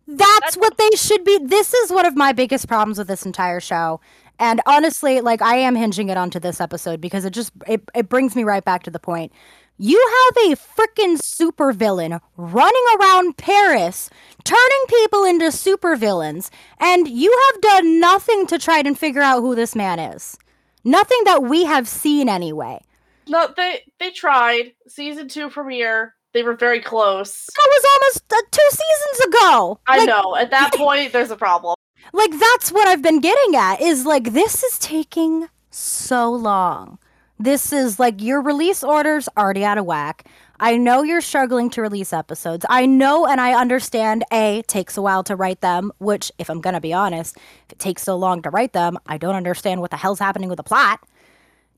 That's 0.06 0.40
That's- 0.40 0.56
what 0.56 0.78
they 0.78 0.88
should 0.96 1.22
be. 1.22 1.38
This 1.44 1.74
is 1.74 1.90
one 1.90 2.06
of 2.06 2.16
my 2.16 2.32
biggest 2.32 2.66
problems 2.66 2.96
with 2.96 3.08
this 3.08 3.26
entire 3.26 3.60
show. 3.60 4.00
And 4.38 4.62
honestly, 4.66 5.20
like 5.20 5.42
I 5.42 5.56
am 5.56 5.74
hinging 5.74 6.08
it 6.08 6.16
onto 6.16 6.38
this 6.40 6.60
episode 6.60 7.00
because 7.00 7.24
it 7.26 7.32
just 7.34 7.52
it, 7.66 7.82
it 7.94 8.08
brings 8.08 8.34
me 8.34 8.44
right 8.44 8.64
back 8.64 8.84
to 8.84 8.90
the 8.90 9.00
point. 9.00 9.32
You 9.80 10.04
have 10.26 10.50
a 10.50 10.56
freaking 10.56 11.18
supervillain 11.18 12.20
running 12.36 12.84
around 12.98 13.36
Paris, 13.36 14.10
turning 14.42 14.84
people 14.88 15.22
into 15.22 15.44
supervillains, 15.46 16.50
and 16.80 17.06
you 17.06 17.32
have 17.52 17.60
done 17.60 18.00
nothing 18.00 18.48
to 18.48 18.58
try 18.58 18.80
and 18.80 18.98
figure 18.98 19.22
out 19.22 19.40
who 19.40 19.54
this 19.54 19.76
man 19.76 20.00
is. 20.00 20.36
Nothing 20.82 21.20
that 21.26 21.44
we 21.44 21.64
have 21.64 21.86
seen 21.86 22.28
anyway. 22.28 22.80
No, 23.28 23.52
they 23.56 23.82
they 24.00 24.10
tried 24.10 24.72
season 24.88 25.28
two 25.28 25.48
premiere. 25.48 26.16
They 26.32 26.42
were 26.42 26.56
very 26.56 26.80
close. 26.80 27.46
That 27.46 27.68
was 27.68 27.84
almost 27.94 28.32
uh, 28.32 28.36
two 28.50 28.68
seasons 28.70 29.28
ago. 29.28 29.78
I 29.86 29.98
like, 29.98 30.08
know. 30.08 30.34
At 30.34 30.50
that 30.50 30.72
point, 30.76 31.12
there's 31.12 31.30
a 31.30 31.36
problem. 31.36 31.76
like 32.12 32.32
that's 32.32 32.72
what 32.72 32.88
I've 32.88 33.02
been 33.02 33.20
getting 33.20 33.54
at. 33.54 33.80
Is 33.80 34.04
like 34.04 34.32
this 34.32 34.64
is 34.64 34.76
taking 34.80 35.48
so 35.70 36.32
long. 36.32 36.98
This 37.38 37.72
is 37.72 38.00
like 38.00 38.20
your 38.20 38.40
release 38.42 38.82
orders 38.82 39.28
already 39.36 39.64
out 39.64 39.78
of 39.78 39.84
whack. 39.84 40.26
I 40.58 40.76
know 40.76 41.02
you're 41.04 41.20
struggling 41.20 41.70
to 41.70 41.82
release 41.82 42.12
episodes. 42.12 42.66
I 42.68 42.84
know 42.84 43.26
and 43.26 43.40
I 43.40 43.52
understand 43.52 44.24
A 44.32 44.62
takes 44.66 44.96
a 44.96 45.02
while 45.02 45.22
to 45.24 45.36
write 45.36 45.60
them, 45.60 45.92
which 45.98 46.32
if 46.38 46.50
I'm 46.50 46.60
going 46.60 46.74
to 46.74 46.80
be 46.80 46.92
honest, 46.92 47.36
if 47.36 47.72
it 47.72 47.78
takes 47.78 48.02
so 48.02 48.16
long 48.16 48.42
to 48.42 48.50
write 48.50 48.72
them, 48.72 48.98
I 49.06 49.18
don't 49.18 49.36
understand 49.36 49.80
what 49.80 49.92
the 49.92 49.96
hell's 49.96 50.18
happening 50.18 50.48
with 50.48 50.56
the 50.56 50.64
plot. 50.64 51.00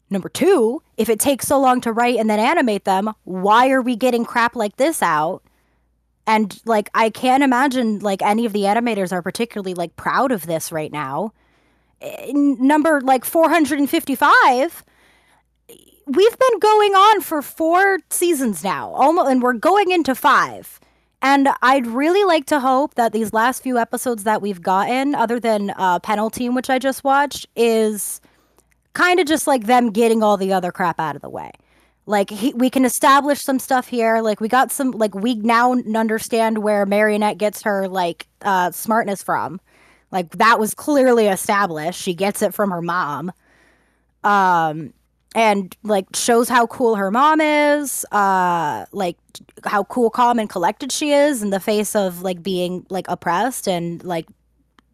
Number 0.08 0.30
2, 0.30 0.82
if 0.96 1.10
it 1.10 1.20
takes 1.20 1.46
so 1.46 1.60
long 1.60 1.82
to 1.82 1.92
write 1.92 2.18
and 2.18 2.28
then 2.30 2.40
animate 2.40 2.84
them, 2.84 3.12
why 3.24 3.68
are 3.70 3.82
we 3.82 3.96
getting 3.96 4.24
crap 4.24 4.56
like 4.56 4.76
this 4.76 5.02
out? 5.02 5.42
And 6.26 6.58
like 6.64 6.88
I 6.94 7.10
can't 7.10 7.42
imagine 7.42 7.98
like 7.98 8.22
any 8.22 8.46
of 8.46 8.54
the 8.54 8.62
animators 8.62 9.12
are 9.12 9.22
particularly 9.22 9.74
like 9.74 9.94
proud 9.96 10.32
of 10.32 10.46
this 10.46 10.72
right 10.72 10.90
now. 10.90 11.32
Eh, 12.00 12.32
Number 12.34 13.02
like 13.02 13.26
455 13.26 14.84
we've 16.16 16.38
been 16.38 16.58
going 16.58 16.94
on 16.94 17.20
for 17.20 17.40
four 17.42 17.98
seasons 18.10 18.64
now, 18.64 18.90
almost, 18.90 19.30
and 19.30 19.42
we're 19.42 19.52
going 19.52 19.90
into 19.90 20.14
five. 20.14 20.80
And 21.22 21.48
I'd 21.62 21.86
really 21.86 22.24
like 22.24 22.46
to 22.46 22.60
hope 22.60 22.94
that 22.94 23.12
these 23.12 23.32
last 23.32 23.62
few 23.62 23.78
episodes 23.78 24.24
that 24.24 24.40
we've 24.40 24.62
gotten, 24.62 25.14
other 25.14 25.38
than 25.38 25.70
uh, 25.76 26.00
Penalteam, 26.00 26.54
which 26.54 26.70
I 26.70 26.78
just 26.78 27.04
watched, 27.04 27.46
is 27.54 28.20
kind 28.94 29.20
of 29.20 29.26
just 29.26 29.46
like 29.46 29.64
them 29.66 29.90
getting 29.90 30.22
all 30.22 30.36
the 30.36 30.52
other 30.52 30.72
crap 30.72 30.98
out 30.98 31.16
of 31.16 31.22
the 31.22 31.28
way. 31.28 31.52
Like 32.06 32.30
he, 32.30 32.52
we 32.54 32.70
can 32.70 32.84
establish 32.84 33.40
some 33.40 33.58
stuff 33.58 33.86
here. 33.86 34.20
Like 34.20 34.40
we 34.40 34.48
got 34.48 34.72
some. 34.72 34.92
Like 34.92 35.14
we 35.14 35.34
now 35.34 35.74
understand 35.74 36.58
where 36.58 36.86
Marinette 36.86 37.38
gets 37.38 37.62
her 37.62 37.86
like 37.86 38.26
uh, 38.42 38.70
smartness 38.70 39.22
from. 39.22 39.60
Like 40.10 40.30
that 40.38 40.58
was 40.58 40.74
clearly 40.74 41.28
established. 41.28 42.00
She 42.00 42.14
gets 42.14 42.42
it 42.42 42.54
from 42.54 42.70
her 42.70 42.82
mom. 42.82 43.30
Um, 44.24 44.92
and 45.34 45.76
like 45.82 46.06
shows 46.14 46.48
how 46.48 46.66
cool 46.66 46.96
her 46.96 47.10
mom 47.10 47.40
is 47.40 48.04
uh 48.12 48.84
like 48.92 49.16
how 49.64 49.84
cool 49.84 50.10
calm 50.10 50.38
and 50.38 50.50
collected 50.50 50.90
she 50.90 51.12
is 51.12 51.42
in 51.42 51.50
the 51.50 51.60
face 51.60 51.94
of 51.94 52.22
like 52.22 52.42
being 52.42 52.84
like 52.90 53.06
oppressed 53.08 53.68
and 53.68 54.02
like 54.04 54.26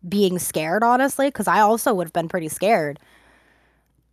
being 0.09 0.39
scared 0.39 0.83
honestly 0.83 1.29
because 1.29 1.49
i 1.49 1.61
also 1.61 1.93
would 1.95 2.07
have 2.07 2.13
been 2.13 2.29
pretty 2.29 2.49
scared. 2.49 2.99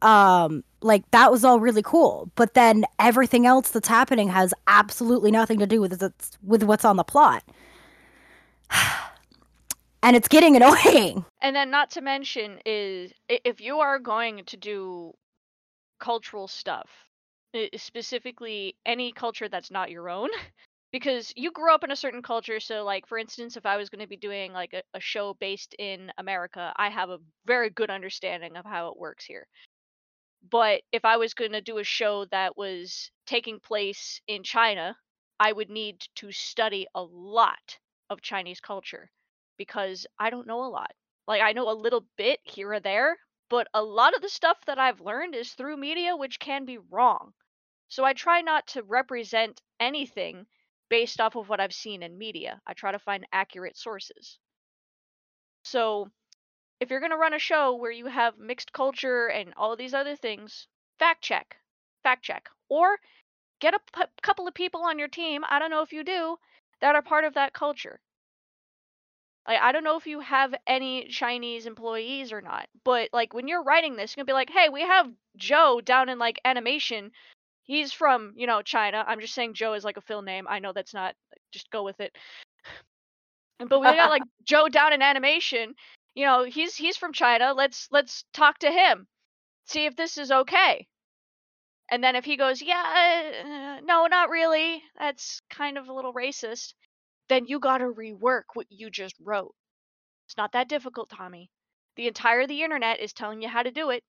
Um 0.01 0.63
like 0.81 1.09
that 1.11 1.31
was 1.31 1.45
all 1.45 1.61
really 1.61 1.81
cool 1.81 2.29
but 2.35 2.55
then 2.55 2.83
everything 2.99 3.45
else 3.45 3.69
that's 3.69 3.87
happening 3.87 4.27
has 4.29 4.53
absolutely 4.67 5.31
nothing 5.31 5.59
to 5.59 5.67
do 5.67 5.79
with 5.79 6.01
its, 6.01 6.37
with 6.43 6.63
what's 6.63 6.85
on 6.85 6.97
the 6.97 7.03
plot. 7.03 7.43
And 10.05 10.17
it's 10.17 10.27
getting 10.27 10.57
annoying. 10.57 11.23
And 11.41 11.55
then 11.55 11.71
not 11.71 11.89
to 11.91 12.01
mention 12.01 12.59
is 12.65 13.13
if 13.29 13.61
you 13.61 13.79
are 13.79 13.99
going 13.99 14.43
to 14.43 14.57
do 14.57 15.13
cultural 16.03 16.49
stuff, 16.49 16.89
specifically 17.77 18.75
any 18.85 19.13
culture 19.13 19.47
that's 19.47 19.71
not 19.71 19.89
your 19.89 20.09
own, 20.09 20.29
because 20.91 21.31
you 21.37 21.49
grew 21.51 21.73
up 21.73 21.83
in 21.83 21.91
a 21.91 21.95
certain 21.95 22.21
culture. 22.21 22.59
So, 22.59 22.83
like 22.83 23.07
for 23.07 23.17
instance, 23.17 23.55
if 23.55 23.65
I 23.65 23.77
was 23.77 23.89
going 23.89 24.01
to 24.01 24.07
be 24.07 24.17
doing 24.17 24.51
like 24.51 24.73
a, 24.73 24.83
a 24.93 24.99
show 24.99 25.33
based 25.39 25.75
in 25.79 26.11
America, 26.17 26.73
I 26.75 26.89
have 26.89 27.09
a 27.09 27.19
very 27.45 27.69
good 27.69 27.89
understanding 27.89 28.57
of 28.57 28.65
how 28.65 28.89
it 28.89 28.99
works 28.99 29.25
here. 29.25 29.47
But 30.51 30.81
if 30.91 31.05
I 31.05 31.17
was 31.17 31.33
going 31.33 31.53
to 31.53 31.61
do 31.61 31.77
a 31.77 31.83
show 31.85 32.25
that 32.25 32.57
was 32.57 33.09
taking 33.25 33.59
place 33.61 34.19
in 34.27 34.43
China, 34.43 34.95
I 35.39 35.53
would 35.53 35.69
need 35.69 36.01
to 36.15 36.31
study 36.33 36.85
a 36.95 37.01
lot 37.01 37.79
of 38.09 38.21
Chinese 38.21 38.59
culture 38.59 39.09
because 39.57 40.05
I 40.19 40.29
don't 40.29 40.47
know 40.47 40.65
a 40.65 40.67
lot. 40.67 40.91
Like 41.27 41.41
I 41.41 41.53
know 41.53 41.69
a 41.69 41.81
little 41.85 42.05
bit 42.17 42.39
here 42.43 42.73
or 42.73 42.81
there, 42.81 43.17
but 43.49 43.67
a 43.73 43.83
lot 43.83 44.15
of 44.15 44.21
the 44.21 44.29
stuff 44.29 44.57
that 44.65 44.79
I've 44.79 45.01
learned 45.01 45.35
is 45.35 45.53
through 45.53 45.77
media 45.77 46.15
which 46.15 46.39
can 46.39 46.65
be 46.65 46.77
wrong. 46.77 47.33
So 47.89 48.03
I 48.03 48.13
try 48.13 48.41
not 48.41 48.67
to 48.67 48.83
represent 48.83 49.61
anything 49.79 50.47
based 50.89 51.21
off 51.21 51.35
of 51.35 51.49
what 51.49 51.59
I've 51.59 51.73
seen 51.73 52.03
in 52.03 52.17
media. 52.17 52.61
I 52.65 52.73
try 52.73 52.91
to 52.91 52.99
find 52.99 53.27
accurate 53.31 53.77
sources. 53.77 54.39
So 55.63 56.11
if 56.79 56.89
you're 56.89 56.99
going 56.99 57.11
to 57.11 57.17
run 57.17 57.33
a 57.33 57.39
show 57.39 57.75
where 57.75 57.91
you 57.91 58.07
have 58.07 58.37
mixed 58.37 58.73
culture 58.73 59.27
and 59.27 59.53
all 59.55 59.75
these 59.75 59.93
other 59.93 60.15
things, 60.15 60.67
fact 60.99 61.21
check. 61.23 61.57
Fact 62.03 62.23
check. 62.23 62.49
Or 62.69 62.99
get 63.59 63.73
a 63.73 63.79
p- 63.79 64.03
couple 64.21 64.47
of 64.47 64.53
people 64.53 64.81
on 64.83 64.99
your 64.99 65.07
team, 65.07 65.43
I 65.47 65.59
don't 65.59 65.71
know 65.71 65.81
if 65.81 65.93
you 65.93 66.03
do, 66.03 66.37
that 66.81 66.95
are 66.95 67.01
part 67.01 67.23
of 67.23 67.35
that 67.35 67.53
culture. 67.53 68.01
Like 69.47 69.59
I 69.61 69.71
don't 69.71 69.83
know 69.83 69.97
if 69.97 70.07
you 70.07 70.21
have 70.21 70.53
any 70.67 71.07
Chinese 71.09 71.65
employees 71.65 72.31
or 72.31 72.41
not, 72.41 72.67
but 72.85 73.09
like 73.11 73.33
when 73.33 73.47
you're 73.47 73.63
writing 73.63 73.95
this, 73.95 74.15
you're 74.15 74.23
gonna 74.23 74.31
be 74.31 74.33
like, 74.33 74.49
hey, 74.49 74.69
we 74.69 74.81
have 74.81 75.11
Joe 75.37 75.81
down 75.83 76.09
in 76.09 76.17
like 76.17 76.39
animation. 76.45 77.11
He's 77.63 77.91
from, 77.93 78.33
you 78.35 78.47
know, 78.47 78.61
China. 78.61 79.03
I'm 79.07 79.19
just 79.19 79.33
saying 79.33 79.53
Joe 79.53 79.73
is 79.73 79.83
like 79.83 79.97
a 79.97 80.01
fill 80.01 80.21
name. 80.21 80.47
I 80.49 80.59
know 80.59 80.71
that's 80.73 80.93
not 80.93 81.15
just 81.51 81.69
go 81.71 81.83
with 81.83 81.99
it. 81.99 82.15
But 83.69 83.79
we 83.79 83.85
got 83.85 84.09
like 84.09 84.23
Joe 84.45 84.67
down 84.67 84.91
in 84.93 85.01
animation. 85.01 85.75
You 86.15 86.25
know, 86.25 86.43
he's 86.43 86.75
he's 86.75 86.97
from 86.97 87.13
China. 87.13 87.53
Let's 87.53 87.87
let's 87.91 88.25
talk 88.33 88.59
to 88.59 88.71
him. 88.71 89.07
See 89.67 89.85
if 89.85 89.95
this 89.95 90.17
is 90.17 90.31
okay. 90.31 90.87
And 91.89 92.03
then 92.03 92.15
if 92.15 92.25
he 92.25 92.35
goes, 92.37 92.61
yeah, 92.61 93.77
uh, 93.77 93.81
no, 93.85 94.07
not 94.07 94.29
really. 94.29 94.83
That's 94.99 95.41
kind 95.49 95.77
of 95.77 95.87
a 95.87 95.93
little 95.93 96.13
racist 96.13 96.73
then 97.29 97.45
you 97.47 97.59
got 97.59 97.79
to 97.79 97.85
rework 97.85 98.43
what 98.53 98.71
you 98.71 98.89
just 98.89 99.15
wrote. 99.19 99.55
It's 100.27 100.37
not 100.37 100.51
that 100.53 100.69
difficult, 100.69 101.09
Tommy. 101.09 101.49
The 101.95 102.07
entire 102.07 102.41
of 102.41 102.47
the 102.49 102.63
internet 102.63 102.99
is 102.99 103.13
telling 103.13 103.41
you 103.41 103.49
how 103.49 103.63
to 103.63 103.71
do 103.71 103.89
it, 103.89 104.03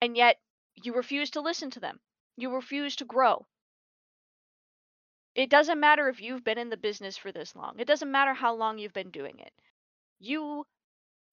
and 0.00 0.16
yet 0.16 0.40
you 0.76 0.94
refuse 0.94 1.30
to 1.30 1.40
listen 1.40 1.70
to 1.70 1.80
them. 1.80 2.00
You 2.36 2.54
refuse 2.54 2.96
to 2.96 3.04
grow. 3.04 3.46
It 5.36 5.48
doesn't 5.48 5.78
matter 5.78 6.08
if 6.08 6.20
you've 6.20 6.42
been 6.42 6.58
in 6.58 6.70
the 6.70 6.76
business 6.76 7.16
for 7.16 7.30
this 7.30 7.54
long. 7.54 7.78
It 7.78 7.86
doesn't 7.86 8.10
matter 8.10 8.34
how 8.34 8.54
long 8.54 8.78
you've 8.78 8.92
been 8.92 9.10
doing 9.10 9.38
it. 9.38 9.52
You 10.20 10.66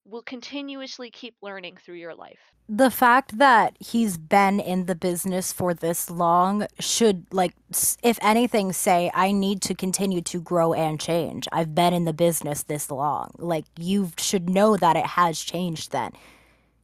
will 0.05 0.23
continuously 0.23 1.09
keep 1.11 1.35
learning 1.41 1.77
through 1.77 1.95
your 1.95 2.15
life. 2.15 2.39
the 2.69 2.89
fact 2.91 3.37
that 3.37 3.75
he's 3.79 4.17
been 4.17 4.59
in 4.59 4.85
the 4.85 4.95
business 4.95 5.51
for 5.51 5.73
this 5.73 6.09
long 6.09 6.65
should 6.79 7.25
like 7.33 7.53
if 8.01 8.17
anything 8.21 8.71
say 8.71 9.11
i 9.13 9.31
need 9.31 9.61
to 9.61 9.73
continue 9.75 10.21
to 10.21 10.39
grow 10.39 10.73
and 10.73 10.99
change. 10.99 11.47
I've 11.51 11.75
been 11.75 11.93
in 11.93 12.05
the 12.05 12.13
business 12.13 12.63
this 12.63 12.89
long. 12.89 13.31
Like 13.37 13.65
you 13.77 14.11
should 14.17 14.49
know 14.49 14.77
that 14.77 14.95
it 14.95 15.05
has 15.05 15.39
changed 15.39 15.91
then. 15.91 16.11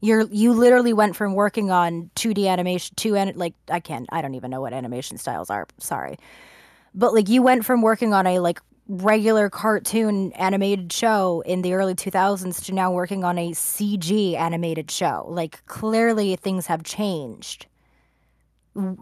You're 0.02 0.24
you 0.30 0.52
literally 0.54 0.94
went 0.94 1.16
from 1.16 1.34
working 1.36 1.72
on 1.72 2.12
2d 2.16 2.48
animation 2.48 2.96
to 2.98 3.16
an 3.16 3.34
like 3.36 3.54
i 3.70 3.80
can't 3.80 4.08
i 4.12 4.22
don't 4.22 4.36
even 4.36 4.52
know 4.52 4.62
what 4.62 4.74
animation 4.74 5.18
styles 5.18 5.50
are 5.50 5.68
sorry. 5.80 6.18
But 6.94 7.14
like 7.14 7.30
you 7.30 7.42
went 7.42 7.64
from 7.66 7.82
working 7.82 8.14
on 8.14 8.28
a 8.28 8.40
like 8.40 8.60
regular 8.88 9.50
cartoon 9.50 10.32
animated 10.34 10.92
show 10.94 11.44
in 11.46 11.62
the 11.62 11.74
early 11.74 11.94
2000s 11.94 12.64
to 12.66 12.74
now 12.74 12.92
working 12.92 13.24
on 13.24 13.38
a 13.38 13.52
CG 13.52 14.36
animated 14.36 14.90
show. 14.90 15.26
Like 15.28 15.66
clearly 15.66 16.36
things 16.36 16.68
have 16.68 16.84
changed. 16.84 17.66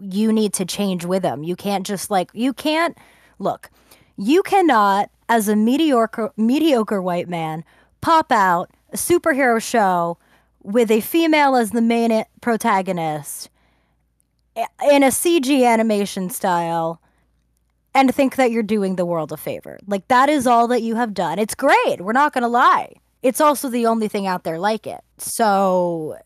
You 0.00 0.32
need 0.32 0.52
to 0.54 0.64
change 0.64 1.04
with 1.04 1.22
them. 1.22 1.44
You 1.44 1.54
can't 1.54 1.86
just 1.86 2.10
like 2.10 2.30
you 2.32 2.52
can't 2.52 2.96
look. 3.38 3.70
You 4.16 4.42
cannot 4.42 5.10
as 5.28 5.48
a 5.48 5.56
mediocre 5.56 6.32
mediocre 6.36 7.02
white 7.02 7.28
man 7.28 7.64
pop 8.00 8.32
out 8.32 8.70
a 8.92 8.96
superhero 8.96 9.62
show 9.62 10.18
with 10.62 10.90
a 10.90 11.00
female 11.00 11.54
as 11.54 11.70
the 11.70 11.82
main 11.82 12.24
protagonist 12.40 13.50
eh, 14.56 14.66
in 14.90 15.02
a 15.02 15.08
CG 15.08 15.64
animation 15.64 16.30
style 16.30 17.00
and 17.96 18.14
think 18.14 18.36
that 18.36 18.50
you're 18.50 18.62
doing 18.62 18.96
the 18.96 19.06
world 19.06 19.32
a 19.32 19.38
favor. 19.38 19.78
Like 19.86 20.06
that 20.08 20.28
is 20.28 20.46
all 20.46 20.68
that 20.68 20.82
you 20.82 20.96
have 20.96 21.14
done. 21.14 21.38
It's 21.38 21.54
great. 21.54 22.02
We're 22.02 22.12
not 22.12 22.34
going 22.34 22.42
to 22.42 22.48
lie. 22.48 22.92
It's 23.22 23.40
also 23.40 23.70
the 23.70 23.86
only 23.86 24.06
thing 24.06 24.26
out 24.26 24.44
there 24.44 24.58
like 24.58 24.86
it. 24.86 25.00
So 25.16 26.18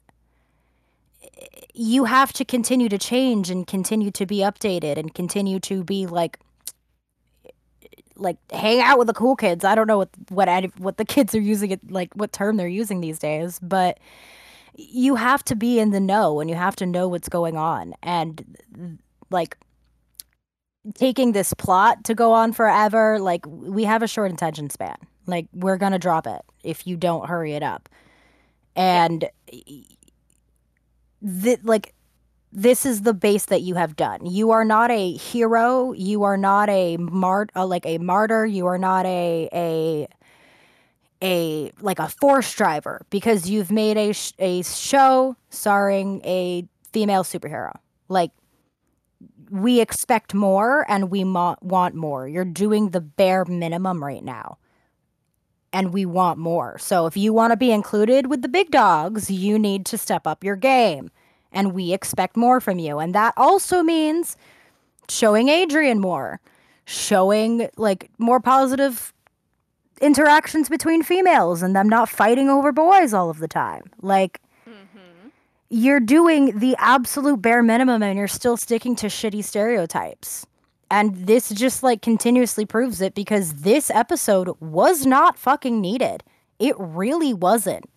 you 1.72 2.04
have 2.04 2.32
to 2.34 2.44
continue 2.44 2.88
to 2.88 2.98
change 2.98 3.50
and 3.50 3.66
continue 3.66 4.10
to 4.10 4.26
be 4.26 4.38
updated 4.38 4.98
and 4.98 5.14
continue 5.14 5.60
to 5.60 5.84
be 5.84 6.06
like 6.06 6.40
like 8.16 8.36
hang 8.52 8.80
out 8.80 8.98
with 8.98 9.06
the 9.06 9.14
cool 9.14 9.36
kids. 9.36 9.64
I 9.64 9.76
don't 9.76 9.86
know 9.86 9.98
what 9.98 10.10
what 10.28 10.48
what 10.78 10.96
the 10.96 11.04
kids 11.04 11.36
are 11.36 11.40
using 11.40 11.70
it 11.70 11.90
like 11.90 12.12
what 12.14 12.32
term 12.32 12.56
they're 12.56 12.66
using 12.68 13.00
these 13.00 13.20
days, 13.20 13.60
but 13.60 13.98
you 14.74 15.14
have 15.14 15.44
to 15.44 15.54
be 15.54 15.78
in 15.78 15.90
the 15.90 16.00
know 16.00 16.40
and 16.40 16.50
you 16.50 16.56
have 16.56 16.74
to 16.76 16.86
know 16.86 17.06
what's 17.06 17.28
going 17.28 17.56
on 17.56 17.94
and 18.02 18.98
like 19.30 19.56
taking 20.94 21.32
this 21.32 21.52
plot 21.54 22.04
to 22.04 22.14
go 22.14 22.32
on 22.32 22.52
forever 22.52 23.18
like 23.18 23.44
we 23.46 23.84
have 23.84 24.02
a 24.02 24.08
short 24.08 24.32
attention 24.32 24.70
span 24.70 24.96
like 25.26 25.46
we're 25.52 25.76
to 25.78 25.98
drop 25.98 26.26
it 26.26 26.42
if 26.64 26.86
you 26.86 26.96
don't 26.96 27.28
hurry 27.28 27.52
it 27.52 27.62
up 27.62 27.88
and 28.76 29.28
th- 31.42 31.60
like 31.62 31.94
this 32.52 32.84
is 32.84 33.02
the 33.02 33.14
base 33.14 33.46
that 33.46 33.62
you 33.62 33.76
have 33.76 33.94
done. 33.94 34.26
You 34.26 34.50
are 34.50 34.64
not 34.64 34.90
a 34.90 35.12
hero. 35.12 35.92
You 35.92 36.24
are 36.24 36.36
not 36.36 36.68
a 36.68 36.96
mart 36.96 37.50
uh, 37.54 37.66
like 37.66 37.86
a 37.86 37.98
martyr. 37.98 38.44
You 38.44 38.66
are 38.66 38.78
not 38.78 39.06
a 39.06 39.48
a 39.52 40.08
a 41.22 41.70
like 41.80 41.98
a 41.98 42.08
force 42.08 42.54
driver 42.54 43.02
because 43.10 43.48
you've 43.48 43.70
made 43.70 43.96
a 43.96 44.12
sh- 44.12 44.32
a 44.38 44.62
show 44.62 45.36
starring 45.50 46.20
a 46.24 46.64
female 46.92 47.24
superhero. 47.24 47.74
Like 48.08 48.30
we 49.50 49.80
expect 49.80 50.32
more 50.32 50.84
and 50.88 51.10
we 51.10 51.24
mo- 51.24 51.56
want 51.60 51.94
more. 51.94 52.28
You're 52.28 52.44
doing 52.44 52.90
the 52.90 53.00
bare 53.00 53.44
minimum 53.44 54.02
right 54.02 54.22
now. 54.22 54.58
And 55.72 55.92
we 55.92 56.04
want 56.04 56.38
more. 56.38 56.78
So 56.78 57.06
if 57.06 57.16
you 57.16 57.32
want 57.32 57.52
to 57.52 57.56
be 57.56 57.70
included 57.70 58.26
with 58.26 58.42
the 58.42 58.48
big 58.48 58.70
dogs, 58.70 59.30
you 59.30 59.58
need 59.58 59.86
to 59.86 59.98
step 59.98 60.26
up 60.26 60.42
your 60.42 60.56
game 60.56 61.10
and 61.52 61.72
we 61.72 61.92
expect 61.92 62.36
more 62.36 62.60
from 62.60 62.78
you. 62.78 62.98
And 62.98 63.14
that 63.14 63.34
also 63.36 63.82
means 63.82 64.36
showing 65.08 65.48
Adrien 65.48 66.00
more, 66.00 66.40
showing 66.84 67.68
like 67.76 68.10
more 68.18 68.40
positive 68.40 69.12
interactions 70.00 70.68
between 70.68 71.02
females 71.02 71.62
and 71.62 71.74
them 71.76 71.88
not 71.88 72.08
fighting 72.08 72.48
over 72.48 72.72
boys 72.72 73.12
all 73.12 73.30
of 73.30 73.38
the 73.38 73.48
time. 73.48 73.84
Like. 74.00 74.40
You're 75.70 76.00
doing 76.00 76.58
the 76.58 76.74
absolute 76.78 77.40
bare 77.40 77.62
minimum 77.62 78.02
and 78.02 78.18
you're 78.18 78.26
still 78.28 78.56
sticking 78.56 78.96
to 78.96 79.06
shitty 79.06 79.44
stereotypes. 79.44 80.44
And 80.90 81.14
this 81.14 81.50
just 81.50 81.84
like 81.84 82.02
continuously 82.02 82.66
proves 82.66 83.00
it 83.00 83.14
because 83.14 83.62
this 83.62 83.88
episode 83.90 84.50
was 84.58 85.06
not 85.06 85.38
fucking 85.38 85.80
needed. 85.80 86.24
It 86.58 86.74
really 86.78 87.32
wasn't. 87.32 87.88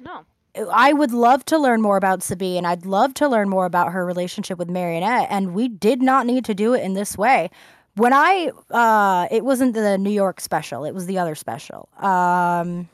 No. 0.00 0.24
I 0.72 0.92
would 0.92 1.12
love 1.12 1.44
to 1.46 1.58
learn 1.58 1.80
more 1.80 1.96
about 1.96 2.24
Sabine. 2.24 2.64
I'd 2.64 2.84
love 2.84 3.14
to 3.14 3.28
learn 3.28 3.48
more 3.48 3.66
about 3.66 3.92
her 3.92 4.04
relationship 4.04 4.58
with 4.58 4.68
Marinette, 4.68 5.28
and 5.30 5.54
we 5.54 5.68
did 5.68 6.02
not 6.02 6.26
need 6.26 6.44
to 6.46 6.54
do 6.54 6.74
it 6.74 6.82
in 6.82 6.94
this 6.94 7.16
way. 7.16 7.50
When 7.94 8.12
I, 8.12 8.50
uh, 8.70 9.28
it 9.30 9.44
wasn't 9.44 9.74
the 9.74 9.96
New 9.96 10.10
York 10.10 10.40
special; 10.40 10.84
it 10.84 10.92
was 10.92 11.06
the 11.06 11.18
other 11.18 11.36
special. 11.36 11.88
Um, 11.98 12.88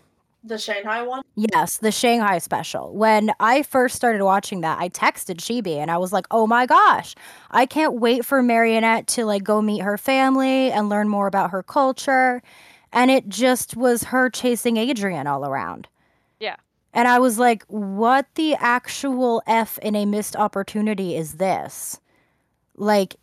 the 0.48 0.58
Shanghai 0.58 1.02
one. 1.02 1.22
Yes, 1.34 1.78
the 1.78 1.92
Shanghai 1.92 2.38
special. 2.38 2.94
When 2.94 3.32
I 3.40 3.62
first 3.62 3.96
started 3.96 4.22
watching 4.22 4.60
that, 4.62 4.78
I 4.78 4.88
texted 4.88 5.36
Chibi 5.36 5.76
and 5.76 5.90
I 5.90 5.98
was 5.98 6.12
like, 6.12 6.26
"Oh 6.30 6.46
my 6.46 6.66
gosh, 6.66 7.14
I 7.50 7.66
can't 7.66 7.94
wait 7.94 8.24
for 8.24 8.42
Marinette 8.42 9.06
to 9.08 9.24
like 9.24 9.44
go 9.44 9.60
meet 9.60 9.82
her 9.82 9.98
family 9.98 10.70
and 10.70 10.88
learn 10.88 11.08
more 11.08 11.26
about 11.26 11.50
her 11.50 11.62
culture." 11.62 12.42
And 12.92 13.10
it 13.10 13.28
just 13.28 13.76
was 13.76 14.04
her 14.04 14.30
chasing 14.30 14.78
Adrien 14.78 15.26
all 15.26 15.44
around. 15.44 15.88
Yeah. 16.40 16.56
And 16.92 17.06
I 17.06 17.18
was 17.18 17.38
like, 17.38 17.62
what 17.68 18.26
the 18.36 18.54
actual 18.54 19.42
F 19.46 19.78
in 19.78 19.94
a 19.94 20.06
missed 20.06 20.34
opportunity 20.34 21.14
is 21.14 21.34
this? 21.34 22.00
Like, 22.74 23.16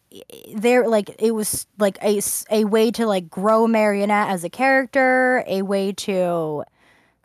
there, 0.54 0.88
like, 0.88 1.16
it 1.20 1.32
was 1.32 1.66
like 1.80 1.98
a, 2.04 2.22
a 2.52 2.66
way 2.66 2.92
to 2.92 3.08
like 3.08 3.32
grow 3.32 3.66
Marinette 3.66 4.30
as 4.30 4.44
a 4.44 4.50
character, 4.50 5.44
a 5.48 5.64
way 5.64 5.92
to 5.94 6.64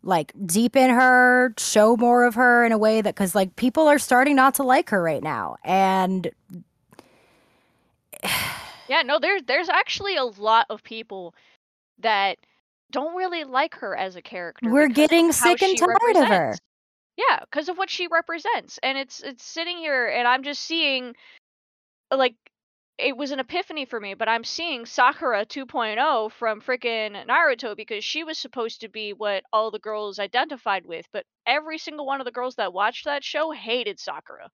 like 0.03 0.33
deepen 0.47 0.91
her, 0.91 1.55
show 1.59 1.97
more 1.97 2.25
of 2.25 2.35
her 2.35 2.65
in 2.65 2.73
a 2.73 2.79
way 2.79 3.01
that, 3.01 3.17
cause 3.17 3.35
like 3.35 3.57
people 3.57 3.87
are 3.87 3.99
starting 3.99 4.37
not 4.37 4.55
to 4.55 4.63
like 4.63 4.91
her 4.91 5.03
right 5.03 5.23
now. 5.23 5.57
And 5.65 6.31
yeah, 8.89 9.03
no, 9.03 9.19
there's, 9.19 9.43
there's 9.47 9.69
actually 9.69 10.17
a 10.17 10.25
lot 10.25 10.67
of 10.71 10.83
people 10.83 11.35
that 12.01 12.39
don't 12.91 13.17
really 13.17 13.45
like 13.45 13.75
her 13.77 13.97
as 13.97 14.17
a 14.17 14.23
character. 14.23 14.71
We're 14.71 14.89
getting 14.89 15.33
sick 15.33 15.63
and 15.63 15.77
tired 15.77 15.91
represents. 16.03 16.21
of 16.21 16.29
her. 16.29 16.55
Yeah, 17.17 17.41
because 17.41 17.69
of 17.69 17.77
what 17.77 17.91
she 17.91 18.07
represents, 18.07 18.79
and 18.83 18.97
it's 18.97 19.21
it's 19.25 19.45
sitting 19.45 19.79
here, 19.79 20.07
and 20.07 20.29
I'm 20.29 20.45
just 20.45 20.63
seeing, 20.63 21.17
like, 22.13 22.37
it 22.99 23.17
was 23.17 23.31
an 23.31 23.39
epiphany 23.39 23.85
for 23.85 24.01
me. 24.01 24.15
But 24.15 24.29
I'm 24.29 24.45
seeing 24.45 24.85
Sakura 24.85 25.47
2.0 25.47 26.33
from 26.33 26.61
freaking 26.61 27.27
Naruto 27.27 27.77
because 27.77 28.05
she 28.05 28.25
was 28.25 28.39
supposed 28.39 28.81
to 28.81 28.89
be 28.89 29.13
what 29.13 29.45
all 29.53 29.71
the 29.71 29.79
girls 29.79 30.19
identified 30.19 30.85
with, 30.85 31.07
but 31.13 31.25
every 31.47 31.79
single 31.79 32.07
one 32.07 32.21
of 32.21 32.25
the 32.25 32.33
girls 32.33 32.57
that 32.57 32.73
watched 32.73 33.05
that 33.05 33.25
show 33.25 33.51
hated 33.53 34.01
Sakura. 34.01 34.51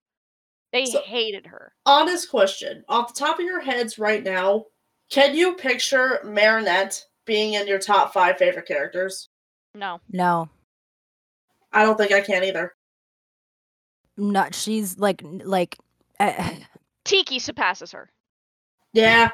They 0.72 0.86
so, 0.86 1.00
hated 1.02 1.46
her. 1.46 1.72
Honest 1.86 2.30
question, 2.30 2.84
off 2.88 3.14
the 3.14 3.18
top 3.18 3.38
of 3.38 3.44
your 3.44 3.60
heads 3.60 3.98
right 3.98 4.22
now, 4.22 4.64
can 5.10 5.36
you 5.36 5.54
picture 5.54 6.20
Marinette 6.24 7.04
being 7.24 7.54
in 7.54 7.66
your 7.66 7.78
top 7.78 8.12
five 8.12 8.38
favorite 8.38 8.66
characters? 8.66 9.28
No. 9.74 10.00
No. 10.10 10.48
I 11.72 11.82
don't 11.82 11.96
think 11.96 12.12
I 12.12 12.20
can 12.20 12.44
either. 12.44 12.74
Not 14.16 14.54
she's 14.54 14.98
like 14.98 15.22
like 15.24 15.76
uh, 16.20 16.50
Tikki 17.04 17.38
surpasses 17.38 17.92
her. 17.92 18.10
Yeah. 18.94 19.30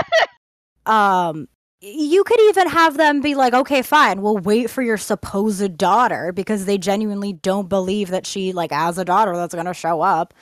um 0.86 1.48
you 1.80 2.24
could 2.24 2.40
even 2.40 2.68
have 2.68 2.96
them 2.96 3.20
be 3.20 3.36
like, 3.36 3.54
okay, 3.54 3.82
fine, 3.82 4.20
we'll 4.20 4.38
wait 4.38 4.68
for 4.68 4.82
your 4.82 4.96
supposed 4.96 5.76
daughter 5.76 6.32
because 6.32 6.64
they 6.64 6.76
genuinely 6.76 7.32
don't 7.32 7.68
believe 7.68 8.08
that 8.08 8.26
she 8.26 8.52
like 8.52 8.72
has 8.72 8.98
a 8.98 9.04
daughter 9.04 9.36
that's 9.36 9.54
gonna 9.54 9.74
show 9.74 10.00
up. 10.00 10.34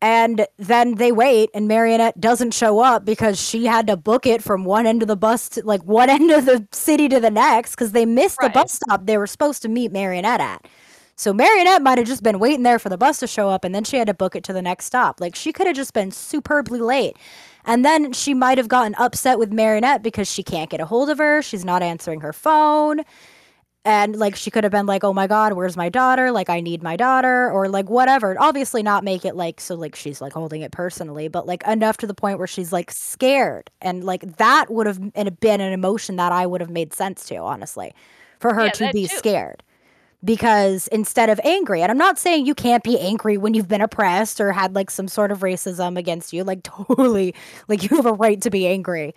And 0.00 0.46
then 0.58 0.96
they 0.96 1.12
wait, 1.12 1.50
and 1.54 1.66
Marinette 1.66 2.20
doesn't 2.20 2.52
show 2.52 2.80
up 2.80 3.04
because 3.04 3.40
she 3.40 3.64
had 3.66 3.86
to 3.86 3.96
book 3.96 4.26
it 4.26 4.42
from 4.42 4.64
one 4.64 4.86
end 4.86 5.00
of 5.02 5.08
the 5.08 5.16
bus 5.16 5.48
to 5.50 5.62
like 5.64 5.82
one 5.84 6.10
end 6.18 6.30
of 6.30 6.46
the 6.46 6.66
city 6.72 7.08
to 7.08 7.20
the 7.20 7.30
next 7.30 7.72
because 7.72 7.92
they 7.92 8.06
missed 8.06 8.38
right. 8.40 8.52
the 8.52 8.58
bus 8.60 8.72
stop 8.72 9.06
they 9.06 9.18
were 9.18 9.26
supposed 9.26 9.62
to 9.62 9.68
meet 9.68 9.92
Marinette 9.92 10.40
at. 10.40 10.66
So 11.16 11.32
Marinette 11.32 11.82
might 11.82 11.98
have 11.98 12.06
just 12.06 12.22
been 12.22 12.38
waiting 12.38 12.62
there 12.64 12.78
for 12.78 12.88
the 12.88 12.98
bus 12.98 13.20
to 13.20 13.26
show 13.26 13.48
up, 13.48 13.64
and 13.64 13.74
then 13.74 13.84
she 13.84 13.96
had 13.96 14.08
to 14.08 14.14
book 14.14 14.34
it 14.34 14.44
to 14.44 14.52
the 14.52 14.62
next 14.62 14.86
stop. 14.86 15.20
Like 15.20 15.34
she 15.34 15.52
could 15.52 15.66
have 15.66 15.76
just 15.76 15.92
been 15.92 16.10
superbly 16.10 16.80
late. 16.80 17.16
And 17.64 17.84
then 17.84 18.12
she 18.12 18.34
might 18.34 18.58
have 18.58 18.68
gotten 18.68 18.94
upset 18.96 19.38
with 19.38 19.52
Marinette 19.52 20.02
because 20.02 20.30
she 20.30 20.42
can't 20.42 20.68
get 20.68 20.80
a 20.80 20.86
hold 20.86 21.08
of 21.08 21.18
her. 21.18 21.40
She's 21.40 21.64
not 21.64 21.82
answering 21.82 22.20
her 22.20 22.32
phone 22.32 23.00
and 23.84 24.16
like 24.16 24.34
she 24.34 24.50
could 24.50 24.64
have 24.64 24.72
been 24.72 24.86
like 24.86 25.04
oh 25.04 25.12
my 25.12 25.26
god 25.26 25.52
where's 25.52 25.76
my 25.76 25.88
daughter 25.88 26.30
like 26.30 26.48
i 26.48 26.60
need 26.60 26.82
my 26.82 26.96
daughter 26.96 27.50
or 27.50 27.68
like 27.68 27.88
whatever 27.90 28.34
obviously 28.40 28.82
not 28.82 29.04
make 29.04 29.24
it 29.24 29.36
like 29.36 29.60
so 29.60 29.74
like 29.74 29.94
she's 29.94 30.20
like 30.20 30.32
holding 30.32 30.62
it 30.62 30.72
personally 30.72 31.28
but 31.28 31.46
like 31.46 31.62
enough 31.66 31.96
to 31.98 32.06
the 32.06 32.14
point 32.14 32.38
where 32.38 32.46
she's 32.46 32.72
like 32.72 32.90
scared 32.90 33.70
and 33.82 34.04
like 34.04 34.36
that 34.38 34.70
would 34.70 34.86
have 34.86 35.00
been 35.40 35.60
an 35.60 35.72
emotion 35.72 36.16
that 36.16 36.32
i 36.32 36.46
would 36.46 36.60
have 36.60 36.70
made 36.70 36.94
sense 36.94 37.26
to 37.26 37.36
honestly 37.36 37.92
for 38.38 38.54
her 38.54 38.66
yeah, 38.66 38.72
to 38.72 38.90
be 38.92 39.06
too. 39.06 39.16
scared 39.16 39.62
because 40.24 40.86
instead 40.88 41.28
of 41.28 41.38
angry 41.44 41.82
and 41.82 41.90
i'm 41.90 41.98
not 41.98 42.18
saying 42.18 42.46
you 42.46 42.54
can't 42.54 42.82
be 42.82 42.98
angry 42.98 43.36
when 43.36 43.54
you've 43.54 43.68
been 43.68 43.82
oppressed 43.82 44.40
or 44.40 44.52
had 44.52 44.74
like 44.74 44.90
some 44.90 45.06
sort 45.06 45.30
of 45.30 45.40
racism 45.40 45.98
against 45.98 46.32
you 46.32 46.42
like 46.42 46.62
totally 46.64 47.34
like 47.68 47.82
you 47.82 47.96
have 47.96 48.06
a 48.06 48.12
right 48.12 48.40
to 48.40 48.50
be 48.50 48.66
angry 48.66 49.14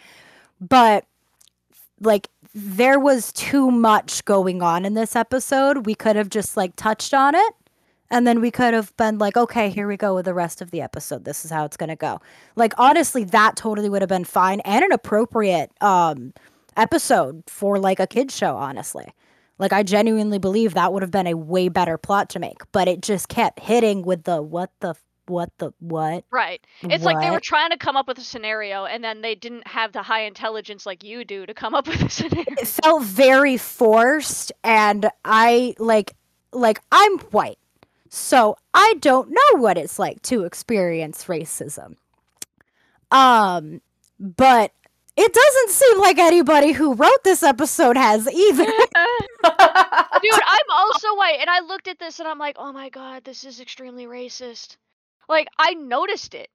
but 0.60 1.06
like 2.02 2.30
there 2.54 3.00
was 3.00 3.32
too 3.34 3.72
much 3.72 4.26
going 4.26 4.62
on 4.62 4.86
in 4.86 4.94
this 4.94 5.16
episode. 5.16 5.86
We 5.86 5.96
could 5.96 6.16
have 6.16 6.30
just 6.30 6.58
like 6.58 6.76
touched 6.76 7.14
on 7.14 7.36
it 7.36 7.54
and 8.10 8.26
then 8.26 8.40
we 8.42 8.52
could 8.52 8.74
have 8.74 8.96
been 8.98 9.18
like, 9.18 9.36
okay, 9.36 9.70
here 9.70 9.88
we 9.88 9.98
go 9.98 10.16
with 10.16 10.26
the 10.26 10.34
rest 10.34 10.62
of 10.62 10.72
the 10.72 10.82
episode. 10.82 11.26
This 11.26 11.44
is 11.44 11.52
how 11.52 11.66
it's 11.66 11.78
going 11.78 11.90
to 11.90 11.96
go. 11.96 12.22
Like 12.56 12.74
honestly, 12.78 13.24
that 13.26 13.56
totally 13.56 13.90
would 13.90 14.02
have 14.02 14.10
been 14.10 14.26
fine 14.26 14.60
and 14.62 14.84
an 14.84 14.92
appropriate 14.92 15.72
um 15.82 16.34
episode 16.76 17.44
for 17.48 17.80
like 17.80 18.00
a 18.00 18.08
kid 18.08 18.32
show, 18.32 18.56
honestly. 18.56 19.08
Like 19.60 19.74
I 19.74 19.84
genuinely 19.84 20.38
believe 20.38 20.74
that 20.74 20.94
would 20.94 21.02
have 21.02 21.12
been 21.12 21.28
a 21.28 21.36
way 21.36 21.70
better 21.70 21.98
plot 21.98 22.30
to 22.32 22.40
make, 22.40 22.62
but 22.72 22.88
it 22.88 23.02
just 23.02 23.28
kept 23.28 23.60
hitting 23.60 24.04
with 24.04 24.24
the 24.24 24.42
what 24.42 24.72
the 24.80 24.96
what 25.30 25.52
the 25.58 25.72
what? 25.80 26.24
Right. 26.32 26.62
It's 26.84 27.04
what? 27.04 27.16
like 27.16 27.22
they 27.26 27.32
were 27.32 27.40
trying 27.40 27.72
to 27.72 27.78
come 27.78 27.98
up 27.98 28.08
with 28.08 28.18
a 28.18 28.24
scenario 28.24 28.86
and 28.86 29.04
then 29.04 29.22
they 29.22 29.36
didn't 29.36 29.68
have 29.68 29.92
the 29.92 30.04
high 30.04 30.22
intelligence 30.22 30.86
like 30.86 31.04
you 31.04 31.26
do 31.26 31.46
to 31.46 31.54
come 31.54 31.76
up 31.76 31.88
with 31.88 32.02
a 32.02 32.10
scenario. 32.10 32.46
It 32.48 32.68
felt 32.68 33.04
very 33.04 33.58
forced 33.58 34.52
and 34.64 35.10
I 35.26 35.76
like 35.80 36.16
like 36.52 36.82
I'm 36.92 37.20
white. 37.20 37.60
So 38.10 38.58
I 38.74 38.96
don't 39.00 39.30
know 39.30 39.60
what 39.60 39.78
it's 39.78 40.00
like 40.00 40.22
to 40.24 40.44
experience 40.44 41.26
racism. 41.26 41.96
Um 43.12 43.82
but 44.20 44.72
it 45.18 45.34
doesn't 45.34 45.72
seem 45.72 46.00
like 46.00 46.20
anybody 46.20 46.72
who 46.72 46.94
wrote 46.94 47.24
this 47.24 47.42
episode 47.42 47.98
has 47.98 48.28
either. 48.28 48.64
Dude, 48.66 49.44
I'm 49.44 50.70
also 50.72 51.16
white, 51.16 51.38
and 51.42 51.50
I 51.50 51.62
looked 51.62 51.88
at 51.88 52.00
this 52.00 52.20
and 52.20 52.28
I'm 52.28 52.38
like, 52.38 52.56
oh 52.60 52.72
my 52.72 52.90
god, 52.90 53.24
this 53.24 53.44
is 53.44 53.60
extremely 53.60 54.06
racist. 54.06 54.78
Like, 55.28 55.48
I 55.58 55.74
noticed 55.74 56.36
it. 56.36 56.50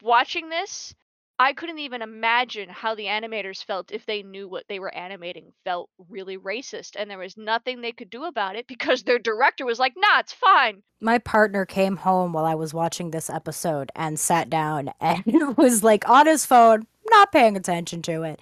Watching 0.00 0.48
this, 0.48 0.94
I 1.40 1.52
couldn't 1.52 1.78
even 1.78 2.02
imagine 2.02 2.68
how 2.68 2.96
the 2.96 3.04
animators 3.04 3.64
felt 3.64 3.92
if 3.92 4.04
they 4.06 4.24
knew 4.24 4.48
what 4.48 4.64
they 4.68 4.80
were 4.80 4.92
animating 4.92 5.52
felt 5.64 5.88
really 6.08 6.36
racist, 6.36 6.96
and 6.96 7.08
there 7.08 7.18
was 7.18 7.36
nothing 7.36 7.80
they 7.80 7.92
could 7.92 8.10
do 8.10 8.24
about 8.24 8.56
it 8.56 8.66
because 8.66 9.02
their 9.02 9.20
director 9.20 9.64
was 9.64 9.78
like, 9.78 9.94
nah, 9.96 10.18
it's 10.18 10.32
fine. 10.32 10.82
My 11.00 11.18
partner 11.18 11.64
came 11.64 11.96
home 11.96 12.32
while 12.32 12.44
I 12.44 12.56
was 12.56 12.74
watching 12.74 13.10
this 13.10 13.30
episode 13.30 13.92
and 13.94 14.18
sat 14.18 14.50
down 14.50 14.90
and 15.00 15.24
was 15.56 15.84
like 15.84 16.08
on 16.08 16.26
his 16.26 16.44
phone, 16.44 16.86
not 17.10 17.32
paying 17.32 17.56
attention 17.56 18.02
to 18.02 18.22
it. 18.22 18.40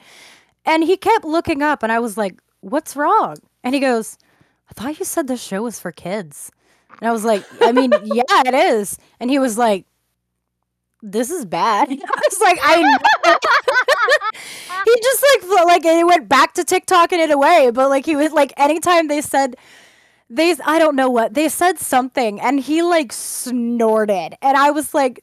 And 0.65 0.85
he 0.85 0.97
kept 0.97 1.25
looking 1.25 1.63
up, 1.63 1.83
and 1.83 1.93
I 1.93 2.01
was 2.01 2.17
like, 2.17 2.41
what's 2.61 2.97
wrong? 2.97 3.37
And 3.63 3.75
he 3.75 3.81
goes, 3.81 4.19
I 4.69 4.75
thought 4.75 4.99
you 4.99 5.05
said 5.05 5.29
this 5.29 5.43
show 5.43 5.63
was 5.63 5.79
for 5.79 5.93
kids. 5.93 6.51
And 7.01 7.09
I 7.09 7.13
was 7.13 7.25
like, 7.25 7.45
I 7.61 7.73
mean, 7.73 7.93
yeah, 8.05 8.43
it 8.47 8.55
is. 8.55 8.99
And 9.21 9.31
he 9.31 9.39
was 9.39 9.57
like, 9.57 9.87
this 11.03 11.31
is 11.31 11.45
bad. 11.45 11.89
I 11.91 11.93
was 11.93 12.41
like, 12.41 12.59
I 12.63 12.99
he 14.85 14.97
just 15.03 15.25
like 15.45 15.67
like 15.67 15.85
it 15.85 16.07
went 16.07 16.29
back 16.29 16.55
to 16.55 16.65
TikTok 16.65 17.13
in 17.13 17.21
it 17.21 17.31
away. 17.31 17.71
but 17.73 17.89
like 17.89 18.05
he 18.07 18.17
was 18.17 18.33
like 18.33 18.53
anytime 18.57 19.09
they 19.09 19.21
said 19.21 19.57
they 20.29 20.57
I 20.65 20.79
don't 20.79 20.97
know 20.97 21.11
what 21.11 21.35
they 21.35 21.49
said 21.49 21.79
something 21.79 22.41
and 22.41 22.59
he 22.59 22.83
like 22.83 23.13
snorted 23.13 24.37
and 24.43 24.57
I 24.57 24.71
was 24.71 24.95
like 24.95 25.23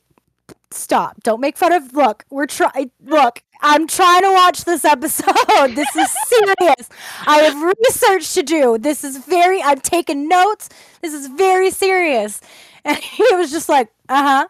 stop. 0.74 1.22
Don't 1.24 1.40
make 1.42 1.58
fun 1.58 1.72
of 1.74 1.94
look 1.94 2.26
we're 2.30 2.46
trying 2.46 2.92
look 3.06 3.44
i'm 3.62 3.88
trying 3.88 4.22
to 4.22 4.32
watch 4.32 4.66
this 4.66 4.86
episode. 4.86 5.34
This 5.76 5.96
is 5.96 6.10
serious. 6.28 6.90
I 7.26 7.38
have 7.40 7.76
research 7.86 8.34
to 8.34 8.44
do. 8.44 8.78
This 8.78 9.04
is 9.04 9.18
very 9.18 9.62
i'm 9.62 9.80
taking 9.80 10.28
notes. 10.28 10.70
This 11.02 11.14
is 11.14 11.28
very 11.28 11.72
serious. 11.72 12.42
And 12.86 12.98
he 12.98 13.24
was 13.36 13.50
just 13.50 13.70
like 13.70 13.90
uh-huh. 14.10 14.48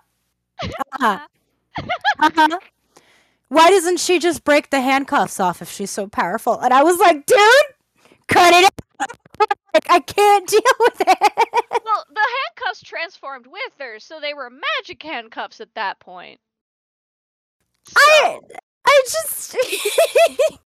Uh-huh. 1.00 1.20
Uh-huh. 2.20 2.60
Why 3.50 3.70
doesn't 3.70 4.00
she 4.00 4.18
just 4.20 4.44
break 4.44 4.72
the 4.72 4.82
handcuffs 4.82 5.40
off 5.40 5.62
if 5.62 5.72
she's 5.72 5.92
so 5.92 6.08
powerful? 6.08 6.60
And 6.60 6.74
i 6.74 6.84
was 6.84 6.98
like 7.00 7.26
dude 7.26 7.40
cut 8.28 8.54
it 8.54 8.66
out. 8.66 8.72
Like 9.40 9.86
i 9.90 10.00
can't 10.00 10.48
deal 10.50 10.62
with 10.80 11.02
it 11.02 11.32
Well, 11.86 12.06
the 12.14 12.28
handcuffs 12.58 12.82
transformed 12.84 13.48
with 13.48 13.74
her, 13.80 14.00
so 14.00 14.20
they 14.20 14.34
were 14.34 14.50
magic 14.50 15.04
handcuffs 15.04 15.60
at 15.60 15.74
that 15.76 16.00
point. 16.00 16.40
I 17.96 18.40
So- 18.42 18.48
I 18.86 19.02
just 19.06 19.56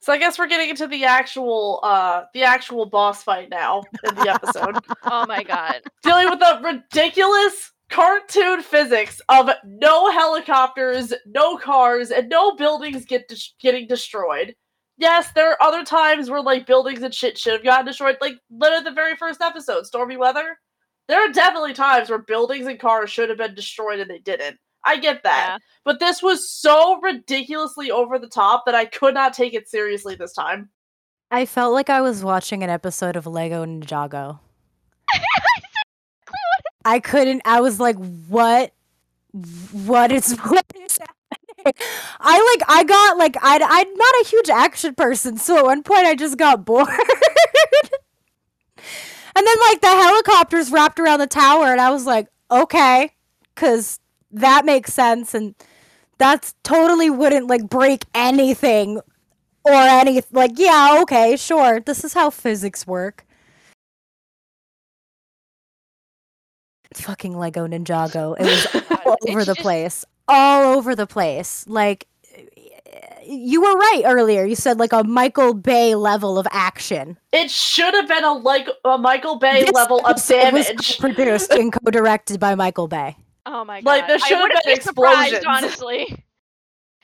So 0.00 0.12
I 0.14 0.18
guess 0.18 0.38
we're 0.38 0.46
getting 0.46 0.70
into 0.70 0.86
the 0.86 1.04
actual 1.04 1.80
uh 1.82 2.22
the 2.32 2.42
actual 2.44 2.86
boss 2.86 3.22
fight 3.22 3.50
now 3.50 3.82
in 4.08 4.14
the 4.14 4.30
episode. 4.30 4.76
oh 5.04 5.26
my 5.26 5.42
god. 5.42 5.82
Dealing 6.02 6.30
with 6.30 6.38
the 6.38 6.60
ridiculous 6.64 7.72
cartoon 7.90 8.62
physics 8.62 9.20
of 9.28 9.50
no 9.66 10.10
helicopters, 10.10 11.12
no 11.26 11.56
cars, 11.58 12.10
and 12.10 12.28
no 12.30 12.54
buildings 12.56 13.04
get 13.04 13.28
des- 13.28 13.52
getting 13.60 13.86
destroyed. 13.86 14.54
Yes, 14.98 15.30
there 15.32 15.50
are 15.50 15.62
other 15.62 15.84
times 15.84 16.28
where 16.28 16.42
like 16.42 16.66
buildings 16.66 17.02
and 17.02 17.14
shit 17.14 17.38
should 17.38 17.52
have 17.52 17.64
gotten 17.64 17.86
destroyed, 17.86 18.18
like 18.20 18.38
literally 18.50 18.84
the 18.84 18.90
very 18.90 19.16
first 19.16 19.40
episode, 19.40 19.86
Stormy 19.86 20.16
Weather. 20.16 20.58
There 21.06 21.24
are 21.24 21.32
definitely 21.32 21.72
times 21.72 22.10
where 22.10 22.18
buildings 22.18 22.66
and 22.66 22.78
cars 22.78 23.10
should 23.10 23.28
have 23.28 23.38
been 23.38 23.54
destroyed 23.54 24.00
and 24.00 24.10
they 24.10 24.18
didn't. 24.18 24.58
I 24.84 24.96
get 24.98 25.22
that. 25.22 25.46
Yeah. 25.50 25.58
But 25.84 26.00
this 26.00 26.22
was 26.22 26.50
so 26.50 27.00
ridiculously 27.00 27.90
over 27.90 28.18
the 28.18 28.28
top 28.28 28.64
that 28.66 28.74
I 28.74 28.84
could 28.84 29.14
not 29.14 29.32
take 29.32 29.54
it 29.54 29.68
seriously 29.68 30.16
this 30.16 30.32
time. 30.32 30.68
I 31.30 31.46
felt 31.46 31.74
like 31.74 31.90
I 31.90 32.00
was 32.00 32.24
watching 32.24 32.62
an 32.62 32.70
episode 32.70 33.16
of 33.16 33.26
Lego 33.26 33.64
Ninjago. 33.64 34.40
I 36.84 37.00
couldn't. 37.00 37.42
I 37.44 37.60
was 37.60 37.78
like, 37.80 37.96
"What? 38.28 38.72
What 39.72 40.10
is 40.10 40.36
what 40.46 40.64
is 40.74 40.98
happening?" 40.98 41.17
I 41.66 42.56
like. 42.58 42.68
I 42.70 42.84
got 42.84 43.18
like. 43.18 43.36
I. 43.42 43.56
I'm 43.62 43.94
not 43.94 44.14
a 44.22 44.28
huge 44.28 44.48
action 44.50 44.94
person, 44.94 45.36
so 45.38 45.58
at 45.58 45.64
one 45.64 45.82
point 45.82 46.06
I 46.06 46.14
just 46.14 46.36
got 46.38 46.64
bored. 46.64 46.88
and 46.88 46.96
then 49.46 49.56
like 49.68 49.80
the 49.80 49.88
helicopters 49.88 50.70
wrapped 50.70 50.98
around 51.00 51.20
the 51.20 51.26
tower, 51.26 51.66
and 51.72 51.80
I 51.80 51.90
was 51.90 52.06
like, 52.06 52.28
"Okay," 52.50 53.12
because 53.54 53.98
that 54.30 54.64
makes 54.64 54.92
sense, 54.94 55.34
and 55.34 55.54
that's 56.18 56.54
totally 56.64 57.10
wouldn't 57.10 57.46
like 57.48 57.68
break 57.68 58.04
anything 58.14 59.00
or 59.64 59.72
any 59.74 60.22
like 60.32 60.52
yeah 60.56 60.98
okay 61.02 61.36
sure 61.36 61.80
this 61.80 62.04
is 62.04 62.14
how 62.14 62.30
physics 62.30 62.86
work 62.86 63.24
fucking 66.94 67.36
lego 67.36 67.66
ninjago 67.66 68.34
it 68.38 68.44
was 68.44 68.66
all 69.06 69.16
It's 69.22 69.30
over 69.30 69.44
the 69.44 69.54
just- 69.54 69.60
place 69.60 70.04
all 70.28 70.76
over 70.76 70.94
the 70.94 71.06
place 71.06 71.64
like 71.68 72.06
you 73.24 73.60
were 73.60 73.74
right 73.74 74.02
earlier 74.06 74.44
you 74.44 74.54
said 74.54 74.78
like 74.78 74.92
a 74.92 75.04
michael 75.04 75.52
bay 75.54 75.94
level 75.94 76.38
of 76.38 76.46
action 76.50 77.18
It 77.32 77.50
should 77.50 77.94
have 77.94 78.08
been 78.08 78.24
a 78.24 78.32
like 78.32 78.68
a 78.84 78.96
Michael 78.98 79.36
Bay 79.38 79.62
This 79.64 79.72
level 79.72 79.98
of 80.00 80.10
episode 80.12 80.52
was 80.52 80.66
damage. 80.66 80.98
produced 80.98 81.50
and 81.52 81.72
co-directed 81.72 82.38
by 82.40 82.54
michael 82.54 82.88
bay 82.88 83.16
Oh 83.50 83.64
my 83.64 83.80
god. 83.80 83.86
Like, 83.90 84.06
there 84.08 84.16
I 84.22 84.26
should 84.28 84.38
have 84.38 84.50
been 84.50 84.60
be 84.66 84.72
explosions. 84.74 85.44
honestly. 85.46 86.24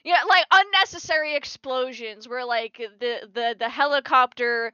Yeah, 0.05 0.19
like 0.29 0.45
unnecessary 0.51 1.35
explosions 1.35 2.29
where 2.29 2.45
like 2.45 2.77
the 3.01 3.21
the 3.33 3.57
the 3.59 3.71
helicopter 3.71 4.71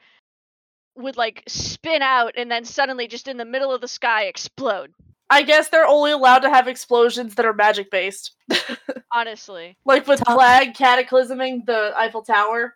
would 0.97 1.17
like 1.17 1.45
spin 1.47 2.03
out 2.03 2.33
and 2.37 2.51
then 2.51 2.65
suddenly 2.65 3.07
just 3.07 3.29
in 3.29 3.37
the 3.37 3.45
middle 3.45 3.73
of 3.73 3.81
the 3.81 3.87
sky 3.87 4.25
explode. 4.25 4.93
I 5.31 5.43
guess 5.43 5.69
they're 5.69 5.87
only 5.87 6.11
allowed 6.11 6.41
to 6.41 6.51
have 6.51 6.67
explosions 6.67 7.37
that 7.37 7.47
are 7.47 7.53
magic 7.55 7.91
based. 7.91 8.33
Honestly. 9.13 9.77
like 9.85 10.07
with 10.07 10.21
Tom- 10.25 10.37
Flag 10.37 10.75
cataclysming 10.75 11.65
the 11.67 11.93
Eiffel 11.97 12.23
Tower. 12.23 12.75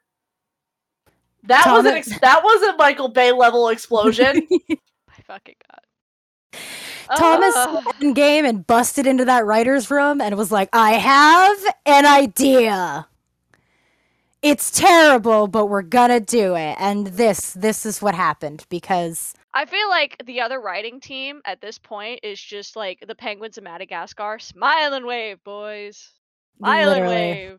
That 1.43 1.67
was 1.67 1.85
an 1.85 1.95
ex- 1.95 2.19
that 2.21 2.43
was 2.43 2.63
a 2.63 2.77
Michael 2.77 3.09
Bay 3.09 3.33
level 3.33 3.69
explosion. 3.69 4.47
My 4.69 4.77
fucking 5.27 5.57
god. 5.69 6.61
Thomas 7.19 7.55
Ugh. 7.57 7.85
in 8.01 8.15
game 8.15 8.47
and 8.47 8.67
busted 8.67 9.07
into 9.07 9.27
that 9.27 9.45
writer's 9.45 9.91
room 9.91 10.23
and 10.23 10.37
was 10.37 10.51
like, 10.51 10.71
I 10.73 10.93
have 10.93 11.75
an 11.85 12.07
idea. 12.07 13.07
It's 14.41 14.71
terrible, 14.71 15.49
but 15.49 15.67
we're 15.67 15.83
gonna 15.83 16.21
do 16.21 16.55
it. 16.55 16.77
And 16.79 17.09
this 17.09 17.53
this 17.53 17.85
is 17.85 18.01
what 18.01 18.15
happened 18.15 18.65
because 18.71 19.35
I 19.55 19.67
feel 19.67 19.89
like 19.89 20.21
the 20.25 20.41
other 20.41 20.61
writing 20.61 21.01
team 21.01 21.41
at 21.45 21.61
this 21.61 21.79
point 21.79 22.21
is 22.25 22.41
just 22.41 22.75
like 22.75 23.05
the 23.07 23.15
penguins 23.15 23.57
of 23.57 23.63
Madagascar. 23.63 24.41
Smile 24.41 24.95
and 24.95 25.07
wave, 25.07 25.43
boys. 25.45 26.11
Smile 26.59 26.91
and 26.91 27.07
wave. 27.07 27.59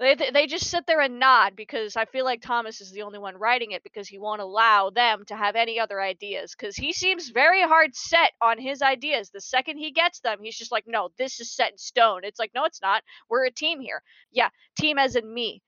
They, 0.00 0.14
they 0.14 0.30
they 0.30 0.46
just 0.46 0.70
sit 0.70 0.86
there 0.86 1.00
and 1.00 1.20
nod 1.20 1.54
because 1.54 1.96
I 1.96 2.06
feel 2.06 2.24
like 2.24 2.40
Thomas 2.40 2.80
is 2.80 2.90
the 2.90 3.02
only 3.02 3.18
one 3.18 3.36
writing 3.36 3.72
it 3.72 3.82
because 3.84 4.08
he 4.08 4.18
won't 4.18 4.40
allow 4.40 4.90
them 4.90 5.24
to 5.26 5.36
have 5.36 5.54
any 5.54 5.78
other 5.78 6.00
ideas 6.00 6.54
because 6.58 6.76
he 6.76 6.92
seems 6.92 7.28
very 7.28 7.62
hard 7.62 7.94
set 7.94 8.32
on 8.40 8.58
his 8.58 8.82
ideas. 8.82 9.30
The 9.30 9.40
second 9.40 9.78
he 9.78 9.92
gets 9.92 10.20
them, 10.20 10.38
he's 10.42 10.58
just 10.58 10.72
like, 10.72 10.84
no, 10.86 11.10
this 11.18 11.40
is 11.40 11.54
set 11.54 11.72
in 11.72 11.78
stone. 11.78 12.22
It's 12.24 12.40
like, 12.40 12.50
no, 12.54 12.64
it's 12.64 12.82
not. 12.82 13.04
We're 13.28 13.44
a 13.44 13.52
team 13.52 13.80
here. 13.80 14.02
Yeah, 14.32 14.48
team 14.80 14.98
as 14.98 15.14
in 15.14 15.32
me. 15.32 15.62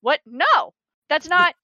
What? 0.00 0.20
No, 0.26 0.74
that's 1.08 1.28
not. 1.28 1.54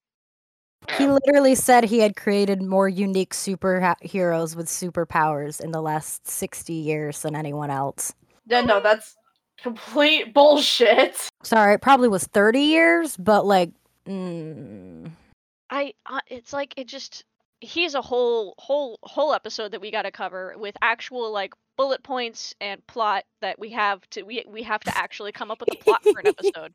He 0.97 1.07
literally 1.07 1.55
said 1.55 1.83
he 1.83 1.99
had 1.99 2.15
created 2.15 2.61
more 2.61 2.87
unique 2.87 3.33
superheroes 3.33 4.55
with 4.55 4.67
superpowers 4.67 5.61
in 5.61 5.71
the 5.71 5.81
last 5.81 6.27
60 6.27 6.73
years 6.73 7.21
than 7.21 7.35
anyone 7.35 7.69
else. 7.69 8.13
yeah, 8.45 8.61
no, 8.61 8.79
that's 8.79 9.15
complete 9.57 10.33
bullshit. 10.33 11.29
Sorry, 11.43 11.75
it 11.75 11.81
probably 11.81 12.07
was 12.07 12.25
30 12.25 12.59
years, 12.59 13.17
but 13.17 13.45
like 13.45 13.71
mm, 14.07 15.09
I 15.69 15.93
uh, 16.05 16.19
it's 16.27 16.53
like 16.53 16.73
it 16.77 16.87
just 16.87 17.25
he's 17.61 17.95
a 17.95 18.01
whole 18.01 18.55
whole 18.57 18.99
whole 19.03 19.33
episode 19.33 19.71
that 19.71 19.81
we 19.81 19.91
got 19.91 20.03
to 20.03 20.11
cover 20.11 20.55
with 20.57 20.75
actual 20.81 21.31
like 21.31 21.53
bullet 21.77 22.03
points 22.03 22.53
and 22.61 22.85
plot 22.87 23.25
that 23.41 23.59
we 23.59 23.69
have 23.71 24.07
to 24.11 24.23
we 24.23 24.45
we 24.47 24.63
have 24.63 24.81
to 24.81 24.97
actually 24.97 25.31
come 25.31 25.51
up 25.51 25.59
with 25.59 25.69
a 25.73 25.83
plot 25.83 26.03
for 26.03 26.19
an 26.19 26.27
episode. 26.39 26.73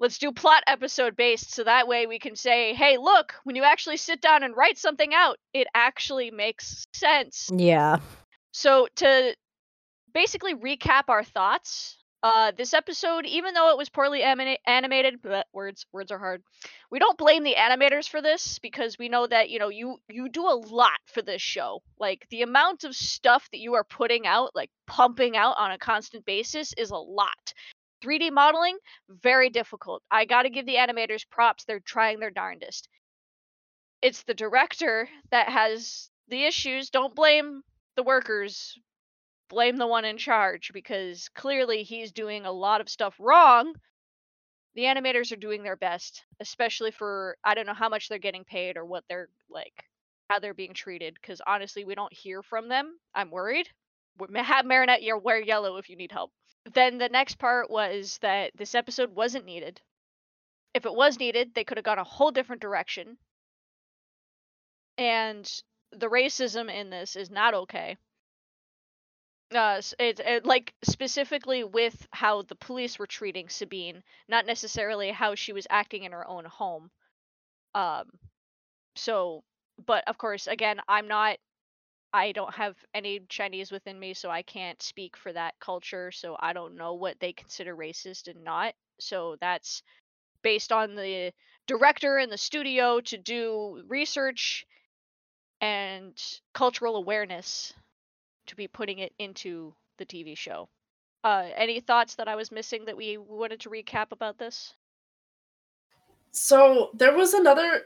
Let's 0.00 0.18
do 0.18 0.32
plot 0.32 0.62
episode 0.66 1.14
based 1.14 1.54
so 1.54 1.64
that 1.64 1.86
way 1.86 2.06
we 2.06 2.18
can 2.18 2.34
say, 2.34 2.74
"Hey, 2.74 2.96
look, 2.96 3.34
when 3.44 3.54
you 3.54 3.64
actually 3.64 3.98
sit 3.98 4.20
down 4.20 4.42
and 4.42 4.56
write 4.56 4.78
something 4.78 5.14
out, 5.14 5.38
it 5.52 5.68
actually 5.74 6.30
makes 6.30 6.86
sense." 6.92 7.50
yeah. 7.54 7.98
So 8.52 8.88
to 8.96 9.36
basically 10.12 10.54
recap 10.54 11.04
our 11.08 11.22
thoughts, 11.22 12.00
uh, 12.22 12.52
this 12.56 12.74
episode, 12.74 13.24
even 13.24 13.54
though 13.54 13.70
it 13.70 13.78
was 13.78 13.88
poorly 13.88 14.22
animated, 14.22 15.22
bleh, 15.22 15.42
words 15.52 15.86
words 15.92 16.10
are 16.10 16.18
hard. 16.18 16.42
We 16.90 16.98
don't 16.98 17.16
blame 17.16 17.44
the 17.44 17.54
animators 17.54 18.08
for 18.08 18.20
this 18.20 18.58
because 18.58 18.98
we 18.98 19.08
know 19.08 19.26
that 19.26 19.48
you 19.48 19.58
know 19.58 19.70
you 19.70 19.96
you 20.08 20.28
do 20.28 20.42
a 20.46 20.60
lot 20.68 21.00
for 21.06 21.22
this 21.22 21.40
show. 21.40 21.82
Like 21.98 22.26
the 22.30 22.42
amount 22.42 22.84
of 22.84 22.94
stuff 22.94 23.48
that 23.52 23.60
you 23.60 23.74
are 23.74 23.84
putting 23.84 24.26
out, 24.26 24.50
like 24.54 24.70
pumping 24.86 25.36
out 25.36 25.56
on 25.58 25.70
a 25.70 25.78
constant 25.78 26.26
basis, 26.26 26.74
is 26.76 26.90
a 26.90 26.96
lot. 26.96 27.54
3D 28.02 28.30
modeling, 28.30 28.78
very 29.08 29.50
difficult. 29.50 30.02
I 30.10 30.24
got 30.24 30.42
to 30.42 30.50
give 30.50 30.66
the 30.66 30.76
animators 30.76 31.28
props. 31.28 31.64
They're 31.64 31.80
trying 31.80 32.20
their 32.20 32.30
darndest. 32.30 32.88
It's 34.02 34.22
the 34.22 34.34
director 34.34 35.08
that 35.30 35.48
has 35.48 36.10
the 36.28 36.44
issues. 36.44 36.90
Don't 36.90 37.14
blame 37.14 37.62
the 37.96 38.02
workers. 38.02 38.78
Blame 39.48 39.76
the 39.76 39.86
one 39.86 40.04
in 40.04 40.16
charge 40.16 40.70
because 40.72 41.28
clearly 41.30 41.82
he's 41.82 42.12
doing 42.12 42.46
a 42.46 42.52
lot 42.52 42.80
of 42.80 42.88
stuff 42.88 43.14
wrong. 43.18 43.74
The 44.74 44.82
animators 44.82 45.32
are 45.32 45.36
doing 45.36 45.64
their 45.64 45.76
best, 45.76 46.24
especially 46.38 46.92
for 46.92 47.36
I 47.42 47.54
don't 47.54 47.66
know 47.66 47.74
how 47.74 47.88
much 47.88 48.08
they're 48.08 48.18
getting 48.18 48.44
paid 48.44 48.76
or 48.76 48.84
what 48.84 49.04
they're 49.08 49.28
like 49.50 49.84
how 50.30 50.38
they're 50.38 50.54
being 50.54 50.74
treated 50.74 51.18
because 51.20 51.40
honestly 51.44 51.84
we 51.84 51.96
don't 51.96 52.12
hear 52.12 52.40
from 52.40 52.68
them. 52.68 52.96
I'm 53.14 53.30
worried. 53.32 53.68
Have 54.36 54.64
Marinette 54.64 55.00
wear 55.22 55.40
yellow 55.42 55.76
if 55.76 55.90
you 55.90 55.96
need 55.96 56.12
help. 56.12 56.30
Then 56.66 56.98
the 56.98 57.08
next 57.08 57.38
part 57.38 57.70
was 57.70 58.18
that 58.18 58.52
this 58.56 58.74
episode 58.74 59.14
wasn't 59.14 59.46
needed. 59.46 59.80
If 60.74 60.86
it 60.86 60.94
was 60.94 61.18
needed, 61.18 61.54
they 61.54 61.64
could 61.64 61.78
have 61.78 61.84
gone 61.84 61.98
a 61.98 62.04
whole 62.04 62.30
different 62.30 62.62
direction. 62.62 63.18
And 64.98 65.50
the 65.92 66.08
racism 66.08 66.72
in 66.72 66.90
this 66.90 67.16
is 67.16 67.30
not 67.30 67.54
okay. 67.54 67.96
Uh, 69.52 69.82
it, 69.98 70.20
it 70.20 70.46
like 70.46 70.74
specifically 70.82 71.64
with 71.64 72.06
how 72.12 72.42
the 72.42 72.54
police 72.54 72.98
were 72.98 73.06
treating 73.06 73.48
Sabine, 73.48 74.04
not 74.28 74.46
necessarily 74.46 75.10
how 75.10 75.34
she 75.34 75.52
was 75.52 75.66
acting 75.70 76.04
in 76.04 76.12
her 76.12 76.26
own 76.28 76.44
home. 76.44 76.90
Um, 77.74 78.10
so, 78.94 79.42
but 79.84 80.04
of 80.06 80.18
course, 80.18 80.46
again, 80.46 80.80
I'm 80.86 81.08
not 81.08 81.38
I 82.12 82.32
don't 82.32 82.54
have 82.54 82.76
any 82.94 83.20
Chinese 83.28 83.70
within 83.70 83.98
me, 83.98 84.14
so 84.14 84.30
I 84.30 84.42
can't 84.42 84.82
speak 84.82 85.16
for 85.16 85.32
that 85.32 85.54
culture. 85.60 86.10
So 86.10 86.36
I 86.40 86.52
don't 86.52 86.76
know 86.76 86.94
what 86.94 87.20
they 87.20 87.32
consider 87.32 87.76
racist 87.76 88.28
and 88.28 88.42
not. 88.42 88.74
So 88.98 89.36
that's 89.40 89.82
based 90.42 90.72
on 90.72 90.94
the 90.96 91.32
director 91.66 92.16
and 92.18 92.32
the 92.32 92.38
studio 92.38 93.00
to 93.00 93.16
do 93.16 93.84
research 93.88 94.66
and 95.60 96.20
cultural 96.54 96.96
awareness 96.96 97.72
to 98.46 98.56
be 98.56 98.66
putting 98.66 98.98
it 98.98 99.12
into 99.18 99.74
the 99.98 100.06
TV 100.06 100.36
show. 100.36 100.68
Uh, 101.22 101.48
any 101.54 101.80
thoughts 101.80 102.14
that 102.16 102.28
I 102.28 102.34
was 102.34 102.50
missing 102.50 102.86
that 102.86 102.96
we 102.96 103.18
wanted 103.18 103.60
to 103.60 103.70
recap 103.70 104.06
about 104.10 104.38
this? 104.38 104.74
So 106.32 106.90
there 106.94 107.14
was 107.14 107.34
another 107.34 107.82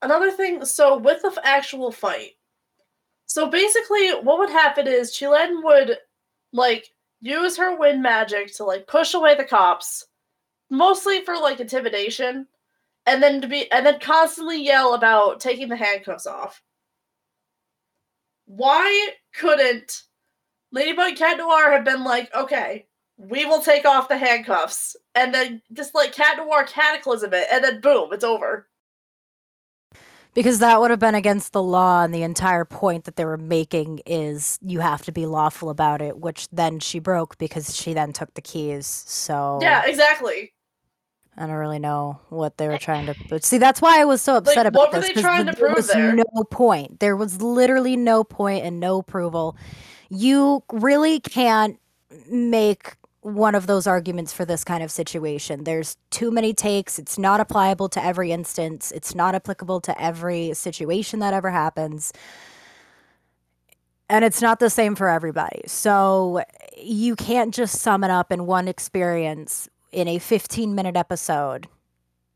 another 0.00 0.30
thing. 0.30 0.64
So 0.64 0.96
with 0.96 1.22
the 1.22 1.38
actual 1.44 1.92
fight, 1.92 2.37
so 3.28 3.48
basically, 3.50 4.10
what 4.10 4.38
would 4.38 4.50
happen 4.50 4.86
is 4.86 5.12
Qilin 5.12 5.62
would 5.62 5.98
like 6.52 6.90
use 7.20 7.56
her 7.58 7.76
wind 7.76 8.02
magic 8.02 8.54
to 8.56 8.64
like 8.64 8.86
push 8.86 9.12
away 9.14 9.34
the 9.34 9.44
cops, 9.44 10.06
mostly 10.70 11.22
for 11.24 11.36
like 11.36 11.60
intimidation, 11.60 12.46
and 13.06 13.22
then 13.22 13.40
to 13.42 13.46
be 13.46 13.70
and 13.70 13.84
then 13.84 14.00
constantly 14.00 14.62
yell 14.62 14.94
about 14.94 15.40
taking 15.40 15.68
the 15.68 15.76
handcuffs 15.76 16.26
off. 16.26 16.62
Why 18.46 19.10
couldn't 19.34 20.04
Ladybug 20.72 21.16
Cat 21.16 21.36
Noir 21.36 21.72
have 21.72 21.84
been 21.84 22.04
like, 22.04 22.34
okay, 22.34 22.86
we 23.18 23.44
will 23.44 23.60
take 23.60 23.84
off 23.84 24.08
the 24.08 24.16
handcuffs, 24.16 24.96
and 25.14 25.34
then 25.34 25.60
just 25.74 25.94
like 25.94 26.12
Cat 26.12 26.38
Noir 26.38 26.64
cataclysm 26.64 27.34
it, 27.34 27.46
and 27.52 27.62
then 27.62 27.82
boom, 27.82 28.10
it's 28.12 28.24
over 28.24 28.67
because 30.34 30.58
that 30.60 30.80
would 30.80 30.90
have 30.90 31.00
been 31.00 31.14
against 31.14 31.52
the 31.52 31.62
law 31.62 32.04
and 32.04 32.14
the 32.14 32.22
entire 32.22 32.64
point 32.64 33.04
that 33.04 33.16
they 33.16 33.24
were 33.24 33.36
making 33.36 34.00
is 34.06 34.58
you 34.62 34.80
have 34.80 35.02
to 35.02 35.12
be 35.12 35.26
lawful 35.26 35.70
about 35.70 36.00
it 36.00 36.18
which 36.18 36.48
then 36.50 36.78
she 36.78 36.98
broke 36.98 37.38
because 37.38 37.76
she 37.76 37.94
then 37.94 38.12
took 38.12 38.32
the 38.34 38.42
keys 38.42 38.86
so 38.86 39.58
yeah 39.62 39.84
exactly 39.86 40.52
I 41.38 41.46
don't 41.46 41.54
really 41.54 41.78
know 41.78 42.18
what 42.30 42.58
they 42.58 42.66
were 42.66 42.78
trying 42.78 43.06
to. 43.06 43.14
But 43.30 43.44
see, 43.44 43.58
that's 43.58 43.80
why 43.80 44.00
I 44.00 44.04
was 44.04 44.20
so 44.20 44.34
upset 44.34 44.56
like, 44.56 44.66
about 44.66 44.78
what 44.78 44.92
this. 44.92 45.02
What 45.02 45.08
were 45.10 45.14
they 45.14 45.20
trying 45.20 45.46
the, 45.46 45.52
to 45.52 45.56
prove 45.56 45.86
there? 45.86 46.16
Was 46.16 46.24
no 46.34 46.42
point. 46.42 46.98
There 46.98 47.14
was 47.14 47.40
literally 47.40 47.96
no 47.96 48.24
point 48.24 48.64
and 48.64 48.80
no 48.80 48.98
approval. 48.98 49.56
You 50.08 50.64
really 50.72 51.20
can't 51.20 51.78
make 52.28 52.96
one 53.34 53.54
of 53.54 53.66
those 53.66 53.86
arguments 53.86 54.32
for 54.32 54.44
this 54.44 54.64
kind 54.64 54.82
of 54.82 54.90
situation. 54.90 55.64
There's 55.64 55.96
too 56.10 56.30
many 56.30 56.52
takes. 56.52 56.98
It's 56.98 57.18
not 57.18 57.40
applicable 57.40 57.88
to 57.90 58.04
every 58.04 58.32
instance. 58.32 58.92
It's 58.92 59.14
not 59.14 59.34
applicable 59.34 59.80
to 59.82 60.02
every 60.02 60.54
situation 60.54 61.20
that 61.20 61.34
ever 61.34 61.50
happens. 61.50 62.12
And 64.08 64.24
it's 64.24 64.40
not 64.40 64.58
the 64.58 64.70
same 64.70 64.94
for 64.94 65.08
everybody. 65.08 65.62
So 65.66 66.42
you 66.76 67.14
can't 67.16 67.54
just 67.54 67.80
sum 67.80 68.04
it 68.04 68.10
up 68.10 68.32
in 68.32 68.46
one 68.46 68.68
experience 68.68 69.68
in 69.92 70.08
a 70.08 70.18
15 70.18 70.74
minute 70.74 70.96
episode 70.96 71.68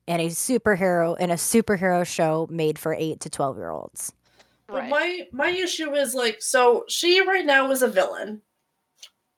in 0.07 0.21
a 0.21 0.29
superhero 0.29 1.19
in 1.19 1.31
a 1.31 1.35
superhero 1.35 2.07
show 2.07 2.47
made 2.51 2.79
for 2.79 2.95
8 2.95 3.21
to 3.21 3.31
12 3.31 3.57
year 3.57 3.71
olds. 3.71 4.13
Right. 4.69 4.83
But 4.83 4.89
my 4.91 5.29
my 5.33 5.51
issue 5.51 5.95
is 5.95 6.15
like 6.15 6.43
so 6.43 6.85
she 6.89 7.21
right 7.27 7.45
now 7.45 7.71
is 7.71 7.83
a 7.83 7.89
villain 7.89 8.43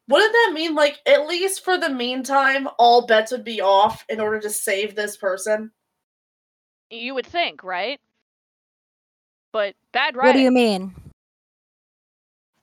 wouldn't 0.08 0.32
that 0.32 0.52
mean, 0.52 0.74
like, 0.74 1.00
at 1.06 1.26
least 1.26 1.64
for 1.64 1.78
the 1.78 1.88
meantime, 1.88 2.68
all 2.78 3.06
bets 3.06 3.32
would 3.32 3.44
be 3.44 3.60
off 3.60 4.04
in 4.08 4.20
order 4.20 4.40
to 4.40 4.50
save 4.50 4.94
this 4.94 5.16
person? 5.16 5.70
You 6.90 7.14
would 7.14 7.26
think, 7.26 7.64
right? 7.64 8.00
But 9.52 9.74
bad 9.92 10.16
writing. 10.16 10.28
What 10.28 10.32
do 10.34 10.40
you 10.40 10.50
mean? 10.50 10.94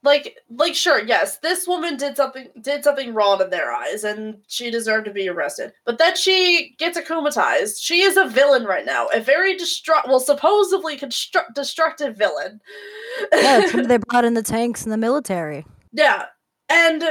Like, 0.04 0.36
like, 0.50 0.74
sure, 0.74 1.00
yes, 1.04 1.38
this 1.38 1.66
woman 1.66 1.96
did 1.96 2.16
something 2.16 2.48
did 2.60 2.82
something 2.82 3.14
wrong 3.14 3.40
in 3.40 3.50
their 3.50 3.72
eyes, 3.72 4.02
and 4.02 4.38
she 4.48 4.68
deserved 4.68 5.04
to 5.04 5.12
be 5.12 5.28
arrested. 5.28 5.72
But 5.84 5.98
then 5.98 6.16
she 6.16 6.74
gets 6.78 6.98
akumatized. 6.98 7.76
She 7.80 8.02
is 8.02 8.16
a 8.16 8.26
villain 8.26 8.64
right 8.64 8.84
now, 8.84 9.06
a 9.14 9.20
very 9.20 9.56
destruct, 9.56 10.08
well, 10.08 10.18
supposedly 10.18 10.96
construct 10.96 11.54
destructive 11.54 12.16
villain. 12.16 12.60
yeah, 13.32 13.60
it's 13.62 13.72
they 13.88 13.98
brought 13.98 14.24
in 14.24 14.34
the 14.34 14.42
tanks 14.42 14.82
and 14.82 14.92
the 14.92 14.96
military. 14.96 15.64
Yeah, 15.92 16.24
and 16.68 17.04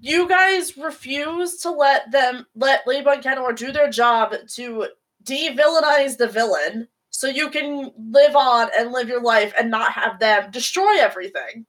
you 0.00 0.28
guys 0.28 0.76
refuse 0.76 1.58
to 1.58 1.70
let 1.70 2.10
them 2.10 2.46
let 2.54 2.86
Ladybug 2.86 3.22
Kenor 3.22 3.52
do 3.52 3.72
their 3.72 3.90
job 3.90 4.34
to 4.54 4.88
de-villainize 5.22 6.16
the 6.16 6.28
villain 6.28 6.88
so 7.10 7.26
you 7.26 7.50
can 7.50 7.92
live 7.98 8.36
on 8.36 8.68
and 8.78 8.92
live 8.92 9.08
your 9.08 9.22
life 9.22 9.52
and 9.58 9.70
not 9.70 9.92
have 9.92 10.18
them 10.18 10.50
destroy 10.50 10.98
everything. 10.98 11.66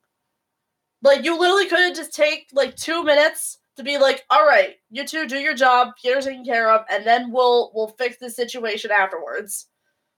Like 1.02 1.24
you 1.24 1.40
literally 1.40 1.68
could 1.68 1.96
just 1.96 2.14
take 2.14 2.48
like 2.54 2.76
two 2.76 3.04
minutes 3.04 3.60
to 3.78 3.84
be 3.84 3.98
like, 3.98 4.26
all 4.30 4.46
right, 4.46 4.76
you 4.90 5.06
two 5.06 5.28
do 5.28 5.38
your 5.38 5.54
job, 5.54 5.90
Peter's 6.02 6.26
taken 6.26 6.44
care 6.44 6.72
of, 6.72 6.86
and 6.90 7.06
then 7.06 7.32
we'll 7.32 7.72
we'll 7.74 7.90
fix 7.90 8.18
the 8.18 8.30
situation 8.30 8.92
afterwards. 8.92 9.68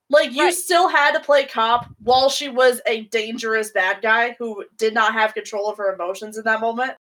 Like 0.09 0.31
you 0.31 0.45
right. 0.45 0.53
still 0.53 0.87
had 0.87 1.11
to 1.11 1.19
play 1.19 1.45
cop 1.45 1.85
while 2.01 2.29
she 2.29 2.49
was 2.49 2.81
a 2.87 3.03
dangerous 3.05 3.71
bad 3.71 4.01
guy 4.01 4.35
who 4.39 4.65
did 4.77 4.93
not 4.93 5.13
have 5.13 5.35
control 5.35 5.69
of 5.69 5.77
her 5.77 5.93
emotions 5.93 6.37
in 6.37 6.43
that 6.45 6.61
moment. 6.61 6.93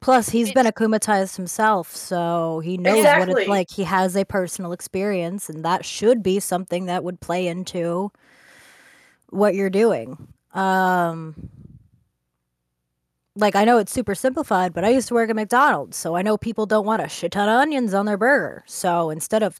Plus, 0.00 0.28
he's 0.28 0.52
been 0.52 0.66
akumatized 0.66 1.36
himself, 1.36 1.94
so 1.94 2.60
he 2.60 2.76
knows 2.76 2.98
exactly. 2.98 3.32
what 3.32 3.40
it's 3.40 3.48
like. 3.48 3.70
He 3.70 3.84
has 3.84 4.16
a 4.16 4.24
personal 4.24 4.72
experience, 4.72 5.48
and 5.48 5.64
that 5.64 5.84
should 5.84 6.22
be 6.22 6.40
something 6.40 6.86
that 6.86 7.02
would 7.02 7.20
play 7.20 7.46
into 7.46 8.12
what 9.30 9.54
you're 9.54 9.70
doing. 9.70 10.28
Um, 10.54 11.50
like 13.36 13.54
I 13.54 13.64
know 13.64 13.78
it's 13.78 13.92
super 13.92 14.14
simplified, 14.14 14.72
but 14.72 14.84
I 14.84 14.88
used 14.88 15.08
to 15.08 15.14
work 15.14 15.30
at 15.30 15.36
McDonald's, 15.36 15.96
so 15.96 16.16
I 16.16 16.22
know 16.22 16.36
people 16.36 16.66
don't 16.66 16.86
want 16.86 17.02
a 17.02 17.08
shit 17.08 17.32
ton 17.32 17.48
of 17.48 17.60
onions 17.60 17.94
on 17.94 18.06
their 18.06 18.16
burger. 18.16 18.64
So 18.66 19.10
instead 19.10 19.42
of 19.42 19.58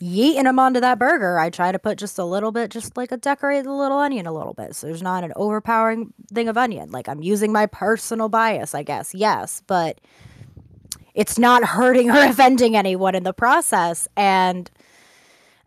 yeeting 0.00 0.44
them 0.44 0.58
onto 0.58 0.80
that 0.80 0.98
burger, 0.98 1.38
I 1.38 1.50
try 1.50 1.72
to 1.72 1.78
put 1.78 1.98
just 1.98 2.18
a 2.18 2.24
little 2.24 2.52
bit, 2.52 2.70
just 2.70 2.96
like 2.96 3.12
a 3.12 3.16
decorate 3.16 3.64
the 3.64 3.72
little 3.72 3.98
onion 3.98 4.26
a 4.26 4.32
little 4.32 4.54
bit. 4.54 4.74
So 4.74 4.86
there's 4.86 5.02
not 5.02 5.24
an 5.24 5.32
overpowering 5.36 6.12
thing 6.32 6.48
of 6.48 6.56
onion. 6.56 6.90
Like 6.90 7.08
I'm 7.08 7.22
using 7.22 7.52
my 7.52 7.66
personal 7.66 8.28
bias, 8.28 8.74
I 8.74 8.82
guess. 8.82 9.14
Yes, 9.14 9.62
but 9.66 10.00
it's 11.14 11.38
not 11.38 11.64
hurting 11.64 12.10
or 12.10 12.24
offending 12.28 12.76
anyone 12.76 13.14
in 13.14 13.22
the 13.22 13.32
process. 13.32 14.06
And 14.16 14.70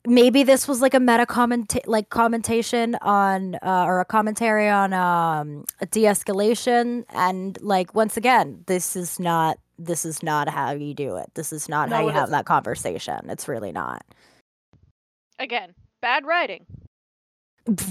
maybe 0.05 0.43
this 0.43 0.67
was 0.67 0.81
like 0.81 0.93
a 0.93 0.99
meta 0.99 1.25
comment 1.25 1.77
like 1.85 2.09
commentation 2.09 2.95
on 3.01 3.55
uh, 3.55 3.83
or 3.85 3.99
a 3.99 4.05
commentary 4.05 4.69
on 4.69 4.93
um, 4.93 5.65
a 5.81 5.85
de-escalation 5.85 7.03
and 7.09 7.61
like 7.61 7.93
once 7.93 8.15
again 8.15 8.63
this 8.67 8.95
is 8.95 9.19
not 9.19 9.57
this 9.79 10.05
is 10.05 10.21
not 10.21 10.49
how 10.49 10.71
you 10.71 10.93
do 10.93 11.15
it. 11.15 11.31
This 11.33 11.53
is 11.53 11.69
not 11.69 11.89
no, 11.89 11.95
how 11.95 12.01
you 12.01 12.09
have 12.09 12.23
isn't. 12.23 12.31
that 12.31 12.45
conversation. 12.45 13.29
It's 13.29 13.47
really 13.47 13.71
not. 13.71 14.03
Again, 15.39 15.73
bad 16.01 16.25
writing. 16.25 16.65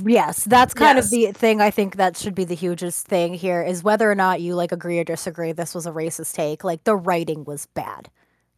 Yes, 0.05 0.45
that's 0.45 0.75
kind 0.75 0.97
yes. 0.97 1.07
of 1.07 1.11
the 1.11 1.33
thing 1.33 1.61
I 1.61 1.71
think 1.71 1.97
that 1.97 2.17
should 2.17 2.35
be 2.35 2.45
the 2.45 2.55
hugest 2.55 3.07
thing 3.07 3.35
here 3.35 3.63
is 3.63 3.83
whether 3.83 4.11
or 4.11 4.15
not 4.15 4.41
you 4.41 4.55
like 4.55 4.73
agree 4.73 4.99
or 4.99 5.05
disagree 5.05 5.53
this 5.53 5.75
was 5.75 5.87
a 5.87 5.93
racist 5.93 6.35
take. 6.35 6.65
Like 6.65 6.85
the 6.85 6.97
writing 6.97 7.45
was 7.45 7.67
bad. 7.75 8.11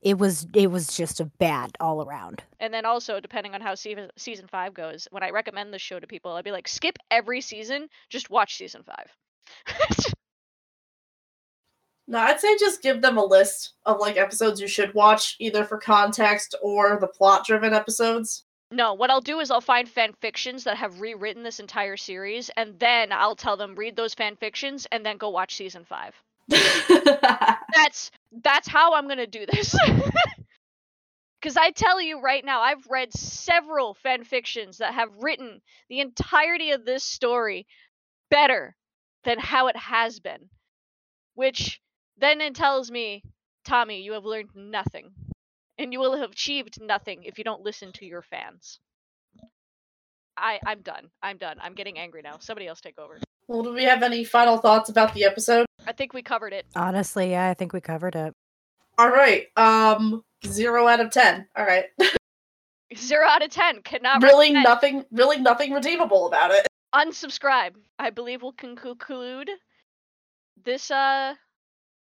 It 0.03 0.19
was 0.19 0.47
it 0.55 0.71
was 0.71 0.97
just 0.97 1.21
a 1.21 1.27
bad 1.27 1.77
all 1.81 2.03
around. 2.03 2.43
And 2.59 2.73
then 2.73 2.87
also 2.87 3.21
depending 3.21 3.55
on 3.55 3.61
how 3.61 3.75
season 3.75 4.11
season 4.17 4.47
5 4.49 4.75
goes, 4.75 5.07
when 5.11 5.23
I 5.23 5.31
recommend 5.31 5.73
this 5.73 5.83
show 5.83 6.01
to 6.01 6.07
people, 6.07 6.33
I'd 6.33 6.45
be 6.45 6.53
like 6.53 6.69
skip 6.69 6.99
every 7.11 7.41
season, 7.41 7.89
just 8.09 8.31
watch 8.31 8.57
season 8.57 8.83
5. 9.67 10.15
No, 12.11 12.19
I'd 12.19 12.41
say 12.41 12.59
just 12.59 12.83
give 12.83 13.03
them 13.03 13.17
a 13.19 13.25
list 13.25 13.75
of 13.87 14.01
like 14.01 14.17
episodes 14.17 14.61
you 14.61 14.67
should 14.67 14.93
watch, 14.95 15.37
either 15.39 15.65
for 15.65 15.79
context 15.79 16.57
or 16.61 16.99
the 16.99 17.07
plot 17.07 17.47
driven 17.47 17.73
episodes. 17.73 18.45
No, 18.73 18.95
what 18.95 19.11
I'll 19.11 19.21
do 19.21 19.39
is 19.39 19.49
I'll 19.49 19.61
find 19.61 19.89
fan 19.89 20.13
fictions 20.21 20.65
that 20.65 20.77
have 20.77 21.01
rewritten 21.01 21.45
this 21.45 21.61
entire 21.61 21.97
series, 21.97 22.51
and 22.57 22.77
then 22.81 23.13
I'll 23.13 23.37
tell 23.37 23.57
them 23.57 23.77
read 23.77 23.95
those 23.95 24.15
fan 24.15 24.35
fictions 24.35 24.89
and 24.91 25.07
then 25.07 25.19
go 25.19 25.29
watch 25.29 25.55
season 25.55 25.85
five. 25.85 26.21
That's 27.75 28.11
that's 28.43 28.69
how 28.69 28.95
I'm 28.95 29.09
gonna 29.09 29.27
do 29.27 29.47
this. 29.47 29.77
Because 31.41 31.57
I 31.57 31.71
tell 31.71 32.03
you 32.03 32.21
right 32.21 32.45
now, 32.45 32.61
I've 32.61 32.87
read 32.91 33.15
several 33.15 33.95
fan 33.95 34.25
fictions 34.25 34.79
that 34.79 34.93
have 34.93 35.09
written 35.23 35.63
the 35.89 36.01
entirety 36.01 36.73
of 36.73 36.85
this 36.85 37.03
story 37.03 37.67
better 38.31 38.77
than 39.25 39.39
how 39.39 39.69
it 39.69 39.77
has 39.77 40.21
been. 40.21 40.51
Which 41.35 41.81
then 42.19 42.43
it 42.43 42.55
tells 42.55 42.91
me, 42.91 43.23
Tommy, 43.65 44.03
you 44.03 44.13
have 44.13 44.27
learned 44.27 44.51
nothing. 44.55 45.13
And 45.79 45.95
you 45.95 45.99
will 45.99 46.19
have 46.19 46.33
achieved 46.33 46.79
nothing 46.79 47.23
if 47.25 47.39
you 47.39 47.45
don't 47.45 47.63
listen 47.63 47.93
to 47.93 48.05
your 48.05 48.21
fans. 48.21 48.79
I, 50.37 50.61
I'm 50.67 50.83
done. 50.83 51.09
I'm 51.23 51.39
done. 51.39 51.57
I'm 51.63 51.75
getting 51.75 51.99
angry 51.99 52.21
now. 52.23 52.37
Somebody 52.39 52.67
else 52.67 52.83
take 52.83 52.99
over. 52.99 53.19
well, 53.49 53.63
do 53.63 53.73
we 53.73 53.85
have 53.85 54.03
any 54.03 54.25
final 54.25 54.59
thoughts 54.59 54.91
about 54.91 55.15
the 55.15 55.25
episode? 55.25 55.65
I 55.87 55.93
think 55.93 56.12
we 56.12 56.22
covered 56.22 56.53
it. 56.53 56.66
Honestly, 56.76 57.31
yeah, 57.31 57.49
I 57.49 57.55
think 57.55 57.72
we 57.72 57.81
covered 57.81 58.14
it. 58.16 58.35
All 58.99 59.09
right. 59.11 59.47
Um, 59.57 60.22
zero 60.47 60.87
out 60.87 61.01
of 61.01 61.11
ten. 61.11 61.47
All 61.57 61.64
right. 61.64 61.85
Zero 62.97 63.24
out 63.26 63.41
of 63.43 63.51
ten. 63.51 63.83
Cannot 63.83 64.20
really 64.20 64.49
recommend. 64.49 64.64
nothing. 64.64 65.05
Really 65.12 65.39
nothing 65.39 65.72
redeemable 65.72 66.26
about 66.26 66.51
it. 66.51 66.66
unsubscribe. 66.93 67.74
I 68.01 68.11
believe 68.11 68.43
we'll 68.43 68.53
conclude 68.53 69.49
this 70.64 70.91
uh 70.91 71.35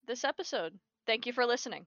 this 0.09 0.25
episode. 0.25 0.77
Thank 1.07 1.25
you 1.25 1.33
for 1.33 1.47
listening. 1.47 1.87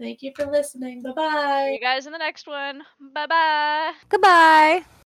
Thank 0.00 0.20
you 0.22 0.32
for 0.36 0.46
listening. 0.46 1.00
Bye 1.02 1.10
See 1.10 1.14
bye. 1.14 1.70
you 1.74 1.80
guys 1.80 2.06
in 2.06 2.12
the 2.12 2.18
next 2.18 2.48
one. 2.48 2.82
Bye 3.14 3.26
bye. 3.28 3.92
Goodbye. 4.08 5.05